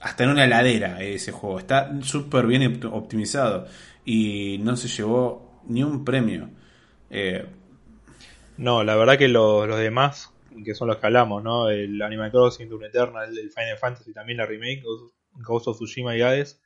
hasta 0.00 0.24
en 0.24 0.30
una 0.30 0.44
heladera 0.44 1.02
ese 1.02 1.32
juego, 1.32 1.58
está 1.58 1.90
súper 2.02 2.46
bien 2.46 2.80
optimizado 2.86 3.66
y 4.04 4.58
no 4.62 4.76
se 4.76 4.88
llevó 4.88 5.60
ni 5.66 5.82
un 5.82 6.04
premio. 6.04 6.48
Eh, 7.10 7.44
no, 8.56 8.84
la 8.84 8.96
verdad 8.96 9.18
que 9.18 9.28
los, 9.28 9.68
demás, 9.78 10.32
que 10.64 10.74
son 10.74 10.88
los 10.88 10.98
que 10.98 11.06
hablamos, 11.06 11.42
¿no? 11.42 11.68
El 11.68 12.00
Animal 12.02 12.30
Crossing, 12.30 12.68
Doom 12.68 12.84
Eternal, 12.84 13.36
el 13.36 13.50
Final 13.50 13.78
Fantasy, 13.78 14.12
también 14.12 14.38
la 14.38 14.46
remake, 14.46 14.82
Ghost 15.32 15.68
of 15.68 15.76
Tsushima 15.76 16.16
y 16.16 16.22
Hades, 16.22 16.60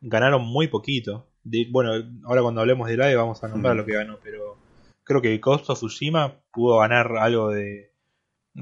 ganaron 0.00 0.42
muy 0.42 0.68
poquito. 0.68 1.28
bueno, 1.70 1.92
ahora 2.24 2.42
cuando 2.42 2.60
hablemos 2.60 2.88
de 2.88 2.94
Hades 2.94 3.16
vamos 3.16 3.42
a 3.42 3.48
nombrar 3.48 3.76
lo 3.76 3.84
que 3.84 3.94
ganó, 3.94 4.18
pero 4.22 4.56
creo 5.02 5.20
que 5.20 5.38
Ghost 5.38 5.70
of 5.70 5.78
Tsushima 5.78 6.40
pudo 6.52 6.78
ganar 6.78 7.16
algo 7.16 7.50
de 7.50 7.92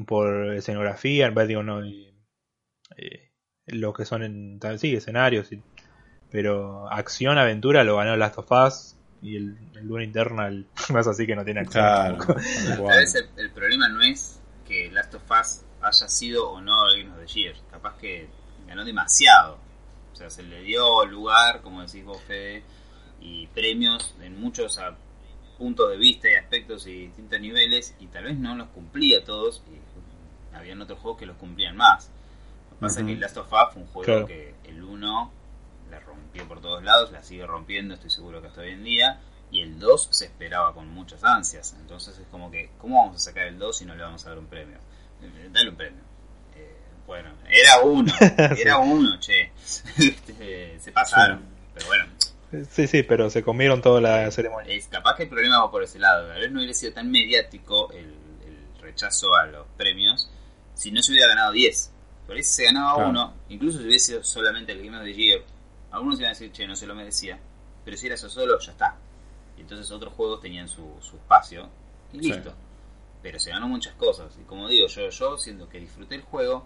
por 0.07 0.55
escenografía, 0.55 1.27
en 1.27 1.35
vez 1.35 1.49
digo 1.49 1.63
no 1.63 1.83
eh, 1.85 3.31
lo 3.67 3.93
que 3.93 4.05
son 4.05 4.23
en 4.23 4.79
sí 4.79 4.95
escenarios, 4.95 5.51
pero 6.31 6.91
acción 6.91 7.39
aventura 7.39 7.85
lo 7.85 7.97
ganó 7.97 8.17
Last 8.17 8.39
of 8.39 8.51
Us 8.51 8.97
y 9.21 9.37
el, 9.37 9.57
el 9.77 9.87
Dune 9.87 10.05
Eternal 10.05 10.67
más 10.91 11.07
así 11.07 11.27
que 11.27 11.37
no 11.37 11.45
tiene 11.45 11.61
acción. 11.61 11.85
Claro, 11.85 12.19
a 12.91 12.97
veces 12.97 13.29
el, 13.37 13.51
problema 13.51 13.89
no 13.89 14.03
es 14.03 14.41
Us 15.31 15.65
haya 15.81 16.09
sido 16.09 16.51
o 16.51 16.61
no 16.61 16.89
el 16.89 17.03
Game 17.03 17.15
of 17.15 17.21
the 17.21 17.33
Year, 17.33 17.57
capaz 17.71 17.97
que 17.99 18.29
ganó 18.67 18.85
demasiado. 18.85 19.59
O 20.13 20.17
sea, 20.17 20.31
se 20.31 20.43
le 20.43 20.63
dio 20.63 21.05
lugar, 21.07 21.63
como 21.63 21.83
decís 21.83 22.05
vos, 22.05 22.21
Fede, 22.23 22.63
y 23.21 23.47
premios 23.49 24.15
en 24.21 24.41
muchos 24.41 24.81
puntos 25.59 25.91
de 25.91 25.97
vista 25.97 26.31
y 26.31 26.35
aspectos 26.35 26.87
y 26.87 27.07
distintos 27.07 27.41
niveles 27.41 27.95
y 28.01 28.07
tal 28.07 28.25
vez 28.25 28.37
no 28.37 28.55
los 28.57 28.69
cumplía 28.69 29.25
todos 29.25 29.63
y 29.69 30.57
habían 30.57 30.81
otros 30.83 30.99
juegos 30.99 31.21
que 31.21 31.27
los 31.27 31.37
cumplían 31.37 31.77
más. 31.77 32.11
Lo 32.71 32.77
que 32.77 32.81
pasa 32.81 33.01
es 33.01 33.07
que 33.07 33.17
Last 33.17 33.37
of 33.37 33.53
Us 33.53 33.73
fue 33.73 33.83
un 33.83 33.89
juego 33.89 34.27
que 34.27 34.55
el 34.65 34.83
1 34.83 35.33
la 35.91 36.01
rompió 36.01 36.49
por 36.49 36.61
todos 36.61 36.83
lados, 36.83 37.13
la 37.13 37.23
sigue 37.23 37.47
rompiendo, 37.47 37.95
estoy 37.95 38.11
seguro 38.11 38.41
que 38.41 38.49
hasta 38.49 38.63
hoy 38.63 38.71
en 38.71 38.83
día, 38.83 39.21
y 39.51 39.61
el 39.61 39.79
2 39.79 40.09
se 40.11 40.25
esperaba 40.25 40.75
con 40.75 40.89
muchas 40.89 41.23
ansias. 41.23 41.77
Entonces 41.79 42.19
es 42.19 42.27
como 42.29 42.51
que, 42.51 42.71
¿cómo 42.79 42.99
vamos 42.99 43.17
a 43.17 43.21
sacar 43.21 43.47
el 43.47 43.59
2 43.59 43.77
si 43.77 43.85
no 43.85 43.95
le 43.95 44.03
vamos 44.03 44.25
a 44.27 44.31
dar 44.31 44.39
un 44.39 44.47
premio? 44.47 44.79
Eh, 45.23 45.49
dale 45.51 45.71
un 45.71 45.77
premio. 45.77 46.03
Eh, 46.57 46.77
bueno, 47.07 47.31
era 47.49 47.81
uno, 47.81 48.13
era 48.59 48.79
uno, 48.79 49.19
che. 49.21 49.53
Este, 49.99 50.79
se 50.81 50.93
pasaron, 50.93 51.43
pero 51.75 51.87
bueno, 51.87 52.07
Sí, 52.71 52.87
sí, 52.87 53.03
pero 53.03 53.31
se 53.31 53.43
comieron 53.43 53.81
toda 53.81 54.01
la 54.01 54.31
ceremonia. 54.31 54.75
Es 54.75 54.87
capaz 54.87 55.17
que 55.17 55.23
el 55.23 55.31
problema 55.31 55.61
va 55.61 55.71
por 55.71 55.83
ese 55.83 55.99
lado. 55.99 56.29
Tal 56.29 56.41
vez 56.41 56.53
no 56.53 56.59
hubiera 56.59 56.75
sido 56.75 56.93
tan 56.93 57.11
mediático 57.11 57.91
el, 57.93 58.21
rechazo 58.81 59.33
a 59.37 59.47
los 59.47 59.65
premios 59.77 60.29
si 60.75 60.91
no 60.91 61.01
se 61.03 61.13
hubiera 61.13 61.29
ganado 61.29 61.53
10. 61.53 61.93
Por 62.27 62.37
eso 62.37 62.53
se 62.53 62.65
ganaba 62.65 62.97
uno, 62.97 63.33
incluso 63.49 63.79
si 63.79 63.85
hubiese 63.85 64.07
sido 64.07 64.25
solamente 64.25 64.73
el 64.73 64.85
Game 64.85 64.99
of 64.99 65.05
the 65.05 65.15
Year. 65.15 65.43
Algunos 65.93 66.19
iban 66.19 66.31
a 66.31 66.35
decir, 66.35 66.51
che, 66.53 66.67
no 66.67 66.75
se 66.77 66.87
lo 66.87 66.95
merecía. 66.95 67.39
Pero 67.85 67.97
si 67.97 68.07
era 68.07 68.17
eso 68.17 68.29
solo, 68.29 68.59
ya 68.59 68.73
está. 68.73 68.97
entonces 69.57 69.91
otros 69.91 70.13
juegos 70.15 70.41
tenían 70.41 70.69
su, 70.69 70.97
su 71.01 71.17
espacio 71.17 71.69
y 72.13 72.23
Sí. 72.23 72.35
Pero 73.23 73.39
se 73.39 73.51
ganó 73.51 73.69
muchas 73.69 73.95
cosas. 73.95 74.37
Y 74.41 74.45
como 74.45 74.69
digo, 74.69 74.87
yo, 74.89 75.09
yo 75.11 75.39
siento 75.39 75.69
que 75.69 75.79
disfruté 75.79 76.17
el 76.17 76.23
juego, 76.23 76.65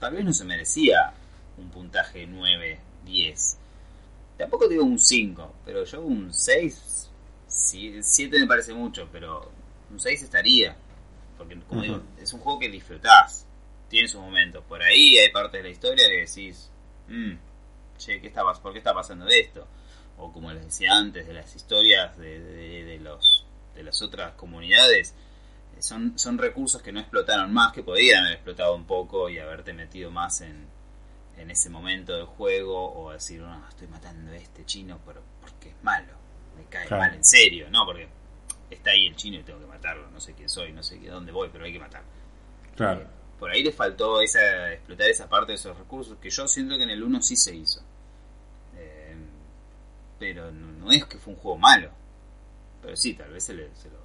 tal 0.00 0.14
vez 0.14 0.24
no 0.24 0.32
se 0.32 0.44
merecía 0.44 1.12
un 1.58 1.68
puntaje 1.70 2.26
9, 2.26 2.80
10. 3.04 3.58
Tampoco 4.38 4.66
digo 4.68 4.84
un 4.84 4.98
5, 4.98 5.54
pero 5.64 5.84
yo 5.84 6.00
un 6.00 6.32
6, 6.32 7.10
7 7.46 8.38
me 8.40 8.46
parece 8.46 8.72
mucho, 8.74 9.08
pero 9.12 9.50
un 9.90 10.00
6 10.00 10.22
estaría. 10.22 10.74
Porque, 11.36 11.58
como 11.68 11.82
digo, 11.82 12.00
es 12.20 12.32
un 12.32 12.40
juego 12.40 12.58
que 12.58 12.68
disfrutás. 12.68 13.46
Tiene 13.88 14.08
sus 14.08 14.20
momentos. 14.20 14.64
Por 14.64 14.82
ahí 14.82 15.18
hay 15.18 15.30
partes 15.30 15.60
de 15.60 15.64
la 15.64 15.68
historia 15.68 16.06
que 16.08 16.20
decís, 16.24 16.70
"Mm, 17.08 17.32
che, 17.98 18.20
¿qué 18.20 18.28
está, 18.28 18.42
¿por 18.62 18.72
qué 18.72 18.78
está 18.78 18.94
pasando 18.94 19.26
esto? 19.28 19.66
O 20.16 20.32
como 20.32 20.50
les 20.52 20.64
decía 20.64 20.92
antes, 20.96 21.26
de 21.26 21.34
las 21.34 21.54
historias 21.54 22.16
de, 22.16 22.40
de- 22.40 22.84
de 22.84 22.98
los, 23.00 23.44
de 23.74 23.82
las 23.82 24.00
otras 24.02 24.32
comunidades, 24.34 25.14
son, 25.82 26.16
son 26.18 26.38
recursos 26.38 26.80
que 26.80 26.92
no 26.92 27.00
explotaron 27.00 27.52
más, 27.52 27.72
que 27.72 27.82
podían 27.82 28.20
haber 28.24 28.34
explotado 28.34 28.74
un 28.74 28.84
poco 28.86 29.28
y 29.28 29.38
haberte 29.38 29.72
metido 29.72 30.10
más 30.10 30.40
en, 30.40 30.66
en 31.36 31.50
ese 31.50 31.70
momento 31.70 32.14
del 32.14 32.26
juego, 32.26 32.94
o 32.94 33.10
decir, 33.12 33.40
no, 33.40 33.68
estoy 33.68 33.88
matando 33.88 34.30
a 34.32 34.36
este 34.36 34.64
chino 34.64 35.00
pero 35.04 35.22
porque 35.40 35.70
es 35.70 35.74
malo, 35.82 36.12
me 36.56 36.64
cae 36.66 36.86
Claro. 36.86 37.02
mal 37.02 37.14
en 37.14 37.24
serio, 37.24 37.68
no, 37.70 37.84
porque 37.84 38.06
está 38.70 38.92
ahí 38.92 39.06
el 39.08 39.16
chino 39.16 39.38
y 39.38 39.42
tengo 39.42 39.58
que 39.58 39.66
matarlo, 39.66 40.08
no 40.10 40.20
sé 40.20 40.34
quién 40.34 40.48
soy, 40.48 40.72
no 40.72 40.82
sé 40.82 40.98
dónde 41.00 41.32
voy, 41.32 41.48
pero 41.52 41.64
hay 41.64 41.72
que 41.72 41.80
matarlo. 41.80 42.08
Claro. 42.76 43.00
Eh, 43.02 43.06
por 43.40 43.50
ahí 43.50 43.64
le 43.64 43.72
faltó 43.72 44.20
esa, 44.22 44.72
explotar 44.72 45.10
esa 45.10 45.28
parte 45.28 45.50
de 45.52 45.56
esos 45.56 45.76
recursos 45.76 46.16
que 46.18 46.30
yo 46.30 46.46
siento 46.46 46.76
que 46.76 46.84
en 46.84 46.90
el 46.90 47.02
1 47.02 47.22
sí 47.22 47.34
se 47.34 47.54
hizo. 47.56 47.80
Eh, 48.76 49.16
pero 50.20 50.52
no, 50.52 50.70
no 50.84 50.92
es 50.92 51.04
que 51.06 51.18
fue 51.18 51.34
un 51.34 51.40
juego 51.40 51.58
malo. 51.58 51.90
Pero 52.80 52.96
sí, 52.96 53.14
tal 53.14 53.30
vez 53.32 53.42
se, 53.42 53.54
le, 53.54 53.74
se, 53.74 53.88
lo, 53.90 53.98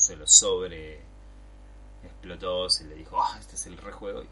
se 0.00 0.16
lo 0.16 0.26
sobre 0.26 1.00
explotó, 2.04 2.68
se 2.70 2.84
le 2.86 2.94
dijo, 2.94 3.22
ah, 3.22 3.36
este 3.38 3.54
es 3.56 3.66
el 3.66 3.76
rejuego. 3.76 4.22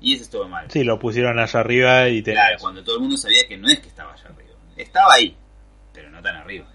Y, 0.00 0.10
y 0.10 0.14
eso 0.14 0.24
estuvo 0.24 0.48
mal. 0.48 0.70
Sí, 0.70 0.82
lo 0.82 0.98
pusieron 0.98 1.38
allá 1.38 1.60
arriba 1.60 2.08
y 2.08 2.22
te... 2.22 2.32
Claro, 2.32 2.56
cuando 2.60 2.82
todo 2.82 2.96
el 2.96 3.02
mundo 3.02 3.16
sabía 3.16 3.46
que 3.46 3.56
no 3.58 3.68
es 3.68 3.80
que 3.80 3.88
estaba 3.88 4.12
allá 4.14 4.28
arriba. 4.30 4.54
Estaba 4.76 5.14
ahí, 5.14 5.36
pero 5.92 6.10
no 6.10 6.22
tan 6.22 6.36
arriba. 6.36 6.66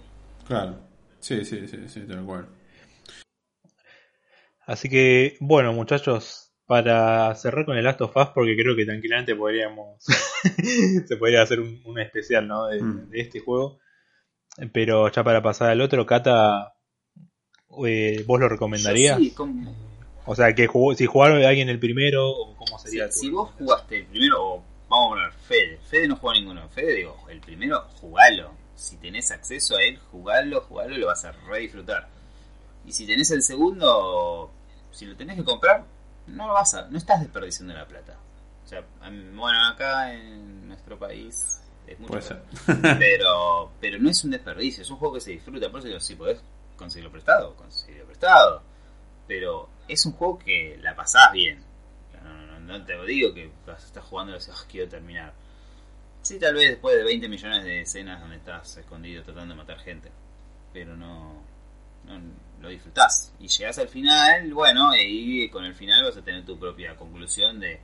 Claro. 0.47 0.80
Sí, 1.20 1.43
sí, 1.43 1.68
sí, 1.68 1.89
sí, 1.89 2.01
tal 2.01 2.24
cual. 2.24 2.47
Así 4.68 4.89
que, 4.89 5.38
bueno, 5.39 5.74
muchachos, 5.74 6.51
para 6.66 7.34
cerrar 7.36 7.66
con 7.66 7.78
el 7.78 7.84
Last 7.84 8.01
of 8.01 8.16
Us, 8.16 8.28
porque 8.34 8.56
creo 8.56 8.76
que 8.76 8.86
tranquilamente 8.86 9.36
podríamos. 9.36 10.03
se 11.08 11.18
podría 11.18 11.41
hacer 11.41 11.60
un, 11.60 11.82
un 11.86 11.99
especial, 11.99 12.47
¿no? 12.47 12.68
De, 12.68 12.82
Mm. 12.82 13.10
de 13.10 13.20
este 13.22 13.39
juego. 13.39 13.80
Pero 14.72 15.12
ya 15.12 15.24
para 15.24 15.41
pasar 15.41 15.72
al 15.72 15.82
otro, 15.82 16.06
Kata, 16.06 16.74
eh, 17.86 18.23
¿vos 18.28 18.39
lo 18.39 18.47
recomendarías? 18.49 19.17
Yo 19.17 19.23
sí, 19.23 19.32
como- 19.32 19.73
O 20.26 20.36
sea, 20.36 20.53
que 20.55 20.67
jugó, 20.67 20.93
si 20.95 21.05
jugaba 21.05 21.36
alguien 21.47 21.69
el 21.69 21.80
primero, 21.80 22.34
cómo 22.57 22.80
Si, 22.80 22.88
sería 22.89 23.05
tu 23.09 23.15
si 23.15 23.30
vos 23.30 23.51
jugaste 23.57 23.99
el 23.99 24.05
primero, 24.07 24.43
o 24.43 24.63
vamos 24.89 25.05
a 25.07 25.09
poner 25.15 25.32
Fede, 25.34 25.80
Fede 25.89 26.07
no 26.07 26.15
jugó 26.15 26.34
ninguno, 26.34 26.67
Fede 26.69 26.95
digo, 26.95 27.17
el 27.30 27.39
primero, 27.41 27.82
jugalo. 28.01 28.51
Si 28.76 28.97
tenés 28.97 29.32
acceso 29.32 29.78
a 29.78 29.84
él, 29.84 29.97
jugalo, 30.11 30.61
jugalo, 30.61 30.97
lo 30.97 31.07
vas 31.07 31.23
a 31.26 31.32
re 31.32 31.59
disfrutar. 31.61 32.07
Y 32.86 32.91
si 32.91 33.05
tenés 33.05 33.32
el 33.32 33.41
segundo, 33.41 34.51
si 34.91 35.05
lo 35.05 35.15
tenés 35.15 35.38
que 35.38 35.43
comprar, 35.43 35.86
no 36.28 36.47
lo 36.47 36.53
vas 36.53 36.73
a, 36.73 36.88
no 36.89 36.97
estás 36.97 37.21
desperdiciando 37.21 37.73
la 37.73 37.86
plata. 37.88 38.17
O 38.63 38.67
sea, 38.67 38.84
bueno, 39.01 39.67
acá 39.69 40.13
en 40.13 40.67
nuestro 40.67 40.97
país 40.97 41.61
es 41.88 41.99
mucho 41.99 42.19
pero 42.99 43.71
pero 43.80 43.99
no 43.99 44.09
es 44.09 44.23
un 44.23 44.32
desperdicio, 44.32 44.82
es 44.82 44.89
un 44.89 44.97
juego 44.97 45.13
que 45.15 45.21
se 45.21 45.32
disfruta, 45.32 45.69
por 45.69 45.80
eso 45.80 45.88
digo, 45.88 45.99
si 45.99 46.15
podés 46.15 46.41
conseguirlo 46.76 47.11
prestado, 47.11 47.55
conseguirlo 47.55 48.05
prestado, 48.05 48.61
pero 49.28 49.69
es 49.88 50.05
un 50.05 50.13
juego 50.13 50.39
que 50.39 50.78
la 50.82 50.95
pasás 50.95 51.32
bien. 51.32 51.63
No, 52.23 52.59
no, 52.59 52.59
no, 52.59 52.86
te 52.86 52.93
digo 53.05 53.34
que 53.34 53.51
estar 53.78 54.03
jugando 54.03 54.34
y 54.36 54.39
decís, 54.39 54.53
"Ah, 54.55 54.65
quiero 54.69 54.89
terminar. 54.89 55.34
Sí, 56.21 56.39
tal 56.39 56.55
vez 56.55 56.69
después 56.71 56.95
de 56.97 57.03
20 57.03 57.30
millones 57.30 57.63
de 57.63 57.82
escenas 57.82 58.19
donde 58.19 58.38
estás 58.38 58.78
escondido 58.78 59.23
tratando 59.23 59.53
de 59.53 59.59
matar 59.59 59.80
gente, 59.80 60.09
pero 60.73 60.95
no, 60.97 61.43
no 62.05 62.19
lo 62.61 62.69
disfrutás. 62.69 63.32
Y 63.39 63.47
llegás 63.47 63.78
al 63.78 63.89
final, 63.89 64.51
bueno, 64.53 64.91
y 64.95 65.49
con 65.49 65.65
el 65.65 65.76
final 65.76 66.03
vas 66.03 66.17
a 66.17 66.23
tener 66.23 66.43
tu 66.45 66.57
propia 66.57 66.95
conclusión 66.95 67.59
de 67.59 67.80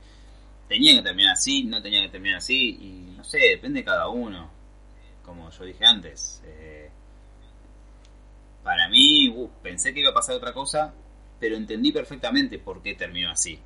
tenía 0.68 0.96
que 0.96 1.02
terminar 1.02 1.34
así, 1.34 1.64
no 1.64 1.82
tenía 1.82 2.02
que 2.02 2.08
terminar 2.08 2.38
así, 2.38 2.78
y 2.80 3.14
no 3.16 3.24
sé, 3.24 3.38
depende 3.38 3.80
de 3.80 3.84
cada 3.84 4.08
uno. 4.08 4.50
Como 5.24 5.50
yo 5.50 5.64
dije 5.64 5.84
antes, 5.84 6.42
eh, 6.44 6.81
para 8.62 8.88
mí 8.88 9.28
uh, 9.28 9.50
pensé 9.62 9.92
que 9.92 10.00
iba 10.00 10.10
a 10.10 10.14
pasar 10.14 10.36
otra 10.36 10.52
cosa, 10.52 10.92
pero 11.40 11.56
entendí 11.56 11.92
perfectamente 11.92 12.58
por 12.58 12.82
qué 12.82 12.94
terminó 12.94 13.30
así. 13.30 13.60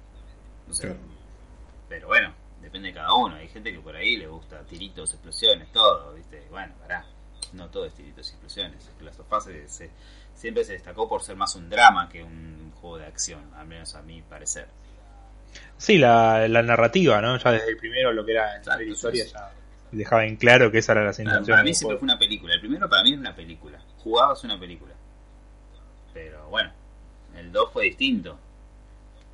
Claro. 0.80 0.96
Pero 1.88 2.08
bueno, 2.08 2.34
depende 2.60 2.88
de 2.88 2.94
cada 2.94 3.14
uno. 3.14 3.36
Hay 3.36 3.48
gente 3.48 3.72
que 3.72 3.78
por 3.80 3.94
ahí 3.94 4.16
le 4.16 4.26
gusta 4.26 4.60
tiritos, 4.64 5.12
explosiones, 5.12 5.70
todo, 5.72 6.14
¿viste? 6.14 6.46
Bueno, 6.50 6.74
pará, 6.80 7.04
no 7.52 7.68
todo 7.68 7.84
es 7.86 7.94
tiritos 7.94 8.28
y 8.28 8.32
explosiones. 8.32 8.90
Last 9.00 9.20
of 9.20 9.44
se- 9.44 9.68
se- 9.68 9.90
siempre 10.34 10.64
se 10.64 10.72
destacó 10.72 11.08
por 11.08 11.22
ser 11.22 11.36
más 11.36 11.54
un 11.54 11.68
drama 11.70 12.08
que 12.08 12.22
un 12.24 12.72
juego 12.80 12.98
de 12.98 13.06
acción, 13.06 13.42
al 13.54 13.66
menos 13.66 13.94
a 13.94 14.02
mi 14.02 14.22
parecer. 14.22 14.66
Sí, 15.78 15.98
la, 15.98 16.48
la 16.48 16.62
narrativa, 16.62 17.20
¿no? 17.20 17.38
Ya 17.38 17.52
desde 17.52 17.70
el 17.70 17.76
primero, 17.76 18.12
lo 18.12 18.24
que 18.24 18.32
era 18.32 18.60
la 18.64 18.82
historia, 18.82 19.24
ya 19.24 19.52
dejaba 19.92 20.26
en 20.26 20.36
claro 20.36 20.70
que 20.70 20.78
esa 20.78 20.92
era 20.92 21.04
la 21.04 21.12
sensación. 21.12 21.46
para 21.46 21.62
mí 21.62 21.72
siempre 21.72 21.96
fue 21.98 22.04
una 22.04 22.18
película. 22.18 22.54
El 22.54 22.60
primero 22.60 22.88
para 22.88 23.02
mí 23.02 23.12
era 23.12 23.20
una 23.20 23.34
película. 23.34 23.78
Jugabas 24.06 24.44
una 24.44 24.56
película. 24.56 24.94
Pero 26.14 26.48
bueno, 26.48 26.70
el 27.34 27.50
2 27.50 27.72
fue 27.72 27.86
distinto. 27.86 28.38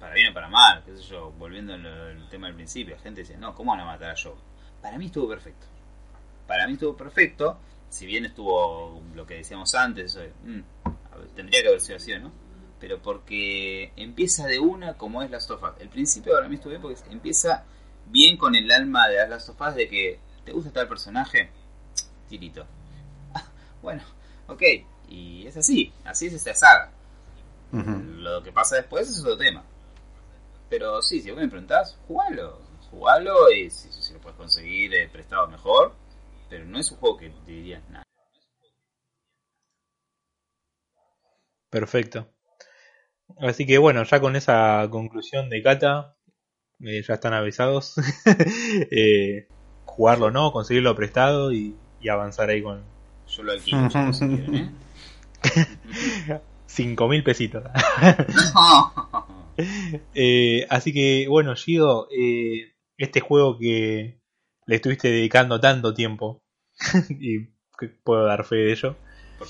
Para 0.01 0.15
bien 0.15 0.31
o 0.31 0.33
para 0.33 0.49
mal, 0.49 0.83
qué 0.83 0.97
sé 0.97 1.03
yo, 1.03 1.31
volviendo 1.33 1.75
al, 1.75 2.27
tema 2.31 2.47
del 2.47 2.57
principio, 2.57 2.97
la 2.97 3.03
gente 3.03 3.21
dice, 3.21 3.37
no, 3.37 3.55
¿cómo 3.55 3.73
van 3.73 3.81
a 3.81 3.85
matar 3.85 4.13
a 4.13 4.15
Joe? 4.17 4.33
Para 4.81 4.97
mí 4.97 5.05
estuvo 5.05 5.29
perfecto. 5.29 5.67
Para 6.47 6.67
mí 6.67 6.73
estuvo 6.73 6.97
perfecto, 6.97 7.59
si 7.91 8.07
bien 8.07 8.25
estuvo 8.25 9.03
lo 9.15 9.27
que 9.27 9.35
decíamos 9.35 9.75
antes, 9.75 10.17
eso 10.17 10.23
mm, 10.43 10.61
tendría 11.37 11.61
que 11.61 11.69
haber 11.69 11.81
sido 11.83 11.99
así, 11.99 12.19
¿no? 12.19 12.33
Pero 12.81 13.03
porque 13.03 13.93
empieza 13.97 14.47
de 14.47 14.59
una 14.59 14.95
como 14.95 15.23
es 15.23 15.31
Last 15.31 15.51
of. 15.51 15.63
El 15.81 15.91
principio 15.91 16.33
para 16.33 16.49
mí 16.49 16.55
estuvo 16.55 16.71
bien 16.71 16.81
porque 16.81 16.99
empieza 17.11 17.67
bien 18.07 18.39
con 18.39 18.55
el 18.55 18.71
alma 18.73 19.07
de 19.09 19.17
las 19.17 19.29
Last 19.29 19.49
of 19.51 19.75
de 19.75 19.87
que, 19.87 20.19
¿te 20.47 20.53
gusta 20.53 20.73
tal 20.73 20.89
personaje? 20.89 21.51
Tirito. 22.31 22.65
Bueno, 23.83 24.03
ok. 24.53 24.63
Y 25.09 25.47
es 25.47 25.57
así, 25.57 25.93
así 26.05 26.27
es 26.27 26.35
esta 26.35 26.55
saga. 26.55 26.93
Lo 27.73 28.43
que 28.43 28.53
pasa 28.53 28.77
después 28.77 29.09
es 29.09 29.21
otro 29.21 29.37
tema. 29.37 29.65
Pero 30.69 31.03
sí, 31.03 31.21
si 31.21 31.31
vos 31.31 31.41
me 31.41 31.49
preguntás, 31.49 31.99
jugalo. 32.07 32.61
Jugalo 32.91 33.51
y 33.51 33.71
si, 33.71 33.91
si 33.93 34.13
lo 34.15 34.21
puedes 34.21 34.37
conseguir 34.37 34.95
eh, 34.95 35.09
prestado 35.11 35.49
mejor. 35.49 35.95
Pero 36.49 36.65
no 36.67 36.79
es 36.79 36.91
un 36.91 36.99
juego 36.99 37.17
que 37.19 37.31
te 37.31 37.51
diría 37.51 37.83
nada. 37.91 38.03
Perfecto. 41.71 42.29
Así 43.39 43.67
que 43.67 43.79
bueno, 43.79 44.05
ya 44.05 44.21
con 44.21 44.37
esa 44.37 44.87
conclusión 44.91 45.49
de 45.49 45.63
Kata, 45.63 46.17
eh, 46.81 47.03
ya 47.03 47.15
están 47.15 47.35
avisados. 47.35 47.97
Eh, 48.91 49.49
jugarlo 49.85 50.31
no, 50.31 50.53
conseguirlo 50.53 50.95
prestado 50.95 51.53
y, 51.53 51.77
y 52.01 52.09
avanzar 52.09 52.49
ahí 52.51 52.63
con 52.63 52.92
Yo 53.37 53.43
lo 53.43 53.53
alquilo 53.53 53.89
chicos, 53.89 54.19
si. 54.19 54.27
5.000 56.69 57.23
pesitos. 57.25 57.65
No. 58.55 59.33
Eh, 60.15 60.67
así 60.71 60.95
que 60.95 61.27
bueno, 61.29 61.55
Gido, 61.55 62.09
eh, 62.11 62.73
este 62.97 63.21
juego 63.21 63.59
que 63.59 64.19
le 64.65 64.75
estuviste 64.77 65.09
dedicando 65.09 65.61
tanto 65.61 65.93
tiempo, 65.93 66.43
y 67.11 67.49
puedo 68.03 68.25
dar 68.25 68.45
fe 68.45 68.57
de 68.57 68.73
ello. 68.73 68.97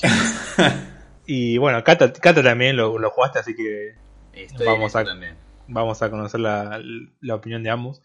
Y 1.24 1.56
bueno, 1.58 1.84
Kata, 1.84 2.12
Kata 2.12 2.42
también 2.42 2.76
lo, 2.76 2.98
lo 2.98 3.10
jugaste, 3.10 3.38
así 3.38 3.54
que 3.54 3.94
estoy 4.32 4.66
Vamos 4.66 4.92
en 4.92 4.98
a- 4.98 5.02
esto 5.02 5.12
también. 5.12 5.36
vamos 5.68 6.02
a 6.02 6.10
conocer 6.10 6.40
la, 6.40 6.82
la 7.20 7.34
opinión 7.36 7.62
de 7.62 7.70
ambos. 7.70 8.02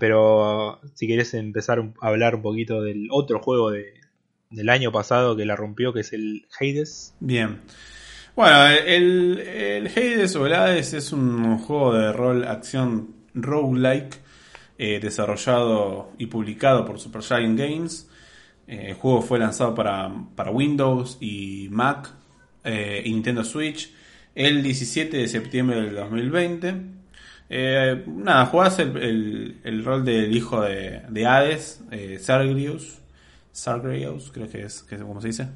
Pero 0.00 0.80
si 0.94 1.06
querés 1.06 1.34
empezar 1.34 1.78
a 1.78 2.06
hablar 2.08 2.34
un 2.34 2.42
poquito 2.42 2.82
del 2.82 3.06
otro 3.12 3.38
juego 3.40 3.70
de, 3.70 3.94
del 4.52 4.68
año 4.68 4.92
pasado 4.92 5.36
que 5.36 5.44
la 5.44 5.56
rompió, 5.56 5.92
que 5.92 6.00
es 6.00 6.12
el 6.12 6.46
Hades. 6.58 7.14
Bien. 7.20 7.60
Bueno, 8.36 8.66
el, 8.68 9.38
el 9.40 9.86
Hades 9.88 10.36
o 10.36 10.46
el 10.46 10.54
Hades 10.54 10.94
es 10.94 11.12
un 11.12 11.58
juego 11.58 11.94
de 11.94 12.12
rol 12.12 12.44
acción 12.44 13.14
roguelike 13.34 14.20
eh, 14.78 15.00
desarrollado 15.00 16.12
y 16.18 16.26
publicado 16.26 16.84
por 16.84 16.98
Supergiant 16.98 17.58
Games. 17.58 18.08
Eh, 18.66 18.86
el 18.90 18.94
juego 18.94 19.22
fue 19.22 19.38
lanzado 19.38 19.74
para, 19.74 20.10
para 20.34 20.50
Windows 20.50 21.18
y 21.20 21.68
Mac 21.70 22.10
eh, 22.64 23.02
y 23.04 23.12
Nintendo 23.12 23.44
Switch 23.44 23.92
el 24.34 24.62
17 24.62 25.16
de 25.18 25.28
septiembre 25.28 25.82
del 25.82 25.94
2020. 25.94 26.74
Eh, 27.50 28.02
nada, 28.06 28.46
jugás 28.46 28.78
el, 28.78 29.58
el- 29.62 29.84
rol 29.84 30.04
del 30.06 30.34
hijo 30.34 30.62
de, 30.62 31.02
de 31.10 31.26
Hades, 31.26 31.82
eh. 31.90 32.18
Sargrius, 33.52 34.30
creo 34.32 34.48
que 34.48 34.62
es, 34.64 34.82
que 34.82 34.96
es 34.96 35.02
como 35.02 35.20
se 35.20 35.28
dice. 35.28 35.48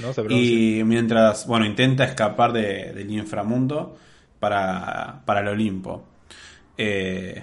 ¿no? 0.00 0.12
Se. 0.12 0.22
Y 0.34 0.84
mientras, 0.84 1.46
bueno, 1.46 1.64
intenta 1.66 2.04
escapar 2.04 2.52
de- 2.52 2.92
del 2.92 3.10
inframundo 3.10 3.96
para, 4.40 5.22
para 5.24 5.40
el 5.40 5.48
Olimpo. 5.48 6.04
Eh, 6.76 7.42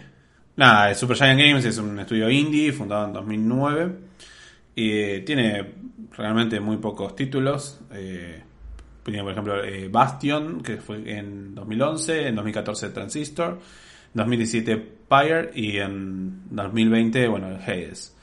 nada, 0.55 0.93
Supergiant 0.93 1.39
Games 1.39 1.65
es 1.65 1.77
un 1.77 1.99
estudio 1.99 2.29
indie 2.29 2.71
fundado 2.73 3.05
en 3.05 3.13
2009 3.13 3.95
y 4.75 5.19
tiene 5.21 5.73
realmente 6.17 6.59
muy 6.59 6.77
pocos 6.77 7.15
títulos. 7.15 7.79
Eh, 7.93 8.41
tiene, 9.03 9.23
por 9.23 9.31
ejemplo, 9.31 9.63
eh, 9.63 9.87
Bastion, 9.89 10.61
que 10.61 10.77
fue 10.77 10.97
en 11.17 11.55
2011, 11.55 12.27
en 12.27 12.35
2014 12.35 12.89
Transistor, 12.89 13.53
en 13.53 14.13
2017 14.13 14.77
Pyre 15.07 15.51
y 15.55 15.77
en 15.77 16.43
2020, 16.51 17.27
bueno, 17.27 17.49
el 17.49 17.55
Hades. 17.55 18.15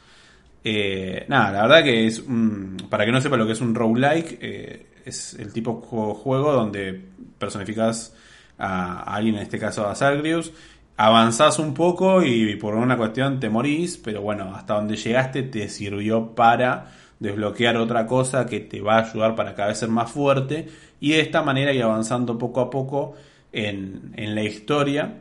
Eh, 0.69 1.25
nada, 1.29 1.53
la 1.53 1.63
verdad 1.63 1.85
que 1.85 2.09
es 2.09 2.19
un, 2.19 2.77
para 2.91 3.07
que 3.07 3.13
no 3.13 3.21
sepa 3.21 3.37
lo 3.37 3.47
que 3.47 3.53
es 3.53 3.61
un 3.61 3.73
roguelike, 3.73 4.39
eh, 4.43 4.87
es 5.05 5.35
el 5.35 5.53
tipo 5.53 5.81
de 5.81 6.21
juego, 6.21 6.53
donde 6.53 7.05
personificas 7.39 8.17
a, 8.59 8.99
a 8.99 9.15
alguien, 9.15 9.37
en 9.37 9.43
este 9.43 9.61
caso 9.61 9.87
a 9.87 9.95
Zagreus, 9.95 10.53
avanzás 10.97 11.61
un 11.61 11.73
poco 11.73 12.25
y 12.25 12.57
por 12.57 12.75
una 12.75 12.97
cuestión 12.97 13.39
te 13.39 13.49
morís, 13.49 13.97
pero 13.97 14.23
bueno, 14.23 14.57
hasta 14.57 14.75
donde 14.75 14.97
llegaste 14.97 15.45
te 15.45 15.69
sirvió 15.69 16.35
para 16.35 16.91
desbloquear 17.21 17.77
otra 17.77 18.05
cosa 18.09 18.47
que 18.47 18.59
te 18.59 18.81
va 18.81 18.97
a 18.97 19.09
ayudar 19.09 19.37
para 19.37 19.55
cada 19.55 19.69
vez 19.69 19.79
ser 19.79 19.89
más 19.89 20.11
fuerte 20.11 20.67
y 20.99 21.13
de 21.13 21.21
esta 21.21 21.43
manera 21.43 21.73
ir 21.73 21.85
avanzando 21.85 22.39
poco 22.39 22.61
a 22.61 22.71
poco 22.71 23.15
en, 23.53 24.13
en 24.17 24.35
la 24.35 24.43
historia 24.43 25.15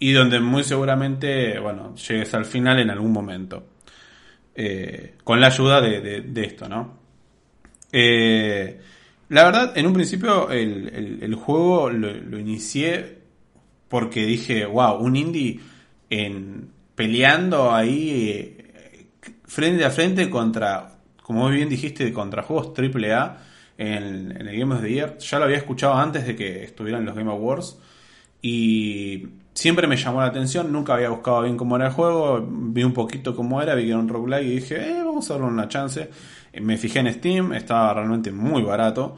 y 0.00 0.10
donde 0.10 0.40
muy 0.40 0.64
seguramente, 0.64 1.60
bueno, 1.60 1.94
llegues 1.94 2.34
al 2.34 2.44
final 2.44 2.80
en 2.80 2.90
algún 2.90 3.12
momento. 3.12 3.73
Eh, 4.54 5.14
con 5.24 5.40
la 5.40 5.48
ayuda 5.48 5.80
de, 5.80 6.44
esto, 6.44 6.68
¿no? 6.68 6.98
Eh, 7.90 8.80
la 9.28 9.44
verdad, 9.44 9.76
en 9.76 9.86
un 9.86 9.92
principio 9.92 10.50
el, 10.50 11.34
juego 11.34 11.90
lo, 11.90 12.12
lo 12.12 12.38
inicié 12.38 13.18
porque 13.88 14.26
dije, 14.26 14.64
wow, 14.66 14.96
un 14.96 15.16
indie 15.16 15.60
en, 16.10 16.70
peleando 16.94 17.72
ahí 17.72 18.30
eh, 18.30 19.06
frente 19.44 19.84
a 19.84 19.90
frente 19.90 20.30
contra, 20.30 20.98
como 21.22 21.44
muy 21.44 21.56
bien 21.56 21.68
dijiste, 21.68 22.12
contra 22.12 22.42
juegos 22.42 22.72
AAA 22.78 23.38
en, 23.78 24.32
en 24.40 24.48
el 24.48 24.58
Game 24.58 24.74
of 24.74 24.82
the 24.82 24.90
Year. 24.90 25.18
Ya 25.18 25.38
lo 25.38 25.44
había 25.44 25.58
escuchado 25.58 25.94
antes 25.94 26.26
de 26.26 26.36
que 26.36 26.64
estuvieran 26.64 27.04
los 27.04 27.14
Game 27.14 27.30
Awards 27.30 27.78
y 28.40 29.26
siempre 29.54 29.86
me 29.86 29.96
llamó 29.96 30.20
la 30.20 30.26
atención, 30.26 30.72
nunca 30.72 30.94
había 30.94 31.08
buscado 31.08 31.42
bien 31.42 31.56
cómo 31.56 31.76
era 31.76 31.86
el 31.86 31.92
juego, 31.92 32.44
vi 32.46 32.82
un 32.84 32.92
poquito 32.92 33.34
cómo 33.34 33.62
era, 33.62 33.74
vi 33.74 33.84
que 33.84 33.90
era 33.90 33.98
un 33.98 34.08
roguelike 34.08 34.46
y 34.46 34.54
dije, 34.56 34.90
eh, 34.90 35.02
vamos 35.04 35.30
a 35.30 35.34
darle 35.34 35.48
una 35.48 35.68
chance. 35.68 36.10
Eh, 36.52 36.60
Me 36.60 36.76
fijé 36.76 36.98
en 37.00 37.12
Steam, 37.12 37.52
estaba 37.54 37.94
realmente 37.94 38.30
muy 38.32 38.62
barato. 38.62 39.16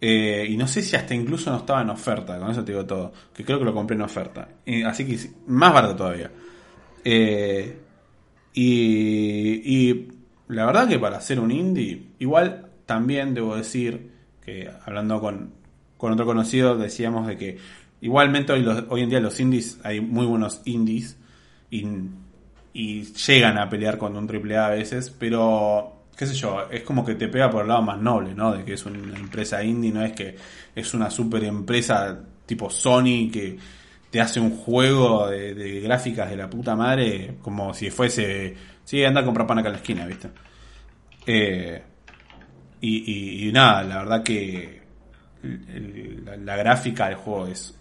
Eh, 0.00 0.46
y 0.50 0.56
no 0.56 0.66
sé 0.66 0.82
si 0.82 0.96
hasta 0.96 1.14
incluso 1.14 1.50
no 1.50 1.58
estaba 1.58 1.80
en 1.82 1.90
oferta, 1.90 2.38
con 2.38 2.50
eso 2.50 2.64
te 2.64 2.72
digo 2.72 2.84
todo. 2.84 3.12
Que 3.32 3.44
creo 3.44 3.58
que 3.58 3.64
lo 3.64 3.72
compré 3.72 3.94
en 3.96 4.02
oferta. 4.02 4.48
Así 4.86 5.06
que 5.06 5.18
más 5.46 5.72
barato 5.72 5.96
todavía. 5.96 6.30
Eh, 7.04 7.78
y, 8.54 9.88
y 9.90 10.08
la 10.48 10.66
verdad 10.66 10.88
que 10.88 10.98
para 10.98 11.18
hacer 11.18 11.40
un 11.40 11.50
indie, 11.52 12.08
igual 12.18 12.66
también 12.86 13.32
debo 13.34 13.56
decir 13.56 14.10
que 14.44 14.68
hablando 14.84 15.20
con, 15.20 15.52
con 15.96 16.12
otro 16.12 16.26
conocido 16.26 16.76
decíamos 16.76 17.26
de 17.28 17.36
que 17.36 17.58
igualmente 18.02 18.52
hoy, 18.52 19.00
en 19.00 19.08
día 19.08 19.20
los 19.20 19.40
indies, 19.40 19.78
hay 19.82 20.00
muy 20.00 20.26
buenos 20.26 20.60
indies 20.66 21.16
y, 21.70 21.86
y 22.74 23.02
llegan 23.04 23.58
a 23.58 23.68
pelear 23.68 23.96
con 23.96 24.16
un 24.16 24.26
AAA 24.28 24.66
a 24.66 24.70
veces, 24.70 25.10
pero 25.10 26.04
qué 26.16 26.26
sé 26.26 26.34
yo, 26.34 26.68
es 26.70 26.82
como 26.82 27.04
que 27.04 27.14
te 27.14 27.28
pega 27.28 27.50
por 27.50 27.62
el 27.62 27.68
lado 27.68 27.82
más 27.82 27.98
noble, 28.00 28.34
¿no? 28.34 28.52
De 28.52 28.64
que 28.64 28.74
es 28.74 28.84
una 28.84 28.98
empresa 29.18 29.62
indie, 29.64 29.90
no 29.92 30.04
es 30.04 30.12
que 30.12 30.36
es 30.74 30.92
una 30.94 31.10
super 31.10 31.42
empresa 31.44 32.20
tipo 32.44 32.68
Sony 32.68 33.30
que 33.32 33.56
te 34.10 34.20
hace 34.20 34.40
un 34.40 34.50
juego 34.50 35.28
de, 35.28 35.80
gráficas 35.80 36.28
de 36.28 36.36
la 36.36 36.50
puta 36.50 36.76
madre 36.76 37.36
como 37.40 37.72
si 37.72 37.90
fuese, 37.90 38.54
sí, 38.84 39.02
anda 39.04 39.22
a 39.22 39.24
comprar 39.24 39.46
pan 39.46 39.58
acá 39.60 39.68
en 39.68 39.72
la 39.72 39.78
esquina, 39.78 40.06
¿viste? 40.06 40.28
Eh, 41.26 41.82
y, 42.80 43.48
y- 43.48 43.52
nada, 43.52 43.82
la 43.84 43.98
verdad 43.98 44.22
que 44.22 44.82
la, 46.24 46.36
la 46.36 46.56
gráfica 46.56 47.06
del 47.06 47.16
juego 47.16 47.46
es, 47.46 47.78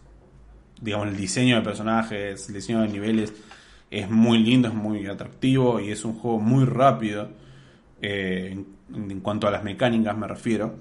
digamos, 0.81 1.07
el 1.07 1.15
diseño 1.15 1.55
de 1.55 1.61
personajes, 1.61 2.47
el 2.49 2.55
diseño 2.55 2.81
de 2.81 2.89
niveles 2.89 3.33
es 3.89 4.09
muy 4.09 4.39
lindo, 4.39 4.67
es 4.67 4.73
muy 4.73 5.05
atractivo 5.05 5.79
y 5.79 5.91
es 5.91 6.03
un 6.03 6.13
juego 6.13 6.39
muy 6.39 6.65
rápido 6.65 7.29
eh, 8.01 8.63
en, 8.93 9.19
cuanto 9.21 9.47
a 9.47 9.51
las 9.51 9.63
mecánicas 9.63 10.17
me 10.17 10.27
refiero. 10.27 10.75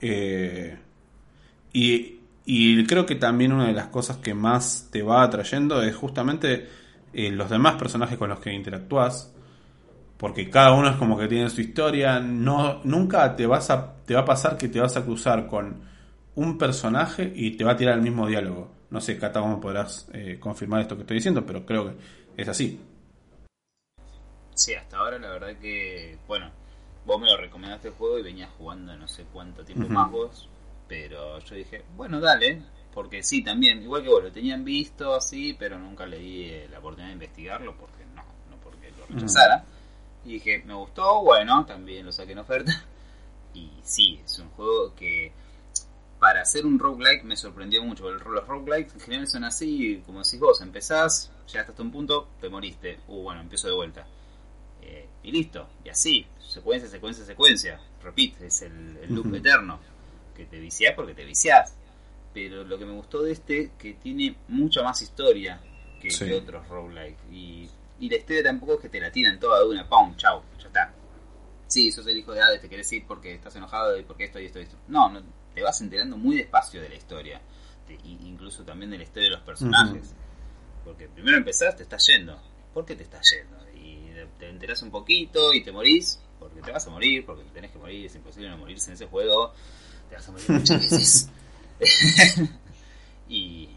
Eh, 0.00 0.76
y, 1.72 2.20
y 2.44 2.84
creo 2.86 3.06
que 3.06 3.14
también 3.14 3.52
una 3.52 3.68
de 3.68 3.72
las 3.72 3.86
cosas 3.86 4.18
que 4.18 4.34
más 4.34 4.88
te 4.90 5.02
va 5.02 5.22
atrayendo 5.22 5.82
es 5.82 5.94
justamente 5.94 6.68
eh, 7.12 7.30
los 7.30 7.48
demás 7.48 7.76
personajes 7.76 8.18
con 8.18 8.28
los 8.28 8.40
que 8.40 8.52
interactúas. 8.52 9.32
Porque 10.16 10.48
cada 10.48 10.72
uno 10.72 10.88
es 10.88 10.96
como 10.96 11.18
que 11.18 11.28
tiene 11.28 11.50
su 11.50 11.60
historia. 11.60 12.20
No, 12.20 12.80
nunca 12.84 13.36
te 13.36 13.46
vas 13.46 13.70
a, 13.70 13.94
te 14.04 14.14
va 14.14 14.20
a 14.20 14.24
pasar 14.24 14.56
que 14.56 14.68
te 14.68 14.80
vas 14.80 14.96
a 14.96 15.04
cruzar 15.04 15.46
con 15.46 15.76
un 16.34 16.58
personaje 16.58 17.32
y 17.34 17.52
te 17.52 17.64
va 17.64 17.72
a 17.72 17.76
tirar 17.76 17.96
el 17.96 18.02
mismo 18.02 18.26
diálogo. 18.26 18.73
No 18.94 19.00
sé, 19.00 19.18
Cata, 19.18 19.40
cómo 19.40 19.60
podrás 19.60 20.06
eh, 20.12 20.38
confirmar 20.38 20.82
esto 20.82 20.94
que 20.94 21.00
estoy 21.00 21.16
diciendo, 21.16 21.44
pero 21.44 21.66
creo 21.66 21.86
que 21.86 21.96
es 22.40 22.46
así. 22.46 22.80
Sí, 24.54 24.72
hasta 24.72 24.98
ahora 24.98 25.18
la 25.18 25.30
verdad 25.30 25.56
que, 25.60 26.16
bueno, 26.28 26.48
vos 27.04 27.20
me 27.20 27.26
lo 27.26 27.36
recomendaste 27.36 27.88
el 27.88 27.94
juego 27.94 28.20
y 28.20 28.22
venías 28.22 28.52
jugando 28.56 28.96
no 28.96 29.08
sé 29.08 29.24
cuánto 29.32 29.64
tiempo 29.64 29.88
más 29.88 30.08
vos, 30.12 30.48
pero 30.86 31.40
yo 31.40 31.56
dije, 31.56 31.82
bueno, 31.96 32.20
dale, 32.20 32.62
porque 32.92 33.24
sí, 33.24 33.42
también, 33.42 33.82
igual 33.82 34.04
que 34.04 34.10
vos, 34.10 34.22
lo 34.22 34.30
tenían 34.30 34.64
visto 34.64 35.12
así, 35.12 35.56
pero 35.58 35.76
nunca 35.76 36.06
le 36.06 36.20
di 36.20 36.44
eh, 36.50 36.68
la 36.70 36.78
oportunidad 36.78 37.08
de 37.08 37.14
investigarlo, 37.14 37.76
porque 37.76 38.04
no, 38.14 38.22
no 38.48 38.56
porque 38.62 38.92
lo 38.92 39.06
rechazara. 39.06 39.64
Y 40.24 40.34
dije, 40.34 40.62
me 40.64 40.74
gustó, 40.74 41.20
bueno, 41.24 41.66
también 41.66 42.06
lo 42.06 42.12
saqué 42.12 42.30
en 42.30 42.38
oferta. 42.38 42.72
Y 43.54 43.70
sí, 43.82 44.20
es 44.24 44.38
un 44.40 44.50
juego 44.50 44.94
que 44.96 45.32
para 46.24 46.40
hacer 46.40 46.64
un 46.64 46.78
roguelike 46.78 47.22
me 47.24 47.36
sorprendió 47.36 47.84
mucho. 47.84 48.04
porque 48.04 48.24
Los 48.30 48.48
roguelikes 48.48 48.94
en 48.94 49.00
general 49.00 49.28
son 49.28 49.44
así, 49.44 50.02
como 50.06 50.22
decís 50.22 50.40
vos, 50.40 50.62
empezás, 50.62 51.30
llegaste 51.48 51.72
hasta 51.72 51.82
un 51.82 51.90
punto, 51.92 52.28
te 52.40 52.48
moriste. 52.48 52.98
Uh, 53.08 53.24
bueno, 53.24 53.42
empiezo 53.42 53.68
de 53.68 53.74
vuelta. 53.74 54.06
Eh, 54.80 55.06
y 55.22 55.32
listo, 55.32 55.68
y 55.84 55.90
así, 55.90 56.26
secuencia, 56.38 56.88
secuencia, 56.88 57.26
secuencia. 57.26 57.78
Repite, 58.02 58.46
es 58.46 58.62
el, 58.62 58.96
el 59.02 59.14
loop 59.14 59.34
eterno. 59.34 59.78
Que 60.34 60.46
te 60.46 60.58
viciás 60.58 60.94
porque 60.94 61.12
te 61.12 61.26
viciás. 61.26 61.74
Pero 62.32 62.64
lo 62.64 62.78
que 62.78 62.86
me 62.86 62.92
gustó 62.94 63.22
de 63.22 63.32
este, 63.32 63.72
que 63.78 63.92
tiene 63.92 64.34
mucha 64.48 64.82
más 64.82 65.02
historia 65.02 65.60
que, 66.00 66.10
Sí. 66.10 66.24
que 66.24 66.34
otros 66.36 66.66
roguelike. 66.68 67.18
Y, 67.30 67.68
y 68.00 68.08
la 68.08 68.16
historia 68.16 68.44
tampoco 68.44 68.76
es 68.76 68.80
que 68.80 68.88
te 68.88 68.98
la 68.98 69.12
tiran 69.12 69.38
toda 69.38 69.58
de 69.60 69.66
una, 69.66 69.86
pum, 69.86 70.16
chau. 70.16 70.40
Sí, 71.66 71.90
sos 71.90 72.06
el 72.06 72.16
hijo 72.18 72.32
de 72.32 72.42
Hades, 72.42 72.60
te 72.60 72.68
querés 72.68 72.92
ir 72.92 73.06
porque 73.06 73.34
estás 73.34 73.56
enojado 73.56 73.98
y 73.98 74.02
porque 74.04 74.24
esto 74.24 74.38
y 74.40 74.46
esto 74.46 74.60
y 74.60 74.62
esto. 74.62 74.76
No, 74.88 75.08
no, 75.10 75.22
te 75.54 75.62
vas 75.62 75.80
enterando 75.80 76.16
muy 76.16 76.36
despacio 76.36 76.80
de 76.80 76.88
la 76.88 76.94
historia. 76.94 77.40
Y- 78.04 78.26
incluso 78.28 78.64
también 78.64 78.90
de 78.90 78.98
la 78.98 79.04
historia 79.04 79.24
de 79.30 79.36
los 79.36 79.42
personajes. 79.44 80.12
Porque 80.84 81.08
primero 81.08 81.36
empezás, 81.38 81.76
te 81.76 81.82
estás 81.82 82.06
yendo. 82.06 82.38
¿Por 82.72 82.84
qué 82.84 82.94
te 82.96 83.02
estás 83.04 83.28
yendo? 83.30 83.56
Y 83.78 84.00
te 84.38 84.48
enterás 84.48 84.82
un 84.82 84.90
poquito 84.90 85.52
y 85.54 85.62
te 85.62 85.72
morís. 85.72 86.20
Porque 86.38 86.60
te 86.60 86.70
vas 86.72 86.86
a 86.86 86.90
morir, 86.90 87.24
porque 87.24 87.42
tenés 87.54 87.70
que 87.70 87.78
morir, 87.78 88.06
es 88.06 88.14
imposible 88.14 88.50
no 88.50 88.58
morirse 88.58 88.90
en 88.90 88.94
ese 88.94 89.06
juego. 89.06 89.52
Te 90.10 90.16
vas 90.16 90.28
a 90.28 90.32
morir 90.32 90.50
muchas 90.50 90.80
veces. 90.90 91.28
y, 93.28 93.68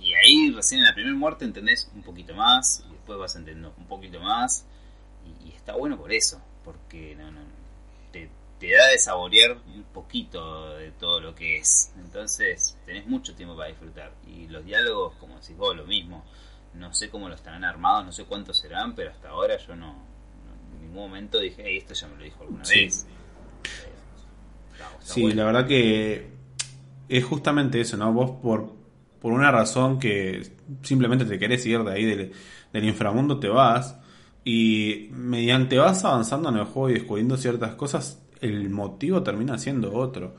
y 0.00 0.14
ahí 0.14 0.50
recién 0.52 0.80
en 0.80 0.86
la 0.86 0.94
primera 0.94 1.14
muerte 1.16 1.44
entendés 1.44 1.90
un 1.94 2.02
poquito 2.02 2.34
más. 2.34 2.84
Y 2.88 2.92
después 2.92 3.18
vas 3.18 3.34
entendiendo 3.36 3.74
un 3.76 3.86
poquito 3.86 4.20
más. 4.20 4.64
Y, 5.42 5.48
y 5.48 5.52
está 5.52 5.74
bueno 5.74 5.96
por 5.98 6.12
eso. 6.12 6.40
Porque 6.64 7.14
no, 7.16 7.30
no, 7.30 7.40
te, 8.12 8.30
te 8.58 8.72
da 8.74 8.86
de 8.88 8.98
saborear 8.98 9.58
un 9.74 9.82
poquito 9.92 10.76
de 10.76 10.90
todo 10.92 11.20
lo 11.20 11.34
que 11.34 11.58
es. 11.58 11.92
Entonces 11.98 12.78
tenés 12.86 13.06
mucho 13.06 13.34
tiempo 13.34 13.56
para 13.56 13.68
disfrutar. 13.68 14.12
Y 14.26 14.46
los 14.48 14.64
diálogos, 14.64 15.14
como 15.16 15.38
decís 15.38 15.56
vos, 15.56 15.76
lo 15.76 15.84
mismo. 15.84 16.24
No 16.74 16.92
sé 16.92 17.08
cómo 17.10 17.28
lo 17.28 17.34
estarán 17.36 17.64
armados, 17.64 18.04
no 18.04 18.12
sé 18.12 18.24
cuántos 18.24 18.58
serán, 18.58 18.94
pero 18.94 19.10
hasta 19.10 19.28
ahora 19.28 19.56
yo 19.58 19.76
no, 19.76 19.86
no- 19.92 20.74
en 20.76 20.80
ningún 20.80 20.96
momento 21.08 21.38
dije, 21.38 21.62
hey, 21.64 21.76
esto 21.78 21.94
ya 21.94 22.08
me 22.08 22.16
lo 22.16 22.24
dijo 22.24 22.42
alguna 22.42 22.64
Sí. 22.64 22.84
vez. 22.86 23.06
Eh, 23.06 23.92
está- 24.72 24.90
está 25.00 25.14
Sí, 25.14 25.22
bueno. 25.22 25.36
la 25.36 25.44
verdad 25.44 25.66
que 25.68 26.32
es 27.08 27.24
justamente 27.24 27.80
eso, 27.80 27.96
¿no? 27.96 28.12
Vos 28.12 28.32
por, 28.42 28.72
por 29.20 29.32
una 29.32 29.50
razón 29.52 30.00
que 30.00 30.50
simplemente 30.82 31.24
te 31.24 31.38
querés 31.38 31.64
ir 31.66 31.84
de 31.84 31.92
ahí 31.92 32.04
del, 32.04 32.32
del 32.72 32.84
inframundo, 32.84 33.38
te 33.38 33.48
vas 33.48 33.96
y 34.44 35.08
mediante 35.12 35.78
vas 35.78 36.04
avanzando 36.04 36.50
en 36.50 36.56
el 36.56 36.64
juego 36.64 36.90
y 36.90 36.94
descubriendo 36.94 37.36
ciertas 37.36 37.74
cosas, 37.74 38.22
el 38.40 38.68
motivo 38.70 39.22
termina 39.22 39.58
siendo 39.58 39.94
otro. 39.94 40.34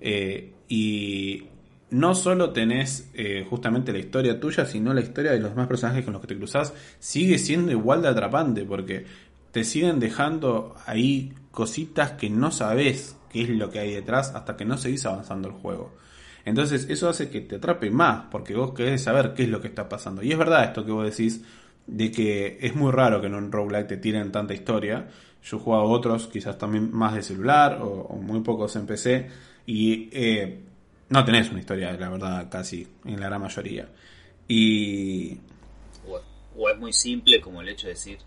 Eh, 0.00 0.52
y 0.68 1.44
no 1.90 2.14
solo 2.14 2.50
tenés 2.50 3.10
eh, 3.14 3.46
justamente 3.48 3.92
la 3.92 3.98
historia 3.98 4.40
tuya, 4.40 4.66
sino 4.66 4.92
la 4.92 5.00
historia 5.00 5.32
de 5.32 5.38
los 5.38 5.50
demás 5.50 5.68
personajes 5.68 6.04
con 6.04 6.12
los 6.12 6.20
que 6.20 6.28
te 6.28 6.36
cruzás 6.36 6.74
sigue 6.98 7.38
siendo 7.38 7.70
igual 7.70 8.02
de 8.02 8.08
atrapante 8.08 8.64
porque 8.64 9.06
te 9.52 9.64
siguen 9.64 10.00
dejando 10.00 10.74
ahí 10.84 11.32
cositas 11.52 12.12
que 12.12 12.28
no 12.28 12.50
sabes 12.50 13.16
qué 13.30 13.42
es 13.42 13.48
lo 13.48 13.70
que 13.70 13.78
hay 13.78 13.94
detrás 13.94 14.34
hasta 14.34 14.56
que 14.56 14.64
no 14.64 14.76
seguís 14.76 15.06
avanzando 15.06 15.48
el 15.48 15.54
juego. 15.54 15.94
Entonces 16.44 16.86
eso 16.90 17.08
hace 17.08 17.30
que 17.30 17.40
te 17.40 17.56
atrape 17.56 17.90
más, 17.90 18.26
porque 18.30 18.54
vos 18.54 18.72
querés 18.72 19.02
saber 19.02 19.34
qué 19.34 19.44
es 19.44 19.48
lo 19.48 19.60
que 19.60 19.68
está 19.68 19.88
pasando. 19.88 20.22
Y 20.22 20.30
es 20.30 20.38
verdad 20.38 20.64
esto 20.64 20.84
que 20.84 20.92
vos 20.92 21.04
decís, 21.04 21.42
de 21.86 22.10
que 22.10 22.58
es 22.60 22.74
muy 22.74 22.92
raro 22.92 23.20
que 23.20 23.26
en 23.26 23.34
un 23.34 23.52
roguelike 23.52 23.88
te 23.88 23.96
tiren 23.96 24.32
tanta 24.32 24.54
historia. 24.54 25.08
Yo 25.42 25.56
he 25.56 25.60
jugado 25.60 25.84
otros, 25.84 26.26
quizás 26.26 26.58
también 26.58 26.92
más 26.92 27.14
de 27.14 27.22
celular, 27.22 27.78
o, 27.80 28.18
muy 28.20 28.40
pocos 28.40 28.74
en 28.76 28.86
PC, 28.86 29.28
y 29.66 30.08
eh, 30.12 30.60
no 31.08 31.24
tenés 31.24 31.50
una 31.50 31.60
historia, 31.60 31.92
la 31.92 32.08
verdad, 32.08 32.48
casi, 32.50 32.86
en 33.04 33.20
la 33.20 33.26
gran 33.26 33.42
mayoría. 33.42 33.88
Y... 34.48 35.38
O, 36.56 36.68
es 36.68 36.78
muy 36.78 36.92
simple 36.92 37.40
como 37.40 37.60
el 37.60 37.68
hecho 37.68 37.86
de 37.86 37.94
decir, 37.94 38.18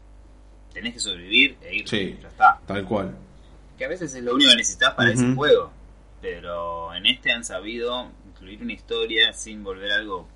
tenés 0.72 0.94
que 0.94 1.00
sobrevivir 1.00 1.58
e 1.62 1.78
ir, 1.78 1.90
sí, 1.90 2.18
ya 2.22 2.28
está. 2.28 2.62
Tal 2.66 2.86
cual. 2.86 3.16
Que 3.78 3.86
a 3.86 3.88
veces 3.90 4.14
es 4.14 4.24
lo 4.24 4.36
único 4.36 4.52
que 4.52 4.58
necesitas 4.58 4.94
para 4.94 5.12
ese 5.12 5.34
juego 5.34 5.72
pero 6.22 6.94
en 6.94 7.06
este 7.06 7.32
han 7.32 7.44
sabido 7.44 8.12
incluir 8.28 8.62
una 8.62 8.74
historia 8.74 9.34
sin 9.34 9.64
volver 9.64 9.92
algo 9.92 10.28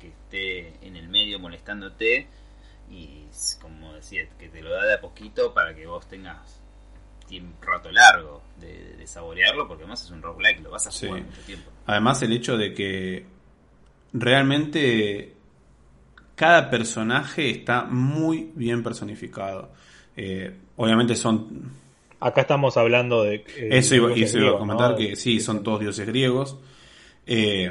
que 0.00 0.08
esté 0.08 0.86
en 0.86 0.96
el 0.96 1.08
medio 1.08 1.38
molestándote 1.38 2.26
y 2.90 3.26
como 3.60 3.94
decía, 3.94 4.28
que 4.38 4.48
te 4.48 4.62
lo 4.62 4.70
da 4.70 4.84
de 4.84 4.94
a 4.94 5.00
poquito 5.00 5.52
para 5.52 5.74
que 5.74 5.86
vos 5.86 6.08
tengas 6.08 6.60
un 7.30 7.54
rato 7.60 7.90
largo 7.92 8.42
de, 8.58 9.06
saborearlo, 9.06 9.66
porque 9.66 9.84
además 9.84 10.02
es 10.02 10.10
un 10.10 10.20
roguelike, 10.20 10.60
lo 10.60 10.70
vas 10.70 10.86
a 10.86 10.90
jugar 10.90 11.22
mucho 11.22 11.40
tiempo. 11.42 11.70
Además 11.86 12.20
el 12.22 12.32
hecho 12.32 12.58
de 12.58 12.74
que 12.74 13.26
realmente 14.12 15.34
cada 16.34 16.68
personaje 16.68 17.50
está 17.50 17.84
muy 17.84 18.50
bien 18.54 18.82
personificado. 18.82 19.72
Eh, 20.14 20.54
obviamente 20.76 21.16
son 21.16 21.72
Acá 22.20 22.40
estamos 22.40 22.76
hablando 22.76 23.22
de... 23.22 23.36
Eh, 23.56 23.68
eso 23.70 23.94
iba, 23.94 24.08
a 24.10 24.58
comentar, 24.58 24.96
que 24.96 25.14
sí, 25.14 25.38
son 25.38 25.62
todos 25.62 25.80
dioses 25.80 26.06
griegos. 26.06 26.58
Eh, 27.26 27.70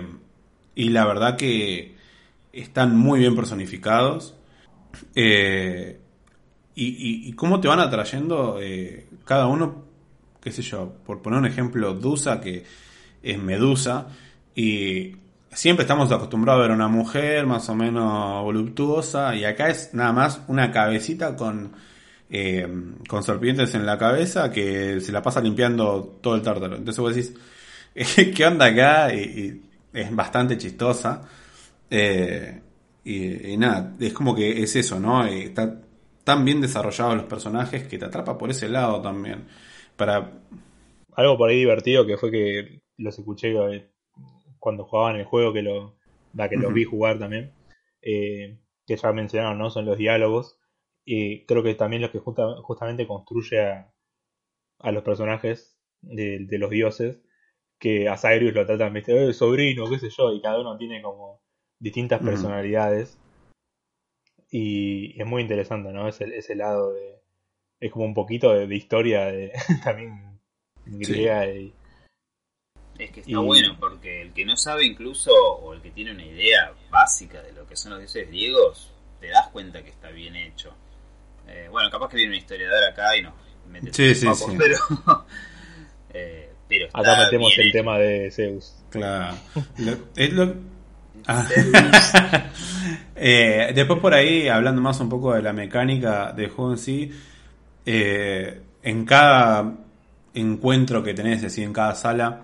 y 0.73 0.89
la 0.89 1.05
verdad 1.05 1.35
que 1.35 1.95
están 2.53 2.95
muy 2.95 3.19
bien 3.19 3.35
personificados. 3.35 4.35
Eh, 5.15 5.99
y, 6.75 7.33
cómo 7.33 7.59
te 7.59 7.67
van 7.67 7.79
atrayendo 7.79 8.59
cada 9.25 9.47
uno, 9.47 9.83
qué 10.39 10.51
sé 10.51 10.61
yo, 10.61 10.93
por 11.05 11.23
poner 11.23 11.39
un 11.39 11.47
ejemplo, 11.47 11.95
Dusa, 11.95 12.39
que 12.39 12.63
es 13.23 13.39
Medusa, 13.39 14.07
y 14.53 15.15
siempre 15.51 15.83
estamos 15.83 16.11
acostumbrados 16.11 16.59
a 16.59 16.67
ver 16.67 16.71
una 16.71 16.87
mujer 16.87 17.47
más 17.47 17.67
o 17.69 17.75
menos 17.75 18.43
voluptuosa, 18.43 19.35
y 19.35 19.43
acá 19.43 19.69
es 19.69 19.93
nada 19.93 20.13
más 20.13 20.41
una 20.47 20.71
cabecita 20.71 21.35
con 21.35 21.71
eh, 22.29 22.67
con 23.07 23.23
serpientes 23.23 23.73
en 23.73 23.85
la 23.85 23.97
cabeza 23.97 24.51
que 24.51 24.99
se 24.99 25.11
la 25.13 25.21
pasa 25.21 25.39
limpiando 25.39 26.19
todo 26.21 26.35
el 26.35 26.41
tártaro. 26.41 26.75
Entonces 26.75 26.99
vos 26.99 27.15
decís, 27.15 28.33
¿qué 28.35 28.45
onda 28.45 28.65
acá? 28.65 29.13
Y, 29.13 29.63
es 29.93 30.15
bastante 30.15 30.57
chistosa. 30.57 31.21
Eh, 31.89 32.61
y, 33.09 33.57
nada, 33.57 33.95
es 33.99 34.13
como 34.13 34.35
que 34.35 34.63
es 34.63 34.75
eso, 34.75 34.99
¿no? 34.99 35.25
está 35.25 35.81
tan 36.23 36.43
bien 36.43 36.59
desarrollados 36.59 37.15
los 37.15 37.25
personajes 37.25 37.87
que 37.87 37.97
te 37.97 38.05
atrapa 38.05 38.37
por 38.37 38.49
ese 38.49 38.67
lado 38.67 39.01
también. 39.01 39.47
Para... 39.95 40.41
Algo 41.15 41.37
por 41.37 41.49
ahí 41.49 41.57
divertido 41.57 42.05
que 42.05 42.17
fue 42.17 42.31
que 42.31 42.81
los 42.97 43.17
escuché 43.17 43.53
eh, 43.53 43.89
cuando 44.59 44.85
jugaban 44.85 45.15
el 45.15 45.25
juego, 45.25 45.53
que 45.53 45.61
lo, 45.61 45.95
que 46.49 46.57
los 46.57 46.73
vi 46.73 46.83
jugar 46.83 47.17
también, 47.17 47.53
que 48.01 48.57
ya 48.87 49.11
mencionaron, 49.13 49.57
¿no? 49.57 49.69
Son 49.69 49.85
los 49.85 49.97
diálogos 49.97 50.59
y 51.05 51.45
creo 51.45 51.63
que 51.63 51.75
también 51.75 52.01
lo 52.01 52.11
que 52.11 52.19
justamente 52.19 53.07
construye 53.07 53.61
a, 53.61 53.93
a 54.79 54.91
los 54.91 55.03
personajes 55.03 55.79
de, 56.01 56.45
los 56.57 56.69
dioses, 56.69 57.21
que 57.79 58.09
a 58.09 58.17
Cyrus 58.17 58.53
lo 58.53 58.65
tratan, 58.65 58.93
¿viste? 58.93 59.29
Eh, 59.29 59.33
sobrino, 59.33 59.89
qué 59.89 59.99
sé 59.99 60.09
yo, 60.09 60.33
y 60.33 60.41
cada 60.41 60.59
uno 60.59 60.77
tiene 60.77 61.01
como 61.01 61.41
distintas 61.79 62.21
personalidades. 62.21 63.17
Y 64.49 65.19
es 65.19 65.27
muy 65.27 65.41
interesante, 65.41 65.91
¿no? 65.91 66.07
Ese, 66.07 66.25
ese 66.37 66.55
lado 66.55 66.93
de... 66.93 67.17
Es 67.79 67.91
como 67.91 68.05
un 68.05 68.13
poquito 68.13 68.53
de, 68.53 68.75
historia 68.75 69.25
de, 69.25 69.51
también 69.83 70.39
griega 70.85 71.45
Es 71.45 71.71
que 73.11 73.19
está 73.19 73.39
bueno, 73.39 73.77
porque 73.79 74.21
el 74.21 74.33
que 74.33 74.45
no 74.45 74.57
sabe 74.57 74.85
incluso, 74.85 75.31
o 75.31 75.73
el 75.73 75.81
que 75.81 75.91
tiene 75.91 76.11
una 76.11 76.25
idea 76.25 76.73
básica 76.89 77.41
de 77.43 77.51
lo 77.51 77.67
que 77.67 77.75
son 77.75 77.91
los 77.91 77.99
dioses 77.99 78.27
griegos, 78.27 78.91
te 79.19 79.27
das 79.27 79.49
cuenta 79.49 79.83
que 79.83 79.89
está 79.89 80.09
bien 80.09 80.35
hecho. 80.35 80.73
Eh, 81.47 81.67
bueno, 81.69 81.89
capaz 81.91 82.09
que 82.09 82.17
viene 82.17 82.31
un 82.31 82.37
historiador 82.37 82.83
acá 82.83 83.15
y 83.15 83.21
nos 83.21 83.33
mete 83.67 83.93
sí, 83.93 84.15
sí, 84.15 84.27
sí. 84.33 84.45
pero, 84.57 84.75
eh, 86.13 86.51
pero 86.67 86.87
acá 86.93 87.17
metemos 87.25 87.55
el 87.57 87.71
tema 87.71 87.99
de 87.99 88.31
Zeus. 88.31 88.83
Claro. 88.89 89.37
es 90.15 90.33
lo... 90.33 90.76
Eh, 93.19 93.71
después 93.73 93.99
por 93.99 94.13
ahí, 94.13 94.47
hablando 94.47 94.79
más 94.79 94.99
un 94.99 95.09
poco 95.09 95.33
de 95.33 95.41
la 95.41 95.51
mecánica 95.51 96.31
de 96.33 96.49
juego 96.49 96.73
en 96.73 96.77
sí, 96.77 97.11
eh, 97.83 98.61
en 98.83 99.05
cada 99.05 99.73
encuentro 100.35 101.01
que 101.01 101.15
tenés, 101.15 101.37
es 101.37 101.41
decir, 101.41 101.63
en 101.63 101.73
cada 101.73 101.95
sala, 101.95 102.43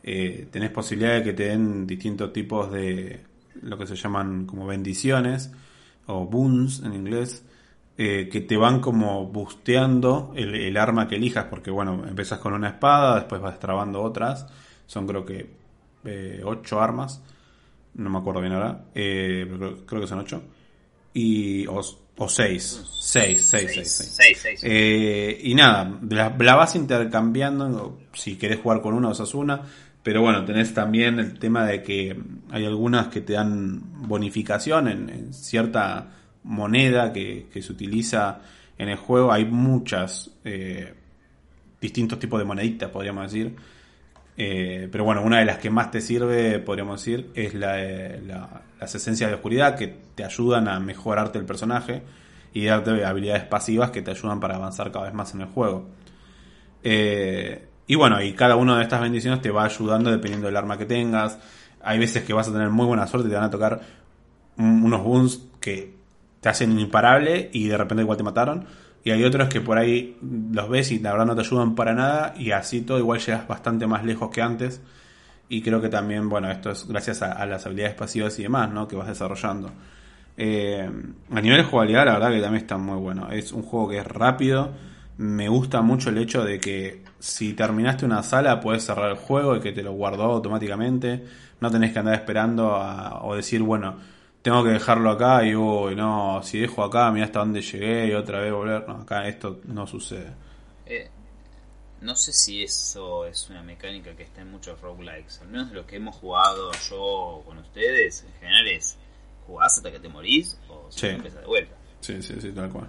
eh, 0.00 0.46
tenés 0.52 0.70
posibilidad 0.70 1.14
de 1.14 1.24
que 1.24 1.32
te 1.32 1.48
den 1.48 1.88
distintos 1.88 2.32
tipos 2.32 2.70
de 2.70 3.18
lo 3.62 3.76
que 3.76 3.84
se 3.84 3.96
llaman 3.96 4.46
como 4.46 4.64
bendiciones 4.64 5.50
o 6.06 6.24
boons 6.24 6.84
en 6.84 6.94
inglés, 6.94 7.44
que 7.96 8.44
te 8.46 8.56
van 8.56 8.78
como 8.78 9.26
busteando 9.26 10.32
el, 10.36 10.76
arma 10.76 11.08
que 11.08 11.16
elijas, 11.16 11.46
porque 11.46 11.72
bueno, 11.72 12.04
empezás 12.06 12.38
con 12.38 12.52
una 12.52 12.68
espada, 12.68 13.16
después 13.16 13.40
vas 13.40 13.58
trabando 13.58 14.00
otras, 14.02 14.46
son 14.86 15.04
creo 15.08 15.24
que 15.24 15.62
eh, 16.04 16.42
ocho 16.44 16.80
armas, 16.80 17.22
no 17.94 18.10
me 18.10 18.18
acuerdo 18.18 18.40
bien 18.40 18.52
ahora, 18.52 18.84
eh, 18.94 19.46
creo, 19.86 20.00
que 20.00 20.06
son 20.06 20.20
ocho, 20.20 20.42
y, 21.14 21.66
o, 21.66 21.80
o 22.16 22.28
seis, 22.28 22.84
seis, 23.00 23.44
seis, 23.44 23.70
seis, 23.74 24.62
y 25.42 25.54
nada, 25.54 25.98
la, 26.08 26.34
la, 26.38 26.54
vas 26.54 26.74
intercambiando, 26.76 28.00
si 28.12 28.36
querés 28.36 28.60
jugar 28.60 28.80
con 28.80 28.94
una, 28.94 29.08
usas 29.08 29.34
una, 29.34 29.62
pero 30.02 30.20
bueno, 30.20 30.44
tenés 30.44 30.74
también 30.74 31.18
el 31.18 31.38
tema 31.38 31.64
de 31.64 31.82
que 31.82 32.16
hay 32.50 32.64
algunas 32.64 33.08
que 33.08 33.20
te 33.20 33.34
dan 33.34 33.80
bonificación 34.08 34.88
en 34.88 35.32
cierta 35.32 36.10
moneda 36.44 37.12
que, 37.12 37.48
se 37.52 37.72
utiliza 37.72 38.40
en 38.78 38.88
el 38.88 38.96
juego. 38.96 39.32
Hay 39.32 39.44
muchas 39.44 40.30
eh, 40.44 40.92
distintos 41.80 42.18
tipos 42.18 42.38
de 42.40 42.44
moneditas, 42.44 42.90
podríamos 42.90 43.30
decir. 43.30 43.54
Eh, 44.36 44.88
pero 44.90 45.04
bueno, 45.04 45.22
una 45.22 45.38
de 45.38 45.44
las 45.44 45.58
que 45.58 45.70
más 45.70 45.90
te 45.90 46.00
sirve, 46.00 46.58
podríamos 46.58 47.00
decir, 47.00 47.30
es 47.34 47.54
la, 47.54 48.62
las 48.80 48.94
esencias 48.94 49.30
de 49.30 49.34
oscuridad 49.34 49.76
que 49.76 49.94
te 50.14 50.24
ayudan 50.24 50.68
a 50.68 50.80
mejorarte 50.80 51.38
el 51.38 51.44
personaje 51.44 52.02
y 52.54 52.64
darte 52.64 53.04
habilidades 53.04 53.44
pasivas 53.44 53.90
que 53.90 54.02
te 54.02 54.10
ayudan 54.10 54.40
para 54.40 54.56
avanzar 54.56 54.90
cada 54.90 55.06
vez 55.06 55.14
más 55.14 55.34
en 55.34 55.42
el 55.42 55.48
juego. 55.48 55.88
Eh, 56.82 57.66
y 57.86 57.94
bueno, 57.94 58.22
y 58.22 58.32
cada 58.32 58.56
una 58.56 58.76
de 58.76 58.82
estas 58.82 59.00
bendiciones 59.00 59.42
te 59.42 59.50
va 59.50 59.64
ayudando 59.64 60.10
dependiendo 60.10 60.46
del 60.46 60.56
arma 60.56 60.78
que 60.78 60.86
tengas. 60.86 61.38
Hay 61.82 61.98
veces 61.98 62.24
que 62.24 62.32
vas 62.32 62.48
a 62.48 62.52
tener 62.52 62.70
muy 62.70 62.86
buena 62.86 63.06
suerte 63.06 63.28
y 63.28 63.30
te 63.30 63.36
van 63.36 63.46
a 63.46 63.50
tocar 63.50 63.80
unos 64.56 65.02
boons 65.02 65.42
que 65.60 65.94
te 66.40 66.48
hacen 66.48 66.78
imparable 66.78 67.50
y 67.52 67.68
de 67.68 67.76
repente 67.76 68.02
igual 68.02 68.16
te 68.16 68.24
mataron. 68.24 68.66
Y 69.04 69.10
hay 69.10 69.24
otros 69.24 69.48
que 69.48 69.60
por 69.60 69.78
ahí 69.78 70.16
los 70.52 70.68
ves 70.68 70.92
y 70.92 71.00
la 71.00 71.12
verdad 71.12 71.26
no 71.26 71.34
te 71.34 71.40
ayudan 71.40 71.74
para 71.74 71.92
nada 71.94 72.34
y 72.36 72.52
así 72.52 72.82
todo 72.82 72.98
igual 72.98 73.18
llegas 73.18 73.48
bastante 73.48 73.86
más 73.86 74.04
lejos 74.04 74.30
que 74.30 74.42
antes. 74.42 74.80
Y 75.48 75.60
creo 75.60 75.80
que 75.80 75.88
también, 75.88 76.28
bueno, 76.28 76.50
esto 76.50 76.70
es 76.70 76.86
gracias 76.86 77.20
a, 77.22 77.44
las 77.46 77.66
habilidades 77.66 77.94
pasivas 77.94 78.38
y 78.38 78.44
demás, 78.44 78.70
¿no? 78.70 78.86
Que 78.88 78.96
vas 78.96 79.08
desarrollando. 79.08 79.70
Eh, 80.36 80.88
a 81.30 81.40
nivel 81.40 81.58
de 81.58 81.64
jugabilidad, 81.64 82.06
la 82.06 82.12
verdad 82.14 82.30
que 82.30 82.40
también 82.40 82.62
está 82.62 82.78
muy 82.78 82.96
bueno. 82.96 83.30
Es 83.30 83.52
un 83.52 83.62
juego 83.62 83.88
que 83.88 83.98
es 83.98 84.06
rápido. 84.06 84.70
Me 85.18 85.48
gusta 85.48 85.82
mucho 85.82 86.10
el 86.10 86.18
hecho 86.18 86.44
de 86.44 86.58
que 86.58 87.02
si 87.18 87.52
terminaste 87.54 88.06
una 88.06 88.22
sala 88.22 88.60
puedes 88.60 88.84
cerrar 88.84 89.10
el 89.10 89.16
juego 89.16 89.56
y 89.56 89.60
que 89.60 89.72
te 89.72 89.82
lo 89.82 89.92
guardó 89.92 90.24
automáticamente. 90.24 91.24
No 91.60 91.70
tenés 91.70 91.92
que 91.92 91.98
andar 91.98 92.14
esperando 92.14 92.80
o 93.22 93.34
decir, 93.36 93.62
bueno, 93.62 93.96
tengo 94.42 94.64
que 94.64 94.70
dejarlo 94.70 95.10
acá 95.10 95.44
y 95.44 95.54
uy, 95.54 95.94
no, 95.94 96.42
si 96.42 96.58
dejo 96.58 96.82
acá, 96.82 97.10
mira 97.12 97.26
hasta 97.26 97.38
dónde 97.38 97.62
llegué 97.62 98.08
y 98.08 98.12
otra 98.12 98.40
vez 98.40 98.52
volver. 98.52 98.86
No, 98.88 98.96
acá 98.96 99.26
esto 99.28 99.60
no 99.64 99.86
sucede. 99.86 100.32
Eh, 100.84 101.08
no 102.00 102.16
sé 102.16 102.32
si 102.32 102.64
eso 102.64 103.24
es 103.24 103.48
una 103.48 103.62
mecánica 103.62 104.14
que 104.16 104.24
está 104.24 104.40
en 104.42 104.50
muchos 104.50 104.80
roguelikes. 104.80 105.40
Al 105.42 105.48
menos 105.48 105.70
de 105.70 105.76
los 105.76 105.86
que 105.86 105.96
hemos 105.96 106.16
jugado 106.16 106.72
yo 106.90 107.42
con 107.46 107.58
ustedes, 107.58 108.24
en 108.24 108.32
general 108.40 108.68
es 108.68 108.98
jugás 109.46 109.76
hasta 109.76 109.90
que 109.90 110.00
te 110.00 110.08
morís 110.08 110.58
o 110.68 110.90
si 110.90 111.00
sí. 111.00 111.06
de 111.08 111.46
vuelta. 111.46 111.76
Sí, 112.00 112.20
sí, 112.20 112.40
sí, 112.40 112.50
tal 112.50 112.70
cual. 112.70 112.88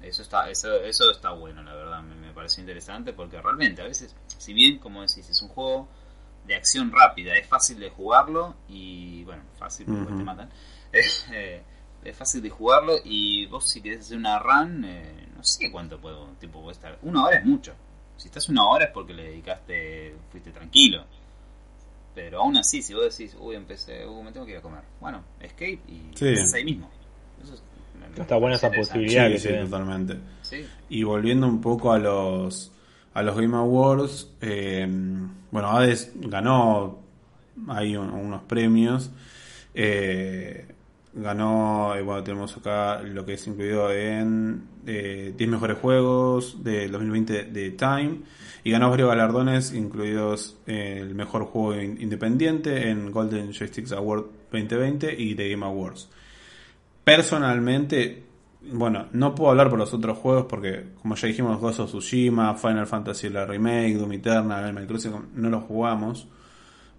Eso 0.00 0.22
está, 0.22 0.48
eso, 0.50 0.76
eso 0.76 1.10
está 1.10 1.30
bueno, 1.30 1.62
la 1.62 1.74
verdad, 1.74 2.02
me, 2.02 2.14
me 2.14 2.32
parece 2.32 2.60
interesante 2.60 3.12
porque 3.14 3.40
realmente 3.40 3.80
a 3.80 3.86
veces, 3.86 4.14
si 4.26 4.52
bien, 4.52 4.78
como 4.78 5.00
decís, 5.00 5.28
es 5.28 5.40
un 5.42 5.48
juego 5.48 5.88
de 6.46 6.54
acción 6.54 6.92
rápida, 6.92 7.34
es 7.34 7.48
fácil 7.48 7.80
de 7.80 7.90
jugarlo 7.90 8.54
y, 8.68 9.24
bueno, 9.24 9.42
fácil 9.58 9.86
porque 9.86 10.12
te 10.12 10.22
matan 10.24 10.50
eh, 11.32 11.62
es 12.04 12.16
fácil 12.16 12.42
de 12.42 12.50
jugarlo 12.50 12.96
y 13.04 13.46
vos 13.46 13.68
si 13.70 13.80
querés 13.80 14.00
hacer 14.00 14.18
una 14.18 14.38
run, 14.38 14.84
eh, 14.84 15.28
no 15.36 15.42
sé 15.44 15.70
cuánto 15.70 15.98
puedo, 16.00 16.28
tipo 16.40 16.60
puede 16.60 16.72
estar. 16.72 16.98
Una 17.02 17.24
hora 17.24 17.38
es 17.38 17.44
mucho. 17.44 17.72
Si 18.16 18.28
estás 18.28 18.48
una 18.48 18.66
hora 18.68 18.86
es 18.86 18.90
porque 18.92 19.12
le 19.14 19.24
dedicaste, 19.24 20.14
fuiste 20.30 20.50
tranquilo. 20.52 21.04
Pero 22.14 22.40
aún 22.42 22.56
así, 22.56 22.80
si 22.82 22.94
vos 22.94 23.16
decís, 23.16 23.36
uy, 23.40 23.56
empecé, 23.56 24.06
uy, 24.06 24.22
me 24.22 24.30
tengo 24.32 24.46
que 24.46 24.52
ir 24.52 24.58
a 24.58 24.62
comer. 24.62 24.82
Bueno, 25.00 25.24
escape 25.40 25.80
y 25.88 26.10
Sí. 26.14 26.28
estás 26.28 26.54
ahí 26.54 26.64
mismo. 26.64 26.88
Eso 27.42 27.54
es- 27.54 27.62
Está 28.16 28.36
buena 28.36 28.54
esa 28.56 28.70
posibilidad. 28.70 29.26
Sí, 29.26 29.32
que 29.32 29.38
sí, 29.40 29.48
totalmente. 29.64 30.18
Sí. 30.42 30.64
Y 30.90 31.02
volviendo 31.02 31.48
un 31.48 31.60
poco 31.60 31.92
a 31.92 31.98
los 31.98 32.70
a 33.14 33.22
los 33.22 33.36
Game 33.36 33.56
Awards, 33.56 34.30
eh, 34.40 34.86
bueno, 35.50 35.70
Hades 35.70 36.12
ganó 36.16 36.98
ahí 37.68 37.96
un- 37.96 38.10
unos 38.10 38.42
premios. 38.44 39.10
eh, 39.76 40.66
ganó, 41.14 41.94
eh, 41.94 42.02
bueno, 42.02 42.22
tenemos 42.24 42.56
acá 42.56 43.02
lo 43.02 43.24
que 43.24 43.34
es 43.34 43.46
incluido 43.46 43.90
en 43.92 44.64
eh, 44.86 45.32
10 45.36 45.50
mejores 45.50 45.78
juegos 45.78 46.62
del 46.64 46.90
2020 46.92 47.44
de 47.44 47.70
Time. 47.70 48.20
Y 48.64 48.70
ganó 48.70 48.88
varios 48.90 49.08
galardones, 49.10 49.72
incluidos 49.74 50.56
el 50.66 51.14
mejor 51.14 51.44
juego 51.44 51.80
in- 51.80 52.00
independiente 52.00 52.88
en 52.88 53.10
Golden 53.12 53.52
Joysticks 53.52 53.92
Award 53.92 54.24
2020 54.50 55.14
y 55.20 55.34
The 55.34 55.50
Game 55.50 55.66
Awards. 55.66 56.08
Personalmente, 57.04 58.22
bueno, 58.72 59.06
no 59.12 59.34
puedo 59.34 59.50
hablar 59.50 59.68
por 59.68 59.78
los 59.78 59.92
otros 59.92 60.16
juegos 60.16 60.46
porque, 60.48 60.84
como 61.02 61.14
ya 61.16 61.28
dijimos, 61.28 61.60
Ghost 61.60 61.80
of 61.80 61.90
Tsushima, 61.90 62.54
Final 62.54 62.86
Fantasy 62.86 63.28
la 63.28 63.44
Remake, 63.44 63.94
Doom 63.98 64.12
Eternal, 64.12 64.64
Animal 64.64 64.86
Crossing, 64.86 65.12
no 65.34 65.50
los 65.50 65.64
jugamos. 65.64 66.26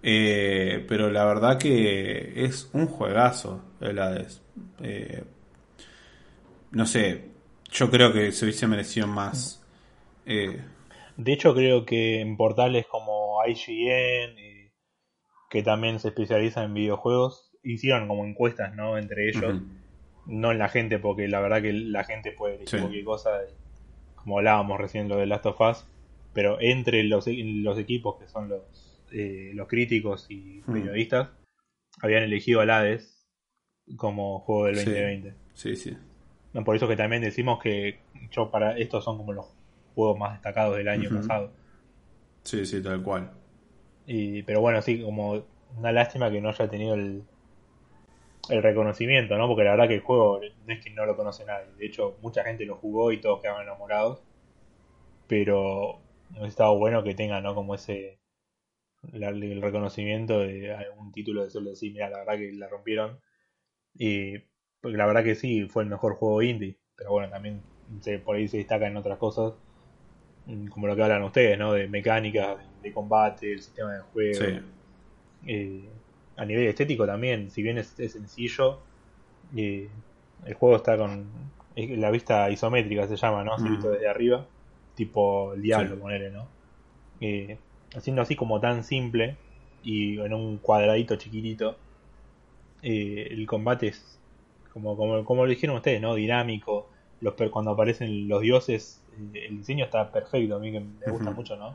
Eh, 0.02 0.84
pero 0.88 1.10
la 1.10 1.24
verdad 1.24 1.58
que 1.58 2.44
es 2.44 2.70
un 2.72 2.86
juegazo 2.86 3.62
el 3.80 3.98
Hades. 3.98 4.42
Eh, 4.82 5.24
no 6.70 6.86
sé, 6.86 7.24
yo 7.70 7.90
creo 7.90 8.12
que 8.12 8.32
se 8.32 8.44
hubiese 8.44 8.66
merecido 8.66 9.06
más. 9.06 9.62
Eh, 10.26 10.60
De 11.16 11.32
hecho, 11.32 11.54
creo 11.54 11.84
que 11.86 12.20
en 12.20 12.36
portales 12.36 12.86
como 12.86 13.38
IGN, 13.46 14.38
eh, 14.38 14.72
que 15.50 15.62
también 15.62 15.98
se 16.00 16.08
especializan 16.08 16.64
en 16.66 16.74
videojuegos, 16.74 17.50
hicieron 17.62 18.06
como 18.08 18.24
encuestas, 18.26 18.74
¿no? 18.74 18.98
Entre 18.98 19.28
ellos. 19.30 19.60
No 20.26 20.50
en 20.50 20.58
la 20.58 20.68
gente, 20.68 20.98
porque 20.98 21.28
la 21.28 21.40
verdad 21.40 21.62
que 21.62 21.72
la 21.72 22.02
gente 22.04 22.32
puede 22.32 22.66
Sí. 22.66 22.78
cualquier 22.78 23.04
cosa, 23.04 23.30
como 24.16 24.38
hablábamos 24.38 24.78
recién 24.80 25.08
lo 25.08 25.16
de 25.16 25.26
Last 25.26 25.46
of 25.46 25.60
Us, 25.60 25.84
pero 26.32 26.60
entre 26.60 27.04
los, 27.04 27.26
los 27.28 27.78
equipos 27.78 28.16
que 28.18 28.26
son 28.28 28.48
los, 28.48 28.60
eh, 29.12 29.50
los 29.54 29.68
críticos 29.68 30.26
y 30.28 30.62
Mm. 30.66 30.72
periodistas, 30.72 31.30
habían 32.02 32.22
elegido 32.24 32.60
al 32.60 32.70
Hades 32.70 33.26
como 33.96 34.40
juego 34.40 34.66
del 34.66 34.76
Sí. 34.76 34.84
2020. 34.86 35.34
Sí, 35.54 35.76
sí. 35.76 35.96
No, 36.52 36.64
Por 36.64 36.76
eso 36.76 36.88
que 36.88 36.96
también 36.96 37.22
decimos 37.22 37.62
que 37.62 38.00
yo 38.30 38.50
para 38.50 38.76
estos 38.78 39.04
son 39.04 39.18
como 39.18 39.32
los 39.32 39.46
juegos 39.94 40.18
más 40.18 40.32
destacados 40.32 40.76
del 40.76 40.88
año 40.88 41.10
pasado. 41.10 41.52
Sí, 42.44 42.64
sí, 42.66 42.82
tal 42.82 43.02
cual. 43.02 43.30
Y, 44.06 44.42
pero 44.44 44.60
bueno, 44.60 44.80
sí, 44.82 45.02
como 45.02 45.44
una 45.76 45.92
lástima 45.92 46.30
que 46.30 46.40
no 46.40 46.48
haya 46.50 46.68
tenido 46.68 46.94
el, 46.94 47.22
el 48.50 48.62
reconocimiento, 48.62 49.36
¿no? 49.36 49.48
Porque 49.48 49.64
la 49.64 49.72
verdad 49.72 49.88
que 49.88 49.94
el 49.94 50.00
juego 50.00 50.40
no 50.66 50.72
es 50.74 50.82
que 50.84 50.90
no 50.90 51.04
lo 51.06 51.16
conoce 51.16 51.44
nadie. 51.44 51.66
De 51.76 51.86
hecho, 51.86 52.16
mucha 52.22 52.44
gente 52.44 52.64
lo 52.64 52.76
jugó 52.76 53.12
y 53.12 53.20
todos 53.20 53.40
quedaron 53.42 53.62
enamorados. 53.62 54.22
Pero 55.26 56.00
hubiese 56.30 56.48
estado 56.48 56.78
bueno 56.78 57.02
que 57.02 57.14
tenga, 57.14 57.40
¿no? 57.40 57.54
Como 57.54 57.74
ese 57.74 58.18
la- 59.12 59.28
el 59.30 59.62
reconocimiento 59.62 60.40
de 60.40 60.72
algún 60.74 61.12
título 61.12 61.44
de 61.44 61.50
solo 61.50 61.70
decir, 61.70 61.92
mira, 61.92 62.10
la 62.10 62.18
verdad 62.18 62.36
que 62.36 62.52
la 62.52 62.68
rompieron. 62.68 63.20
Y 63.94 64.38
porque 64.80 64.96
la 64.98 65.06
verdad 65.06 65.24
que 65.24 65.34
sí, 65.36 65.66
fue 65.68 65.84
el 65.84 65.90
mejor 65.90 66.16
juego 66.16 66.42
indie. 66.42 66.78
Pero 66.96 67.12
bueno, 67.12 67.30
también 67.30 67.64
se, 68.02 68.18
por 68.20 68.36
ahí 68.36 68.48
se 68.48 68.58
destaca 68.58 68.86
en 68.88 68.96
otras 68.96 69.18
cosas. 69.18 69.54
mm, 70.46 70.68
Como 70.68 70.86
lo 70.86 70.96
que 70.96 71.02
hablan 71.02 71.22
ustedes, 71.24 71.58
¿no? 71.58 71.72
De 71.72 71.88
mecánica, 71.88 72.58
de 72.82 72.92
combate, 72.92 73.52
el 73.52 73.62
sistema 73.62 73.94
de 73.94 74.00
juego. 74.02 74.40
Sí. 74.40 74.60
Eh, 75.46 75.92
a 76.36 76.44
nivel 76.44 76.66
estético 76.68 77.06
también, 77.06 77.50
si 77.50 77.62
bien 77.62 77.78
es, 77.78 77.98
es 77.98 78.12
sencillo, 78.12 78.84
eh, 79.56 79.92
el 80.44 80.54
juego 80.54 80.76
está 80.76 80.96
con 80.98 81.52
la 81.76 82.10
vista 82.10 82.50
isométrica, 82.50 83.06
se 83.08 83.16
llama, 83.16 83.44
¿no? 83.44 83.56
Mm. 83.58 83.72
visto 83.72 83.90
desde 83.90 84.08
arriba, 84.08 84.48
tipo 84.94 85.54
el 85.54 85.62
diablo, 85.62 85.96
Sí. 85.96 86.00
ponele, 86.00 86.30
¿no? 86.30 86.50
Eh, 87.20 87.60
haciendo 87.96 88.22
así 88.22 88.36
como 88.36 88.60
tan 88.60 88.84
simple 88.84 89.36
y 89.82 90.18
en 90.20 90.34
un 90.34 90.58
cuadradito 90.58 91.16
chiquitito, 91.16 91.76
eh, 92.82 93.28
el 93.30 93.46
combate 93.46 93.88
es 93.88 94.18
como, 94.72 94.96
como, 94.96 95.24
como 95.24 95.44
lo 95.44 95.50
dijeron 95.50 95.76
ustedes, 95.76 96.00
¿no? 96.00 96.14
Dinámico. 96.14 96.88
Los, 97.20 97.34
cuando 97.50 97.70
aparecen 97.70 98.28
los 98.28 98.42
dioses, 98.42 99.02
eh, 99.34 99.46
el 99.48 99.58
diseño 99.58 99.86
está 99.86 100.12
perfecto, 100.12 100.56
a 100.56 100.58
mí 100.58 100.70
que 100.70 100.80
me 100.80 101.10
gusta 101.10 101.30
mucho, 101.30 101.56
¿no? 101.56 101.74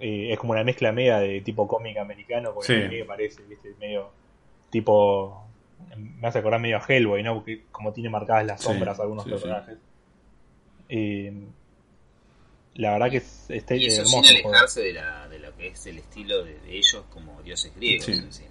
Eh, 0.00 0.32
es 0.32 0.38
como 0.38 0.52
una 0.52 0.64
mezcla 0.64 0.92
media 0.92 1.18
de 1.18 1.40
tipo 1.40 1.66
cómic 1.66 1.96
americano 1.98 2.54
con 2.54 2.62
Sí. 2.64 2.72
el 2.72 2.90
que 2.90 3.04
parece, 3.04 3.42
¿viste? 3.48 3.74
Medio 3.80 4.10
tipo. 4.70 5.44
Me 5.96 6.26
hace 6.26 6.38
acordar 6.38 6.60
medio 6.60 6.76
a 6.78 6.84
Hellboy, 6.86 7.22
¿no? 7.22 7.34
Porque 7.34 7.62
como 7.70 7.92
tiene 7.92 8.08
marcadas 8.10 8.46
las 8.46 8.60
Sí, 8.60 8.66
sombras 8.66 8.98
algunos 9.00 9.24
sí. 9.24 9.30
personajes. 9.30 9.78
Eh, 10.88 11.32
la 12.78 12.92
verdad 12.92 13.10
que 13.10 13.18
es, 13.18 13.44
está 13.50 13.74
Y 13.76 13.84
eso 13.86 14.02
hermoso. 14.02 14.22
sin 14.22 14.36
alejarse 14.36 14.80
de, 14.80 14.92
la, 14.94 15.28
de 15.28 15.38
lo 15.38 15.54
que 15.56 15.68
es 15.68 15.86
el 15.86 15.98
estilo 15.98 16.42
de, 16.44 16.58
de 16.60 16.76
ellos 16.78 17.04
como 17.10 17.42
dioses 17.42 17.74
griegos 17.76 18.06
Sí. 18.06 18.12
encima. 18.12 18.48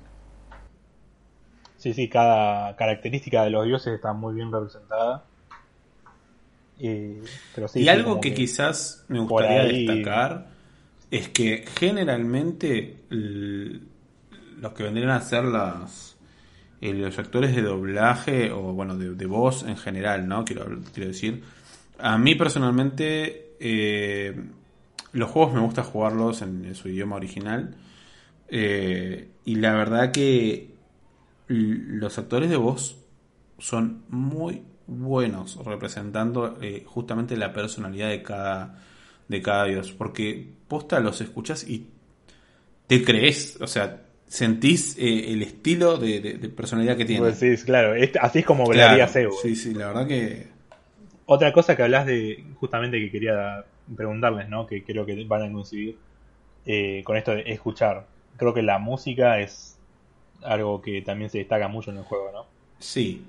Sí, 1.78 1.94
sí, 1.94 2.10
cada 2.10 2.76
característica 2.76 3.44
de 3.44 3.50
los 3.52 3.66
dioses 3.66 3.94
está 3.94 4.14
muy 4.14 4.36
bien 4.36 4.52
representada. 4.52 5.26
Eh, 6.80 7.22
pero 7.56 7.68
sí, 7.68 7.80
y 7.80 7.84
sí, 7.84 7.90
algo 7.90 8.22
que 8.22 8.34
quizás 8.34 9.06
me 9.08 9.20
gustaría 9.20 9.62
ahí- 9.62 9.86
destacar 9.86 10.48
es 11.10 11.30
que 11.30 11.66
generalmente 11.80 12.98
los 13.10 14.74
que 14.74 14.84
vendrían 14.84 15.10
a 15.12 15.22
ser 15.22 15.46
las 15.46 16.18
eh, 16.82 16.94
los 16.94 17.18
actores 17.18 17.56
de 17.56 17.62
doblaje 17.64 18.52
o 18.52 18.74
bueno 18.74 18.96
de, 18.98 19.16
de 19.16 19.26
voz 19.26 19.64
en 19.64 19.78
general, 19.78 20.28
¿no? 20.28 20.46
Quiero, 20.46 20.66
quiero 20.94 21.08
decir, 21.10 21.44
a 21.98 22.18
mí 22.20 22.36
personalmente 22.36 23.47
eh, 23.60 24.36
los 25.14 25.30
juegos 25.30 25.54
me 25.54 25.62
gusta 25.62 25.84
jugarlos 25.84 26.42
en, 26.42 26.66
en 26.66 26.76
su 26.76 26.90
idioma 26.90 27.16
original 27.18 27.76
eh, 28.50 29.32
y 29.46 29.56
la 29.56 29.74
verdad 29.76 30.12
que 30.12 30.76
los 31.48 32.18
actores 32.18 32.50
de 32.50 32.58
voz 32.58 32.98
son 33.60 34.04
muy 34.10 34.64
buenos 34.88 35.58
representando 35.66 36.58
eh, 36.62 36.84
justamente 36.88 37.38
la 37.38 37.54
personalidad 37.54 38.10
de 38.10 38.24
cada 38.24 38.84
de 39.30 39.42
cada 39.42 39.66
dios 39.66 39.92
porque 39.94 40.50
posta 40.68 41.00
los 41.00 41.22
escuchas 41.22 41.68
y 41.68 41.88
te 42.88 43.04
crees 43.04 43.58
o 43.62 43.68
sea 43.68 44.04
sentís 44.28 44.98
eh, 44.98 45.34
el 45.34 45.42
estilo 45.42 45.98
de, 45.98 46.20
de- 46.22 46.34
de 46.38 46.50
personalidad 46.50 46.98
que 46.98 47.06
tiene 47.06 47.22
Pues 47.22 47.40
sí, 47.40 47.56
claro, 47.66 47.94
así 48.22 48.40
es 48.40 48.46
como 48.46 48.66
Claro, 48.70 49.06
hablaría 49.06 49.08
Zeus. 49.08 49.36
sí 49.42 49.56
sí 49.56 49.74
la 49.74 49.88
verdad 49.88 50.08
que 50.08 50.48
Otra 51.28 51.54
cosa 51.54 51.76
que 51.76 51.84
hablas 51.84 52.06
de, 52.06 52.44
justamente 52.56 53.00
que 53.00 53.12
quería 53.12 53.66
preguntarles, 53.96 54.50
¿no? 54.50 54.66
Que 54.66 54.84
creo 54.84 55.06
que 55.06 55.24
van 55.26 55.44
a 55.44 55.52
coincidir 55.52 55.98
eh, 56.66 57.04
con 57.04 57.18
esto 57.18 57.32
de 57.32 57.44
escuchar. 57.52 58.08
Creo 58.38 58.54
que 58.54 58.64
la 58.64 58.80
música 58.80 59.40
es 59.40 59.78
algo 60.42 60.82
que 60.82 61.02
también 61.02 61.30
se 61.30 61.40
destaca 61.40 61.68
mucho 61.68 61.92
en 61.92 61.98
el 61.98 62.04
juego, 62.04 62.32
¿no? 62.32 62.46
sí 62.80 63.26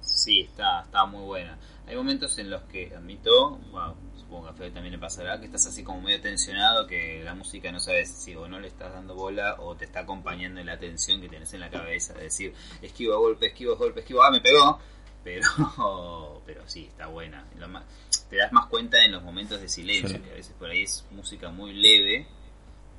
Sí, 0.00 0.40
está, 0.40 0.82
está 0.82 1.04
muy 1.04 1.24
buena. 1.24 1.58
Hay 1.86 1.96
momentos 1.96 2.38
en 2.38 2.50
los 2.50 2.62
que 2.62 2.94
admito, 2.94 3.58
wow, 3.70 3.94
supongo 4.16 4.44
que 4.44 4.50
a 4.50 4.52
Fede 4.54 4.70
también 4.70 4.92
le 4.92 4.98
pasará, 4.98 5.38
que 5.40 5.46
estás 5.46 5.66
así 5.66 5.82
como 5.82 6.00
medio 6.00 6.20
tensionado, 6.20 6.86
que 6.86 7.22
la 7.24 7.34
música 7.34 7.70
no 7.72 7.80
sabes 7.80 8.10
si 8.10 8.34
o 8.34 8.48
no 8.48 8.60
le 8.60 8.68
estás 8.68 8.92
dando 8.92 9.14
bola 9.14 9.56
o 9.58 9.76
te 9.76 9.84
está 9.84 10.00
acompañando 10.00 10.60
en 10.60 10.66
la 10.66 10.78
tensión 10.78 11.20
que 11.20 11.28
tenés 11.28 11.52
en 11.52 11.60
la 11.60 11.70
cabeza, 11.70 12.14
de 12.14 12.24
decir, 12.24 12.54
esquivo 12.80 13.18
golpe, 13.18 13.46
esquivo 13.46 13.76
golpe, 13.76 14.00
esquivo, 14.00 14.22
ah, 14.22 14.30
me 14.30 14.40
pegó, 14.40 14.78
pero, 15.24 16.42
pero 16.46 16.62
sí, 16.68 16.86
está 16.86 17.06
buena. 17.06 17.44
Lo 17.58 17.68
más- 17.68 17.84
te 18.28 18.36
das 18.36 18.52
más 18.52 18.66
cuenta 18.66 19.04
en 19.04 19.12
los 19.12 19.22
momentos 19.22 19.60
de 19.60 19.68
silencio, 19.68 20.16
Sí. 20.18 20.22
que 20.22 20.30
a 20.30 20.34
veces 20.34 20.54
por 20.58 20.70
ahí 20.70 20.82
es 20.82 21.04
música 21.10 21.50
muy 21.50 21.72
leve 21.72 22.26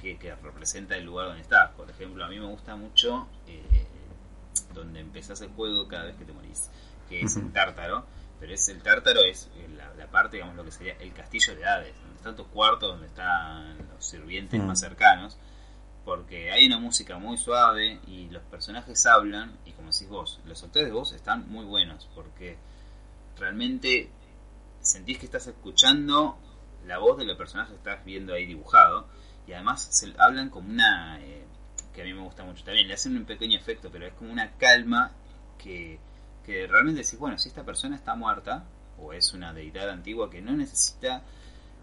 que, 0.02 0.18
que 0.18 0.34
representa 0.36 0.96
el 0.98 1.06
lugar 1.06 1.28
donde 1.28 1.42
estás. 1.42 1.72
Por 1.72 1.90
ejemplo, 1.90 2.26
a 2.26 2.28
mí 2.28 2.40
me 2.40 2.48
gusta 2.48 2.76
mucho 2.76 3.28
eh, 3.48 3.62
donde 4.74 5.00
empezás 5.00 5.40
el 5.42 5.50
juego 5.50 5.88
cada 5.88 6.06
vez 6.06 6.16
que 6.16 6.26
te 6.26 6.34
morís, 6.34 6.70
que 7.10 7.22
es 7.22 7.36
el 7.38 7.52
tártaro, 7.54 8.06
pero 8.40 8.54
es 8.54 8.68
el 8.70 8.82
tártaro 8.82 9.22
es 9.24 9.50
eh, 9.58 9.68
la, 9.78 9.94
la 9.96 10.08
parte, 10.08 10.38
digamos, 10.38 10.56
lo 10.56 10.64
que 10.66 10.72
sería 10.72 10.94
el 11.00 11.14
castillo 11.14 11.56
de 11.56 11.66
Hades, 11.66 11.94
donde 12.02 12.16
están 12.18 12.36
tus 12.36 12.48
cuartos, 12.48 12.90
donde 12.90 13.08
están 13.08 13.78
los 13.94 14.06
sirvientes 14.06 14.60
Mm. 14.60 14.66
más 14.66 14.80
cercanos, 14.80 15.38
porque 16.06 16.52
hay 16.52 16.66
una 16.66 16.80
música 16.80 17.18
muy 17.20 17.38
suave 17.38 18.00
y 18.08 18.30
los 18.30 18.42
personajes 18.44 19.06
hablan, 19.06 19.58
y 19.66 19.72
como 19.74 19.92
decís 19.92 20.10
vos, 20.10 20.40
los 20.46 20.64
actores 20.64 20.88
de 20.88 20.94
voz 20.94 21.14
están 21.14 21.50
muy 21.50 21.66
buenos, 21.66 22.10
porque 22.16 22.58
realmente 23.38 24.10
sentís 24.82 25.20
que 25.20 25.26
estás 25.26 25.48
escuchando 25.48 26.38
la 26.88 26.98
voz 26.98 27.18
de 27.18 27.26
los 27.26 27.38
personajes 27.38 27.72
que 27.74 27.78
estás 27.78 28.04
viendo 28.06 28.34
ahí 28.34 28.46
dibujado, 28.46 29.08
y 29.48 29.54
además 29.54 29.88
se 29.92 30.14
hablan 30.18 30.50
como 30.50 30.70
una... 30.70 31.20
eh, 31.22 31.46
que 31.94 32.02
a 32.02 32.06
mí 32.06 32.14
me 32.14 32.22
gusta 32.22 32.44
mucho 32.44 32.64
también, 32.64 32.88
le 32.88 32.94
hacen 32.94 33.18
un 33.18 33.26
pequeño 33.26 33.58
efecto, 33.58 33.90
pero 33.92 34.08
es 34.08 34.14
como 34.14 34.32
una 34.32 34.52
calma 34.54 35.12
que, 35.58 36.00
que 36.46 36.66
realmente 36.66 37.02
decís, 37.04 37.20
bueno, 37.20 37.38
si 37.38 37.50
esta 37.50 37.64
persona 37.64 37.96
está 37.96 38.16
muerta, 38.16 38.64
o 38.98 39.14
es 39.14 39.34
una 39.34 39.52
deidad 39.54 39.90
antigua 39.90 40.30
que 40.30 40.42
no 40.42 40.54
necesita 40.54 41.22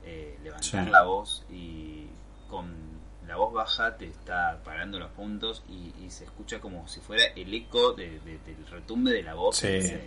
eh, 0.05 0.39
levantar 0.43 0.85
Sí. 0.85 0.91
la 0.91 1.03
voz 1.03 1.45
y 1.51 2.07
con 2.49 2.88
la 3.29 3.37
voz 3.37 3.53
baja 3.53 3.97
te 3.97 4.07
está 4.07 4.61
parando 4.65 4.99
los 4.99 5.11
puntos 5.13 5.63
y, 5.69 5.93
y 6.05 6.11
se 6.11 6.25
escucha 6.25 6.59
como 6.61 6.89
si 6.89 6.99
fuera 7.01 7.25
el 7.37 7.53
eco 7.55 7.93
de- 7.93 8.19
de- 8.21 8.39
del 8.39 8.67
retumbe 8.71 9.13
de 9.13 9.23
la 9.23 9.35
voz 9.35 9.59
Sí. 9.59 9.67
ese 9.69 10.01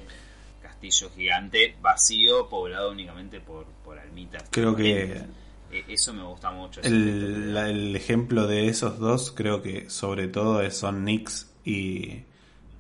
castillo 0.62 1.10
gigante 1.16 1.76
vacío 1.82 2.50
poblado 2.50 2.92
únicamente 2.92 3.40
por, 3.40 3.66
por 3.86 3.98
almitas. 4.00 4.44
Creo 4.52 4.76
que 4.76 5.24
Eh, 5.74 5.86
Eso 5.88 6.14
me 6.14 6.22
gusta 6.24 6.52
mucho. 6.52 6.82
el, 6.82 7.54
la- 7.54 7.70
el 7.70 7.96
ejemplo 7.96 8.46
de 8.48 8.68
esos 8.68 9.00
dos, 9.00 9.32
creo 9.32 9.62
que 9.62 9.90
sobre 9.90 10.28
todo 10.28 10.70
son 10.72 11.06
Nix 11.06 11.50
y 11.64 12.24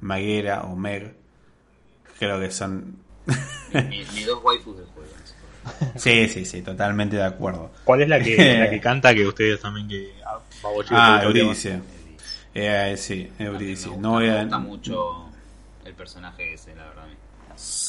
Maguera 0.01 0.63
o 0.63 0.75
Meg. 0.75 1.15
Creo 2.19 2.39
que 2.41 2.51
son. 2.51 2.97
Mi- 3.73 4.03
mis 4.13 4.25
dos 4.27 4.43
waifus 4.43 4.75
del 4.77 4.87
juego. 4.87 5.00
Sí, 5.95 6.27
sí, 6.27 6.45
sí, 6.45 6.61
totalmente 6.61 7.15
de 7.17 7.23
acuerdo. 7.23 7.71
¿Cuál 7.83 8.01
es 8.01 8.09
la 8.09 8.19
que, 8.19 8.57
la 8.57 8.69
que 8.69 8.79
canta 8.81 9.13
que 9.13 9.27
ustedes 9.27 9.59
también 9.59 9.87
que 9.87 10.13
ah, 10.25 10.39
Ah? 10.91 11.21
Eurídice. 11.23 11.79
Eh, 12.53 12.95
sí, 12.97 13.29
me 13.39 13.45
Eurídice. 13.45 13.87
gusta, 13.87 14.01
No 14.01 14.11
voy 14.11 14.27
me 14.27 14.41
gusta 14.41 14.59
mucho 14.59 15.29
el 15.85 15.93
personaje 15.93 16.53
ese, 16.53 16.75
la 16.75 16.83
verdad. 16.85 17.03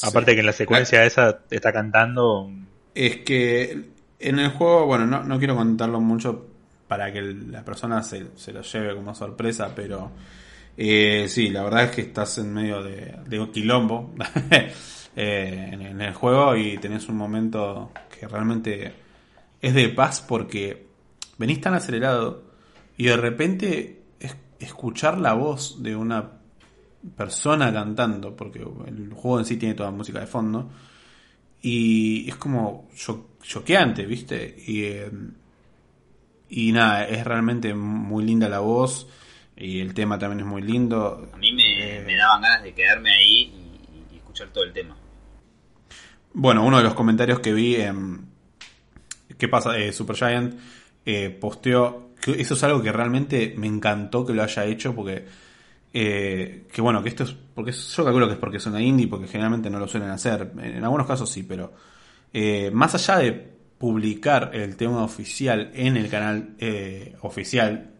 Aparte 0.03 0.33
que 0.33 0.39
en 0.41 0.45
la 0.45 0.53
secuencia 0.53 1.03
esa 1.03 1.39
está 1.49 1.71
cantando 1.73 2.51
Es 2.93 3.17
que 3.17 3.89
en 4.19 4.39
el 4.39 4.49
juego, 4.49 4.85
bueno, 4.85 5.05
no, 5.05 5.23
no 5.23 5.37
quiero 5.39 5.55
contarlo 5.55 5.99
mucho 5.99 6.47
para 6.87 7.11
que 7.11 7.21
la 7.21 7.63
persona 7.65 8.03
se, 8.03 8.27
se 8.35 8.53
lo 8.53 8.61
lleve 8.61 8.95
como 8.95 9.15
sorpresa, 9.15 9.73
pero 9.75 10.11
eh, 10.77 11.25
sí, 11.27 11.49
la 11.49 11.63
verdad 11.63 11.85
es 11.85 11.91
que 11.91 12.01
estás 12.01 12.37
en 12.37 12.53
medio 12.53 12.83
de, 12.83 13.15
de 13.25 13.39
un 13.39 13.51
quilombo 13.51 14.13
eh, 15.15 15.69
en, 15.71 15.81
en 15.81 16.01
el 16.01 16.13
juego 16.13 16.55
y 16.55 16.77
tenés 16.77 17.07
un 17.09 17.17
momento 17.17 17.91
que 18.19 18.27
realmente 18.27 18.93
es 19.61 19.73
de 19.73 19.89
paz 19.89 20.21
porque 20.21 20.87
venís 21.37 21.61
tan 21.61 21.73
acelerado 21.73 22.43
y 22.97 23.05
de 23.05 23.17
repente 23.17 24.01
es- 24.19 24.35
escuchar 24.59 25.19
la 25.19 25.33
voz 25.33 25.81
de 25.83 25.95
una 25.95 26.31
persona 27.17 27.71
cantando, 27.73 28.35
porque 28.35 28.59
el 28.59 29.11
juego 29.13 29.39
en 29.39 29.45
sí 29.45 29.57
tiene 29.57 29.75
toda 29.75 29.91
música 29.91 30.19
de 30.19 30.27
fondo, 30.27 30.69
y 31.61 32.27
es 32.29 32.35
como 32.35 32.89
cho- 32.95 33.31
choqueante, 33.41 34.05
¿viste? 34.05 34.55
Y, 34.67 34.83
eh, 34.83 35.11
y 36.49 36.71
nada, 36.71 37.05
es 37.07 37.23
realmente 37.25 37.73
muy 37.73 38.23
linda 38.25 38.47
la 38.49 38.59
voz 38.59 39.07
y 39.55 39.79
el 39.79 39.93
tema 39.93 40.19
también 40.19 40.41
es 40.41 40.45
muy 40.45 40.61
lindo. 40.61 41.29
A 41.33 41.37
mí 41.37 41.51
me, 41.53 41.97
Eh, 41.99 42.03
me 42.05 42.15
daban 42.15 42.41
ganas 42.41 42.63
de 42.63 42.73
quedarme 42.73 43.11
ahí 43.11 43.79
y, 44.11 44.13
y 44.13 44.17
escuchar 44.17 44.49
todo 44.49 44.63
el 44.63 44.73
tema. 44.73 44.95
Bueno, 46.33 46.65
uno 46.65 46.77
de 46.77 46.83
los 46.83 46.93
comentarios 46.93 47.39
que 47.39 47.53
vi 47.53 47.75
en 47.75 48.33
¿Qué 49.37 49.47
pasa? 49.47 49.77
Eh, 49.77 49.91
Supergiant 49.91 50.55
eh, 51.05 51.29
posteó 51.29 52.13
eso 52.31 52.53
es 52.53 52.63
algo 52.63 52.81
que 52.81 52.91
realmente 52.91 53.53
me 53.57 53.67
encantó 53.67 54.25
que 54.25 54.33
lo 54.33 54.43
haya 54.43 54.65
hecho 54.65 54.95
porque 54.95 55.25
eh, 55.93 56.65
que 56.71 56.81
bueno, 56.81 57.03
que 57.03 57.09
esto 57.09 57.23
es 57.23 57.35
porque 57.53 57.71
yo 57.71 58.03
calculo 58.03 58.27
que 58.27 58.33
es 58.33 58.39
porque 58.39 58.57
es 58.57 58.65
una 58.65 58.81
indie 58.81 59.07
porque 59.07 59.27
generalmente 59.27 59.69
no 59.69 59.79
lo 59.79 59.87
suelen 59.87 60.09
hacer, 60.09 60.51
en 60.61 60.83
algunos 60.83 61.05
casos 61.05 61.29
sí, 61.29 61.43
pero 61.43 61.73
eh, 62.31 62.71
más 62.71 62.95
allá 62.95 63.17
de 63.17 63.53
publicar 63.77 64.51
el 64.53 64.75
tema 64.75 65.03
oficial 65.03 65.71
en 65.73 65.97
el 65.97 66.09
canal 66.09 66.55
eh, 66.57 67.15
oficial 67.21 67.91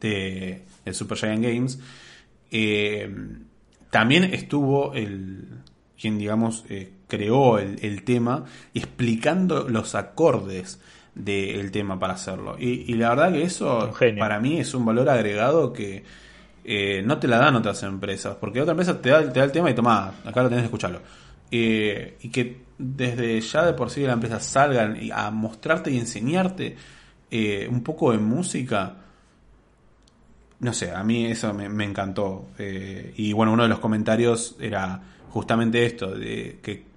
de, 0.00 0.62
de 0.84 0.94
Supergiant 0.94 1.42
Games, 1.42 1.78
también 3.90 4.24
estuvo 4.24 4.94
el 4.94 5.48
quien 6.00 6.18
digamos 6.18 6.64
creó 7.12 7.58
el, 7.58 7.78
el 7.82 8.04
tema 8.04 8.46
explicando 8.72 9.68
los 9.68 9.94
acordes 9.94 10.80
del 11.14 11.70
tema 11.70 11.98
para 11.98 12.14
hacerlo. 12.14 12.56
Y, 12.58 12.90
y 12.90 12.94
la 12.94 13.10
verdad 13.10 13.32
que 13.32 13.42
eso 13.42 13.92
para 14.18 14.40
mí 14.40 14.58
es 14.58 14.72
un 14.72 14.86
valor 14.86 15.10
agregado 15.10 15.74
que 15.74 16.04
eh, 16.64 17.02
no 17.04 17.18
te 17.18 17.28
la 17.28 17.36
dan 17.36 17.54
otras 17.56 17.82
empresas 17.82 18.36
porque 18.40 18.62
otra 18.62 18.72
empresa 18.72 18.98
te 19.02 19.10
da, 19.10 19.30
te 19.30 19.40
da 19.40 19.44
el 19.44 19.52
tema 19.52 19.70
y 19.70 19.74
toma 19.74 20.14
acá 20.24 20.42
lo 20.42 20.48
tenés 20.48 20.62
que 20.62 20.66
escucharlo 20.66 21.00
Eh, 21.50 22.16
y 22.22 22.30
que 22.30 22.62
desde 22.78 23.38
ya 23.42 23.66
de 23.66 23.74
por 23.74 23.90
sí 23.90 24.00
de 24.00 24.06
la 24.06 24.14
empresa 24.14 24.40
salgan 24.40 24.96
a 25.12 25.30
mostrarte 25.30 25.90
y 25.90 25.98
enseñarte 25.98 26.76
eh, 27.30 27.68
un 27.70 27.82
poco 27.82 28.12
de 28.12 28.18
música 28.18 28.96
no 30.60 30.72
sé, 30.72 30.92
a 30.92 31.02
mí 31.04 31.26
eso 31.26 31.52
me, 31.52 31.68
me 31.68 31.84
encantó. 31.84 32.46
Y 33.16 33.32
bueno, 33.32 33.52
uno 33.52 33.64
de 33.64 33.68
los 33.68 33.80
comentarios 33.80 34.54
era 34.60 35.02
justamente 35.32 35.84
esto, 35.84 36.14
de 36.14 36.60
que, 36.62 36.91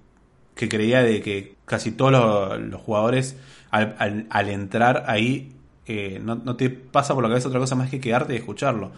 que 0.56 0.68
creía 0.68 1.02
de 1.02 1.22
que 1.22 1.54
casi 1.64 1.92
todos 1.92 2.12
los, 2.12 2.60
los 2.60 2.80
jugadores 2.82 3.36
al, 3.70 4.48
entrar 4.48 5.04
ahí 5.06 5.52
eh, 5.86 6.18
no, 6.22 6.34
no 6.36 6.56
te 6.56 6.70
pasa 6.70 7.14
por 7.14 7.22
la 7.22 7.28
cabeza 7.28 7.48
otra 7.48 7.60
cosa 7.60 7.76
más 7.76 7.90
que 7.90 8.00
quedarte 8.00 8.34
y 8.34 8.38
escucharlo. 8.38 8.90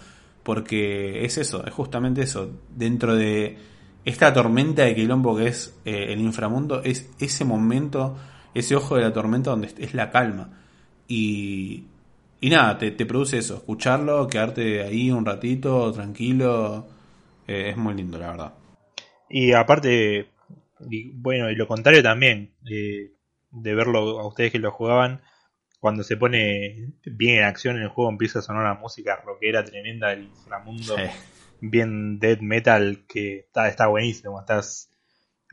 Porque 0.43 1.25
es 1.25 1.37
eso, 1.37 1.67
es 1.67 1.75
justamente 1.75 2.23
eso. 2.23 2.51
Dentro 2.75 3.15
de 3.17 3.59
esta 4.05 4.33
tormenta 4.33 4.85
de 4.85 4.95
quilombo 4.95 5.37
que 5.37 5.49
es 5.49 5.79
eh, 5.85 6.07
el 6.13 6.21
inframundo, 6.21 6.83
es 6.83 7.11
ese 7.19 7.45
momento, 7.45 8.17
ese 8.55 8.77
ojo 8.77 8.97
de 8.97 9.03
la 9.03 9.13
tormenta 9.13 9.51
donde 9.51 9.69
es 9.77 9.95
la 9.95 10.11
calma. 10.11 10.51
Y, 11.09 11.85
y 12.41 12.51
nada, 12.51 12.79
te, 12.79 12.93
te 12.93 13.05
produce 13.07 13.39
eso, 13.39 13.57
escucharlo, 13.57 14.27
quedarte 14.29 14.83
ahí 14.83 15.11
un 15.11 15.27
ratito, 15.27 15.93
tranquilo. 15.93 16.87
eh, 17.47 17.71
es 17.71 17.77
muy 17.77 17.95
lindo, 17.95 18.19
la 18.19 18.31
verdad. 18.31 18.55
Y 19.29 19.53
aparte, 19.53 20.31
y 20.91 21.11
bueno, 21.17 21.51
y 21.51 21.55
lo 21.57 21.67
contrario 21.67 22.03
también, 22.03 22.55
eh, 22.71 23.13
de 23.51 23.75
verlo 23.75 24.21
a 24.21 24.27
ustedes 24.27 24.53
que 24.53 24.59
lo 24.59 24.71
jugaban, 24.73 25.23
cuando 25.81 26.03
se 26.03 26.17
pone 26.17 26.93
bien 27.05 27.39
en 27.39 27.45
acción 27.45 27.77
en 27.77 27.83
el 27.83 27.89
juego 27.89 28.11
empieza 28.11 28.41
a 28.41 28.43
sonar 28.43 28.63
una 28.63 28.75
música 28.75 29.17
rockera 29.25 29.65
tremenda 29.65 30.09
del 30.09 30.25
inframundo, 30.25 30.97
Sí. 30.97 31.05
bien 31.61 32.19
death 32.19 32.41
metal, 32.41 33.05
que 33.09 33.39
está, 33.39 33.69
está 33.69 33.87
buenísimo, 33.87 34.41
estás 34.41 34.91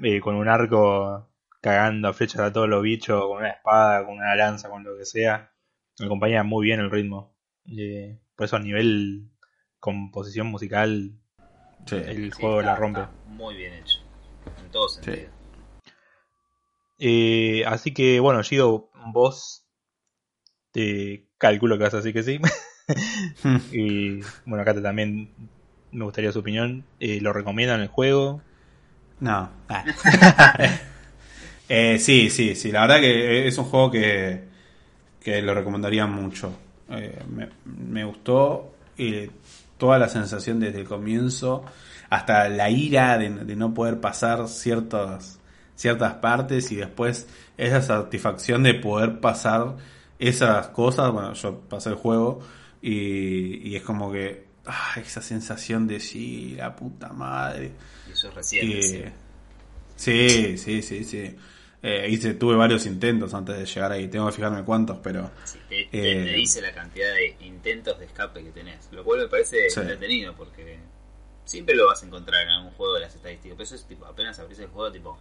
eh, 0.03 0.19
con 0.19 0.35
un 0.35 0.47
arco 0.49 1.29
cagando 1.61 2.09
a 2.09 2.13
flechas 2.13 2.41
a 2.41 2.51
todos 2.53 2.67
los 2.67 2.83
bichos, 2.83 3.21
con 3.25 3.37
una 3.37 3.49
espada, 3.51 4.05
con 4.05 4.15
una 4.15 4.35
lanza, 4.35 4.69
con 4.69 4.83
lo 4.83 4.97
que 4.97 5.05
sea, 5.05 5.51
acompaña 6.03 6.43
muy 6.43 6.65
bien 6.65 6.79
el 6.79 6.91
ritmo. 6.91 7.35
Eh, 7.65 8.19
por 8.35 8.45
eso 8.45 8.57
a 8.57 8.59
nivel 8.59 9.29
composición 9.79 10.47
musical, 10.47 11.11
Sí. 11.85 11.95
el 11.95 12.33
Sí, 12.33 12.41
juego 12.41 12.59
está- 12.61 12.71
la 12.73 12.75
rompe. 12.77 12.99
está 13.01 13.11
muy 13.27 13.55
bien 13.55 13.73
hecho. 13.73 13.99
En 14.75 14.81
todo 14.81 14.89
sentido. 14.89 15.29
Eh, 16.99 17.63
así 17.65 17.93
que 17.93 18.19
bueno, 18.19 18.43
Gido, 18.43 18.89
vos 19.13 19.63
te 20.71 21.27
calculo 21.37 21.77
que 21.77 21.83
vas 21.85 21.93
a 21.93 21.97
decir 21.97 22.13
que 22.13 22.23
sí. 22.23 22.39
y 23.71 24.19
bueno, 24.45 24.61
acá 24.61 24.73
también 24.81 25.29
me 25.93 26.03
gustaría 26.03 26.33
su 26.33 26.39
opinión. 26.39 26.83
Eh, 26.99 27.19
¿Lo 27.21 27.31
recomiendan 27.31 27.79
el 27.79 27.87
juego? 27.87 28.41
No. 29.21 29.49
Ah. 29.69 29.85
Eh, 31.67 31.97
sí, 31.97 32.29
sí, 32.29 32.53
sí. 32.53 32.71
La 32.71 32.81
verdad 32.81 32.99
que 32.99 33.47
es 33.47 33.57
un 33.57 33.65
juego 33.65 33.89
que, 33.89 34.43
que 35.19 35.41
lo 35.41 35.53
recomendaría 35.55 36.05
mucho. 36.05 36.51
Eh, 36.89 37.23
me, 37.27 37.49
me 37.65 38.03
gustó 38.03 38.75
eh, 38.97 39.31
toda 39.77 39.97
la 39.97 40.07
sensación 40.07 40.59
desde 40.59 40.81
el 40.81 40.87
comienzo 40.87 41.65
hasta 42.09 42.49
la 42.49 42.69
ira 42.69 43.17
de, 43.17 43.29
de 43.29 43.55
no 43.55 43.73
poder 43.73 43.99
pasar 43.99 44.47
ciertas, 44.47 45.39
ciertas 45.75 46.15
partes 46.15 46.71
y 46.71 46.75
después 46.77 47.27
esa 47.57 47.81
satisfacción 47.81 48.63
de 48.63 48.73
poder 48.75 49.19
pasar 49.19 49.75
esas 50.19 50.67
cosas. 50.69 51.11
Bueno, 51.11 51.33
yo 51.33 51.59
pasé 51.61 51.89
el 51.89 51.95
juego 51.95 52.39
y, 52.81 53.67
y 53.69 53.75
es 53.75 53.83
como 53.83 54.11
que 54.11 54.45
ah, 54.65 54.93
esa 54.97 55.21
sensación 55.21 55.87
de 55.87 55.99
sí, 55.99 56.55
la 56.57 56.75
puta 56.75 57.09
madre. 57.13 57.71
Y 58.07 58.11
eso 58.11 58.27
es 58.29 58.33
reciente. 58.33 59.07
Eh, 59.07 59.13
sí. 59.95 60.57
sí, 60.57 60.81
sí, 60.81 61.03
sí. 61.03 61.35
Eh, 61.81 62.07
hice, 62.09 62.33
tuve 62.33 62.55
varios 62.55 62.85
intentos 62.87 63.33
antes 63.33 63.57
de 63.57 63.65
llegar 63.65 63.91
ahí. 63.91 64.07
Tengo 64.07 64.25
que 64.27 64.31
fijarme 64.33 64.63
cuántos, 64.63 64.97
pero 64.99 65.29
Sí, 65.43 65.59
te, 65.69 65.85
te- 65.85 66.21
eh, 66.21 66.25
te 66.25 66.33
dice 66.33 66.61
la 66.61 66.73
cantidad 66.73 67.13
de 67.13 67.37
intentos 67.45 67.99
de 67.99 68.05
escape 68.05 68.43
que 68.43 68.51
tenés. 68.51 68.89
Lo 68.91 69.03
cual 69.03 69.19
me 69.21 69.27
parece 69.27 69.69
Sí. 69.69 69.79
entretenido 69.81 70.35
porque 70.35 70.79
siempre 71.45 71.75
lo 71.75 71.87
vas 71.87 72.03
a 72.03 72.05
encontrar 72.05 72.43
en 72.43 72.49
algún 72.49 72.71
juego 72.71 72.95
de 72.95 73.01
las 73.01 73.15
estadísticas. 73.15 73.55
Pero 73.55 73.63
eso 73.63 73.75
es 73.75 73.85
tipo, 73.85 74.05
apenas 74.05 74.37
abrís 74.39 74.59
el 74.59 74.67
juego, 74.67 74.91
tipo, 74.91 75.17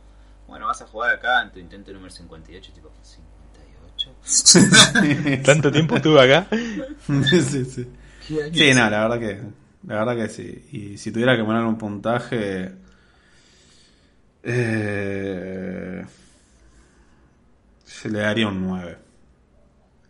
bueno, 0.48 0.66
vas 0.66 0.82
a 0.82 0.86
jugar 0.86 1.14
acá 1.14 1.42
en 1.42 1.52
tu 1.52 1.60
intento 1.60 1.92
número 1.92 2.12
58, 2.12 2.72
tipo, 2.72 2.90
58. 3.02 5.42
¿Tanto 5.44 5.70
tiempo 5.70 5.96
estuve 5.96 6.20
acá? 6.20 6.48
sí, 7.06 7.64
sí. 7.64 7.86
Sí, 8.52 8.74
no, 8.74 8.90
la 8.90 9.06
verdad 9.06 9.20
que 9.20 9.40
la 9.86 10.04
verdad 10.04 10.16
que 10.16 10.28
sí. 10.28 10.66
Y 10.72 10.98
si 10.98 11.12
tuviera 11.12 11.36
que 11.36 11.44
poner 11.44 11.62
un 11.62 11.76
puntaje 11.76 12.72
eh, 14.42 16.04
se 17.84 18.10
le 18.10 18.18
daría 18.18 18.48
un 18.48 18.60
9. 18.60 18.98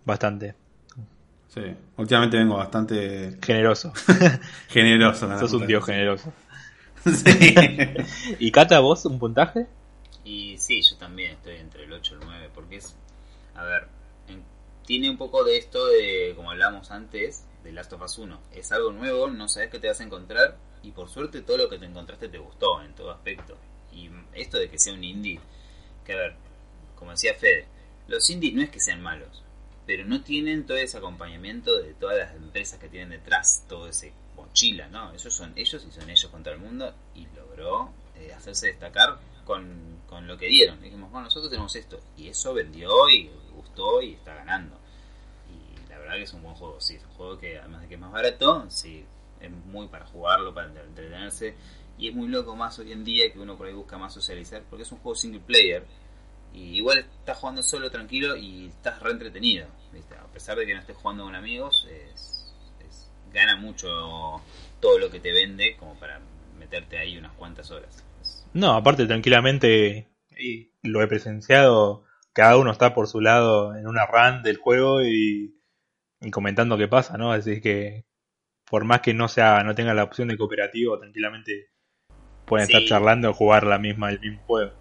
Bastante. 0.04 0.54
Sí. 1.54 1.60
Últimamente 1.96 2.36
vengo 2.36 2.56
bastante 2.56 3.38
Generoso. 3.40 3.92
generoso. 4.68 5.38
Sos 5.38 5.52
un 5.52 5.66
tío 5.66 5.80
generoso. 5.80 6.32
Sí. 7.04 7.54
¿Y 8.38 8.50
Cata, 8.50 8.80
vos 8.80 9.04
un 9.04 9.18
puntaje? 9.18 9.66
Y 10.24 10.56
sí, 10.56 10.80
yo 10.80 10.96
también 10.96 11.32
estoy 11.32 11.56
entre 11.56 11.84
el 11.84 11.92
8 11.92 12.14
y 12.14 12.22
el 12.22 12.26
9, 12.26 12.50
porque 12.54 12.76
es, 12.76 12.96
a 13.54 13.62
ver, 13.62 13.88
en- 14.28 14.42
tiene 14.86 15.10
un 15.10 15.18
poco 15.18 15.44
de 15.44 15.58
esto 15.58 15.86
de, 15.86 16.32
como 16.34 16.50
hablamos 16.50 16.90
antes, 16.90 17.44
de 17.62 17.72
Last 17.72 17.92
of 17.92 18.00
Us 18.00 18.16
1. 18.16 18.40
Es 18.54 18.72
algo 18.72 18.90
nuevo, 18.90 19.28
no 19.28 19.48
sabes 19.48 19.68
qué 19.70 19.78
te 19.78 19.88
vas 19.88 20.00
a 20.00 20.04
encontrar 20.04 20.56
y 20.82 20.92
por 20.92 21.10
suerte 21.10 21.42
todo 21.42 21.58
lo 21.58 21.68
que 21.68 21.76
te 21.78 21.84
encontraste 21.84 22.28
te 22.30 22.38
gustó 22.38 22.80
en 22.82 22.94
todo 22.94 23.10
aspecto. 23.10 23.54
Y 23.92 24.08
esto 24.32 24.56
de 24.58 24.70
que 24.70 24.78
sea 24.78 24.94
un 24.94 25.04
indie, 25.04 25.40
que 26.06 26.14
a 26.14 26.16
ver, 26.16 26.34
como 26.96 27.10
decía 27.10 27.34
Fede, 27.34 27.66
los 28.08 28.30
indies 28.30 28.54
no 28.54 28.62
es 28.62 28.70
que 28.70 28.80
sean 28.80 29.02
malos, 29.02 29.42
pero 29.86 30.04
no 30.04 30.22
tienen 30.22 30.66
todo 30.66 30.76
ese 30.76 30.98
acompañamiento 30.98 31.76
de 31.82 31.94
todas 31.94 32.18
las 32.18 32.34
empresas 32.34 32.78
que 32.78 32.88
tienen 32.88 33.10
detrás, 33.10 33.64
todo 33.68 33.88
ese 33.88 34.12
mochila, 34.36 34.88
¿no? 34.88 35.12
Ellos 35.12 35.32
son 35.32 35.52
ellos 35.56 35.86
y 35.88 35.92
son 35.92 36.08
ellos 36.08 36.30
contra 36.30 36.52
el 36.52 36.58
mundo 36.58 36.92
y 37.14 37.26
logró 37.36 37.90
eh, 38.16 38.32
hacerse 38.32 38.68
destacar 38.68 39.18
con, 39.44 40.00
con 40.08 40.26
lo 40.26 40.36
que 40.36 40.46
dieron. 40.46 40.80
Dijimos, 40.80 41.10
bueno, 41.10 41.26
nosotros 41.26 41.50
tenemos 41.50 41.74
esto 41.76 42.00
y 42.16 42.28
eso 42.28 42.54
vendió 42.54 43.08
y 43.08 43.30
gustó 43.54 44.00
y 44.00 44.14
está 44.14 44.34
ganando. 44.34 44.76
Y 45.50 45.88
la 45.88 45.98
verdad 45.98 46.14
que 46.14 46.22
es 46.22 46.32
un 46.32 46.42
buen 46.42 46.54
juego, 46.54 46.80
sí, 46.80 46.96
es 46.96 47.04
un 47.04 47.12
juego 47.12 47.38
que 47.38 47.58
además 47.58 47.82
de 47.82 47.88
que 47.88 47.94
es 47.94 48.00
más 48.00 48.12
barato, 48.12 48.64
sí, 48.70 49.04
es 49.40 49.50
muy 49.50 49.88
para 49.88 50.06
jugarlo, 50.06 50.54
para 50.54 50.68
entretenerse 50.68 51.54
y 51.96 52.08
es 52.08 52.14
muy 52.14 52.28
loco 52.28 52.56
más 52.56 52.78
hoy 52.78 52.92
en 52.92 53.04
día 53.04 53.32
que 53.32 53.38
uno 53.38 53.56
por 53.56 53.66
ahí 53.66 53.72
busca 53.72 53.96
más 53.98 54.12
socializar 54.12 54.62
porque 54.68 54.82
es 54.82 54.92
un 54.92 54.98
juego 54.98 55.14
single 55.14 55.40
player 55.40 55.86
y 56.54 56.76
igual 56.76 56.98
estás 56.98 57.36
jugando 57.38 57.62
solo 57.62 57.90
tranquilo 57.90 58.36
y 58.36 58.66
estás 58.68 59.00
re 59.02 59.10
entretenido 59.10 59.66
¿viste? 59.92 60.14
a 60.14 60.24
pesar 60.32 60.56
de 60.56 60.66
que 60.66 60.74
no 60.74 60.80
estés 60.80 60.96
jugando 60.96 61.24
con 61.24 61.34
amigos 61.34 61.86
es, 61.90 62.54
es- 62.88 63.10
gana 63.32 63.56
mucho 63.56 64.40
todo 64.80 64.98
lo 64.98 65.10
que 65.10 65.18
te 65.20 65.32
vende 65.32 65.76
como 65.76 65.94
para 65.98 66.20
meterte 66.58 66.98
ahí 66.98 67.18
unas 67.18 67.32
cuantas 67.32 67.70
horas 67.70 68.04
Es- 68.22 68.46
No, 68.52 68.74
aparte 68.74 69.06
tranquilamente, 69.06 70.08
y 70.38 70.70
lo 70.82 71.02
he 71.02 71.06
presenciado, 71.08 72.04
cada 72.32 72.56
uno 72.56 72.70
está 72.70 72.94
por 72.94 73.06
su 73.08 73.20
lado 73.20 73.74
en 73.76 73.86
una 73.88 74.06
run 74.06 74.42
del 74.42 74.56
juego 74.58 75.02
y, 75.02 75.56
y 76.20 76.30
comentando 76.30 76.76
qué 76.78 76.86
pasa, 76.88 77.16
¿no? 77.18 77.32
Así 77.32 77.60
que 77.60 78.04
por 78.70 78.84
más 78.84 79.00
que 79.00 79.12
no 79.14 79.28
sea, 79.28 79.62
no 79.64 79.74
tenga 79.74 79.92
la 79.94 80.04
opción 80.04 80.28
de 80.28 80.36
cooperativo, 80.38 80.98
tranquilamente 80.98 81.68
pueden 82.46 82.66
Sí. 82.66 82.72
estar 82.72 82.88
charlando 82.88 83.30
o 83.30 83.34
jugar 83.34 83.64
la 83.64 83.78
misma, 83.78 84.10
el 84.10 84.20
mismo 84.20 84.40
juego. 84.46 84.72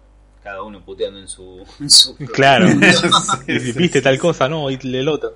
Cada 0.44 0.62
uno 0.62 0.84
puteando 0.84 1.18
en 1.18 1.26
su, 1.26 1.66
en 1.80 1.90
su 1.90 2.14
Claro. 2.32 2.68
Sí, 2.68 2.78
viste 3.72 3.98
sí, 3.98 4.02
tal 4.02 4.14
sí. 4.14 4.20
cosa, 4.20 4.48
¿no? 4.48 4.70
Y 4.70 4.78
el 4.82 5.08
otro. 5.08 5.34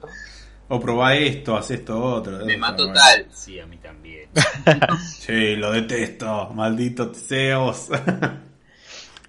O 0.69 0.79
probá 0.79 1.17
esto, 1.17 1.57
haz 1.57 1.71
esto 1.71 1.99
otro. 1.99 2.45
me 2.45 2.57
mató 2.59 2.85
bueno. 2.85 3.01
tal 3.01 3.27
sí 3.33 3.59
a 3.59 3.67
mí 3.67 3.79
también 3.79 4.29
Sí, 5.19 5.57
lo 5.57 5.73
detesto. 5.73 6.51
Maldito 6.55 7.11
Teseos. 7.11 7.89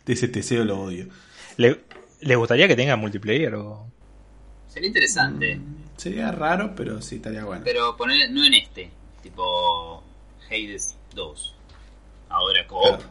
Ese 0.06 0.28
Teseo 0.28 0.66
lo 0.66 0.82
odio. 0.82 1.08
¿Le, 1.58 1.80
¿Les 2.22 2.36
gustaría 2.38 2.68
que 2.68 2.76
tenga 2.76 2.96
multiplayer 2.96 3.54
o...? 3.56 3.86
sería 4.68 4.88
interesante 4.88 5.60
Sería 5.98 6.32
raro, 6.32 6.74
pero 6.76 7.02
sí 7.02 7.16
estaría 7.18 7.44
bueno. 7.46 7.62
pero 7.64 7.96
poner 7.96 8.30
no 8.32 8.44
en 8.46 8.54
este 8.56 8.90
tipo 9.24 10.04
Hades 10.48 10.98
2 11.14 11.56
ahora 12.30 12.66
co 12.68 12.82
Claro. 12.82 13.04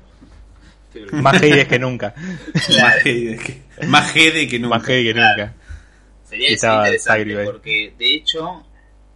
Más 1.13 1.37
Hades 1.37 1.69
que 1.69 1.79
nunca. 1.79 2.15
Más 2.81 2.95
Gede 3.03 3.37
que, 3.39 3.87
más 3.87 4.13
Gede 4.13 4.49
que 4.49 4.59
nunca. 4.59 4.77
Más 4.79 4.85
Hades 4.89 5.05
que 5.05 5.15
nunca. 5.15 5.55
Sería 6.25 6.49
interesante 6.87 7.25
porque 7.47 7.95
de 7.99 8.15
hecho, 8.15 8.67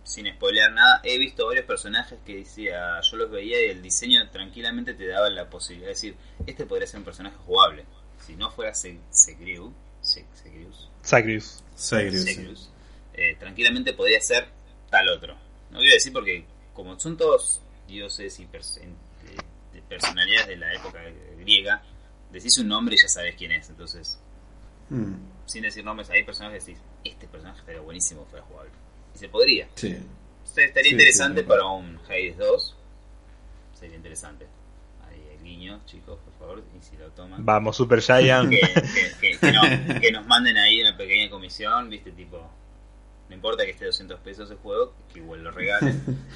sin 0.02 0.26
spoilear 0.32 0.72
nada, 0.72 1.00
he 1.04 1.18
visto 1.18 1.46
varios 1.46 1.66
personajes 1.66 2.18
que 2.24 2.36
decía, 2.36 3.00
yo 3.02 3.16
los 3.18 3.30
veía 3.30 3.60
y 3.66 3.70
el 3.70 3.82
diseño 3.82 4.28
tranquilamente 4.30 4.94
te 4.94 5.06
daba 5.08 5.28
la 5.30 5.48
posibilidad 5.50 5.88
de 5.88 5.94
decir, 5.94 6.16
este 6.46 6.64
podría 6.66 6.86
ser 6.86 6.98
un 7.00 7.04
personaje 7.04 7.36
jugable. 7.44 7.84
Si 8.26 8.34
no 8.36 8.50
fuera 8.50 8.72
Se- 8.74 8.98
Segrius, 9.10 9.72
Se- 10.00 10.24
Segrius. 10.34 10.90
Segrius, 11.74 12.70
eh, 13.14 13.36
tranquilamente 13.38 13.92
podría 13.92 14.20
ser 14.20 14.46
tal 14.90 15.08
otro. 15.10 15.34
No 15.70 15.78
voy 15.78 15.90
a 15.90 15.94
decir 15.94 16.12
porque 16.12 16.44
como 16.72 16.98
son 16.98 17.16
todos 17.16 17.60
dioses 17.86 18.38
y 18.40 18.44
en- 18.78 18.96
personalidades 19.88 20.48
de 20.48 20.56
la 20.56 20.72
época 20.74 21.00
griega, 21.38 21.82
decís 22.32 22.56
un 22.58 22.68
nombre 22.68 22.94
y 22.94 23.02
ya 23.02 23.08
sabes 23.08 23.34
quién 23.36 23.52
es. 23.52 23.68
Entonces, 23.70 24.18
Mm, 24.90 25.14
sin 25.46 25.62
decir 25.62 25.82
nombres, 25.84 26.10
hay 26.10 26.22
personajes 26.22 26.64
que 26.64 26.72
decís, 26.72 26.84
este 27.04 27.26
personaje 27.26 27.60
estaría 27.60 27.80
buenísimo 27.80 28.26
fuera 28.30 28.44
jugable. 28.44 28.70
Y 29.14 29.18
se 29.18 29.28
podría. 29.28 29.66
sí. 29.74 29.96
O 30.44 30.54
sea, 30.54 30.64
estaría 30.66 30.90
Sí, 30.90 30.94
interesante 30.96 31.40
sí, 31.42 31.46
para 31.46 31.64
un 31.66 31.98
Hades 32.06 32.36
2. 32.36 32.76
Sería 33.78 33.96
interesante. 33.96 34.46
Ahí 35.08 35.22
el 35.38 35.42
guiño, 35.42 35.80
chicos, 35.86 36.18
por 36.24 36.34
favor, 36.38 36.62
y 36.78 36.82
si 36.82 36.96
lo 36.98 37.08
toman. 37.12 37.42
Vamos, 37.44 37.76
Super 37.76 38.02
Giant. 38.02 38.50
Que, 38.50 38.60
que- 38.60 39.12
que- 39.20 39.38
que 39.38 39.52
no- 39.52 40.00
que 40.00 40.12
nos 40.12 40.26
manden 40.26 40.58
ahí 40.58 40.82
una 40.82 40.94
pequeña 40.96 41.30
comisión, 41.30 41.88
viste, 41.88 42.10
tipo... 42.12 42.50
No 43.30 43.34
importa 43.34 43.64
que 43.64 43.70
esté 43.70 43.86
200 43.86 44.20
pesos 44.20 44.50
el 44.50 44.58
juego, 44.58 44.92
que 45.12 45.20
igual 45.20 45.42
lo 45.42 45.50
regalen. 45.52 46.02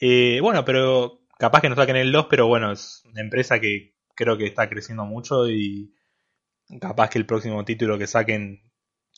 Eh, 0.00 0.38
bueno, 0.40 0.64
pero 0.64 1.20
capaz 1.38 1.60
que 1.60 1.68
no 1.68 1.76
saquen 1.76 1.96
el 1.96 2.12
2, 2.12 2.26
pero 2.30 2.46
bueno, 2.46 2.72
es 2.72 3.02
una 3.06 3.20
empresa 3.20 3.60
que 3.60 3.94
creo 4.14 4.36
que 4.36 4.46
está 4.46 4.68
creciendo 4.68 5.04
mucho 5.04 5.48
y 5.48 5.92
capaz 6.80 7.10
que 7.10 7.18
el 7.18 7.26
próximo 7.26 7.64
título 7.64 7.98
que 7.98 8.06
saquen 8.06 8.62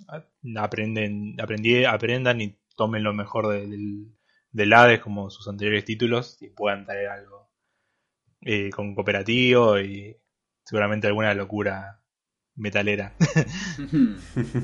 a- 0.08 0.24
aprenden, 0.62 1.36
aprendan 1.40 2.40
y 2.40 2.58
tomen 2.76 3.02
lo 3.02 3.12
mejor 3.14 3.48
de- 3.48 3.66
del, 3.66 4.16
del 4.50 4.72
Hades 4.72 5.00
como 5.00 5.30
sus 5.30 5.48
anteriores 5.48 5.84
títulos 5.84 6.36
y 6.42 6.48
puedan 6.50 6.84
traer 6.86 7.08
algo 7.08 7.50
eh, 8.42 8.70
con 8.70 8.94
cooperativo 8.94 9.78
y 9.80 10.16
seguramente 10.64 11.06
alguna 11.06 11.34
locura 11.34 12.00
metalera. 12.54 13.14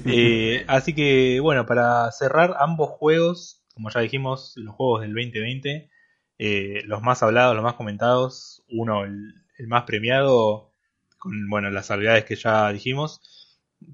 Eh, 0.07 0.65
así 0.69 0.95
que, 0.95 1.41
bueno, 1.41 1.67
para 1.67 2.11
cerrar, 2.13 2.55
ambos 2.59 2.91
juegos, 2.91 3.65
como 3.75 3.91
ya 3.91 4.01
dijimos, 4.01 4.55
los 4.57 4.75
juegos 4.75 5.03
del 5.03 5.13
2020, 5.15 5.91
eh, 6.39 6.83
los 6.87 7.03
más 7.03 7.22
hablados, 7.22 7.55
los 7.55 7.64
más 7.64 7.74
comentados, 7.74 8.62
uno 8.68 9.05
el, 9.05 9.35
el 9.59 9.66
más 9.68 9.85
premiado, 9.85 10.72
con 11.18 11.49
bueno, 11.49 11.70
las 11.70 11.91
habilidades 11.91 12.24
que 12.24 12.37
ya 12.37 12.72
dijimos. 12.72 13.20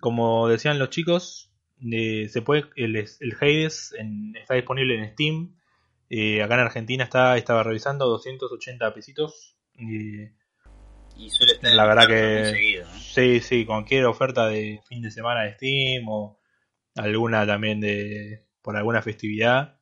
Como 0.00 0.48
decían 0.48 0.78
los 0.78 0.90
chicos, 0.90 1.50
eh, 1.92 2.28
se 2.30 2.42
puede 2.42 2.64
el, 2.76 2.96
el 2.96 3.36
Hades 3.40 3.94
en- 3.98 4.34
está 4.36 4.54
disponible 4.54 4.96
en 4.98 5.12
Steam. 5.12 5.54
Eh, 6.10 6.42
acá 6.42 6.54
en 6.54 6.60
Argentina 6.60 7.04
está 7.04 7.36
estaba 7.36 7.62
revisando 7.62 8.06
280 8.06 8.92
pesitos. 8.94 9.56
Y 11.16 11.30
suele 11.30 11.52
estar 11.54 11.72
La 11.72 11.84
verdad 11.84 12.06
que- 12.06 12.50
seguido, 12.50 12.84
¿no? 12.86 12.92
Sí, 12.98 13.40
sí, 13.40 13.64
cualquier 13.66 14.06
oferta 14.06 14.46
de 14.48 14.80
fin 14.88 15.02
de 15.02 15.10
semana 15.10 15.42
de 15.42 15.54
Steam 15.54 16.08
o 16.08 16.38
alguna 16.94 17.46
también 17.46 17.80
de 17.80 18.46
por 18.62 18.76
alguna 18.76 19.02
festividad, 19.02 19.77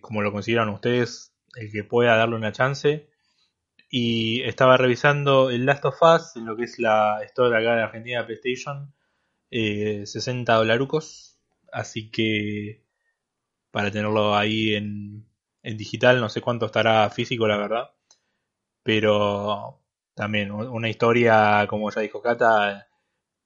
como 0.00 0.22
lo 0.22 0.32
consideran 0.32 0.68
ustedes, 0.68 1.34
el 1.56 1.72
que 1.72 1.84
pueda 1.84 2.16
darle 2.16 2.36
una 2.36 2.52
chance. 2.52 3.08
Y 3.90 4.42
estaba 4.42 4.76
revisando 4.76 5.50
el 5.50 5.66
Last 5.66 5.84
of 5.84 6.02
Us, 6.02 6.36
en 6.36 6.46
lo 6.46 6.56
que 6.56 6.64
es 6.64 6.78
la 6.78 7.22
store 7.24 7.56
acá 7.56 7.76
de 7.76 7.82
Argentina 7.82 8.26
PlayStation, 8.26 8.94
eh, 9.50 10.04
60 10.06 10.52
dolarucos, 10.54 11.38
así 11.72 12.10
que 12.10 12.84
para 13.70 13.90
tenerlo 13.90 14.36
ahí 14.36 14.74
en, 14.74 15.26
digital, 15.62 16.20
no 16.20 16.28
sé 16.28 16.40
cuánto 16.40 16.66
estará 16.66 17.10
físico, 17.10 17.46
la 17.48 17.58
verdad, 17.58 17.90
pero 18.82 19.82
también 20.14 20.52
una 20.52 20.88
historia, 20.88 21.66
como 21.68 21.90
ya 21.90 22.00
dijo 22.02 22.22
Kata, 22.22 22.88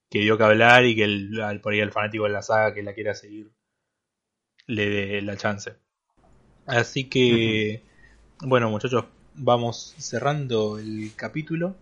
que 0.09 0.19
dio 0.19 0.37
que 0.37 0.43
hablar 0.43 0.85
y 0.85 0.95
que 0.95 1.03
el, 1.05 1.41
al, 1.41 1.61
por 1.61 1.73
ahí 1.73 1.79
el 1.79 1.91
fanático 1.91 2.25
de 2.25 2.31
la 2.31 2.41
saga 2.43 2.73
que 2.73 2.83
la 2.83 2.93
quiera 2.93 3.15
seguir 3.15 3.51
le 4.67 4.89
dé 4.89 5.21
la 5.21 5.37
chance. 5.37 5.75
Así 6.65 7.05
que, 7.05 7.83
bueno 8.41 8.69
muchachos, 8.69 9.05
vamos 9.35 9.95
cerrando 9.97 10.77
el 10.79 11.11
capítulo. 11.15 11.75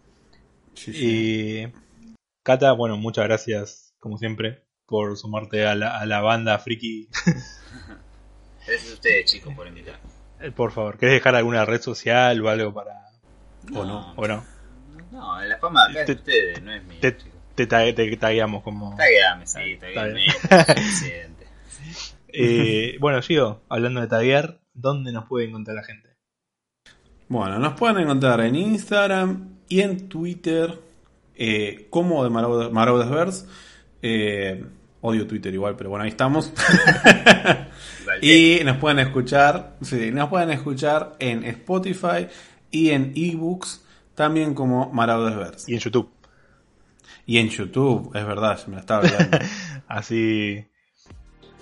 Sí, 0.73 0.93
sí. 0.93 1.59
Eh, 1.63 1.73
Cata, 2.43 2.71
bueno, 2.71 2.97
muchas 2.97 3.25
gracias, 3.25 3.93
como 3.99 4.17
siempre, 4.17 4.63
por 4.85 5.17
sumarte 5.17 5.65
a 5.65 5.75
la, 5.75 5.97
a 5.99 6.05
la 6.05 6.21
banda 6.21 6.57
friki. 6.59 7.07
Gracias 8.65 8.91
a 8.91 8.93
ustedes, 8.93 9.31
chicos, 9.31 9.53
por 9.55 9.67
invitar. 9.67 9.99
Eh, 10.39 10.51
por 10.51 10.71
favor, 10.71 10.97
¿querés 10.97 11.15
dejar 11.15 11.35
alguna 11.35 11.65
red 11.65 11.81
social 11.81 12.39
o 12.41 12.49
algo 12.49 12.73
para... 12.73 12.91
O 13.73 13.83
no. 13.83 14.13
o 14.15 14.27
no? 14.27 14.45
No, 15.11 15.41
la 15.43 15.57
fama 15.57 15.85
acá 15.89 16.01
es 16.01 16.07
de 16.07 16.13
ustedes, 16.13 16.61
no 16.61 16.71
es 16.71 16.83
mía, 16.83 16.99
Te, 17.01 17.67
tag- 17.67 17.95
te 17.95 18.15
tagueamos 18.17 18.61
como... 18.63 18.95
Tagueame, 18.95 19.47
sí, 19.47 19.77
tagueame. 19.79 20.27
Eh, 22.31 22.97
bueno, 22.99 23.21
Gio, 23.23 23.63
hablando 23.69 24.01
de 24.01 24.07
taguear, 24.07 24.59
¿dónde 24.79 25.11
nos 25.11 25.25
puede 25.25 25.47
encontrar 25.47 25.75
la 25.75 25.83
gente? 25.83 26.09
Bueno, 27.27 27.59
nos 27.59 27.73
pueden 27.73 27.99
encontrar 27.99 28.41
en 28.41 28.55
Instagram 28.55 29.59
y 29.67 29.81
en 29.81 30.09
Twitter 30.09 30.79
eh, 31.35 31.87
como 31.89 32.23
de 32.23 32.29
Maraudes- 32.29 32.71
Maraudesverse. 32.71 33.45
Eh, 34.01 34.65
odio 35.01 35.27
Twitter 35.27 35.53
igual, 35.53 35.75
pero 35.75 35.89
bueno, 35.89 36.03
ahí 36.03 36.09
estamos. 36.09 36.51
Y 38.21 38.59
nos 38.65 38.77
pueden 38.77 38.99
escuchar, 38.99 39.77
sí, 39.81 40.11
nos 40.11 40.29
pueden 40.29 40.49
escuchar 40.49 41.15
en 41.19 41.43
Spotify 41.45 42.27
y 42.71 42.89
en 42.89 43.13
ebooks, 43.15 43.85
también 44.15 44.53
como 44.53 44.91
Maraudesverse. 44.91 45.71
Y 45.71 45.75
en 45.75 45.79
YouTube. 45.79 46.09
Y 47.25 47.37
en 47.37 47.49
YouTube, 47.49 48.11
es 48.15 48.25
verdad, 48.25 48.57
se 48.57 48.67
me 48.69 48.75
la 48.75 48.79
estaba 48.81 49.01
olvidando. 49.01 49.37
Así 49.87 50.65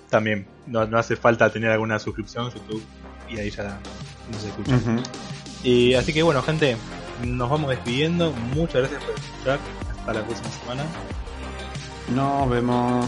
también 0.08 0.46
no, 0.66 0.86
no 0.86 0.98
hace 0.98 1.14
falta 1.16 1.50
tener 1.50 1.70
alguna 1.70 1.98
suscripción 1.98 2.50
YouTube 2.50 2.82
y 3.28 3.38
ahí 3.38 3.50
ya 3.50 3.78
no 4.32 4.38
se 4.38 4.48
escucha. 4.48 4.76
Ujú. 4.76 5.02
Y 5.62 5.94
así 5.94 6.12
que 6.12 6.22
bueno, 6.22 6.42
gente, 6.42 6.76
nos 7.24 7.50
vamos 7.50 7.70
despidiendo. 7.70 8.32
Muchas 8.54 8.82
gracias 8.82 9.02
por 9.04 9.14
escuchar. 9.14 9.58
Hasta 9.98 10.12
la 10.12 10.24
próxima 10.24 10.50
semana. 10.50 10.84
Nos 12.14 12.50
vemos. 12.50 13.06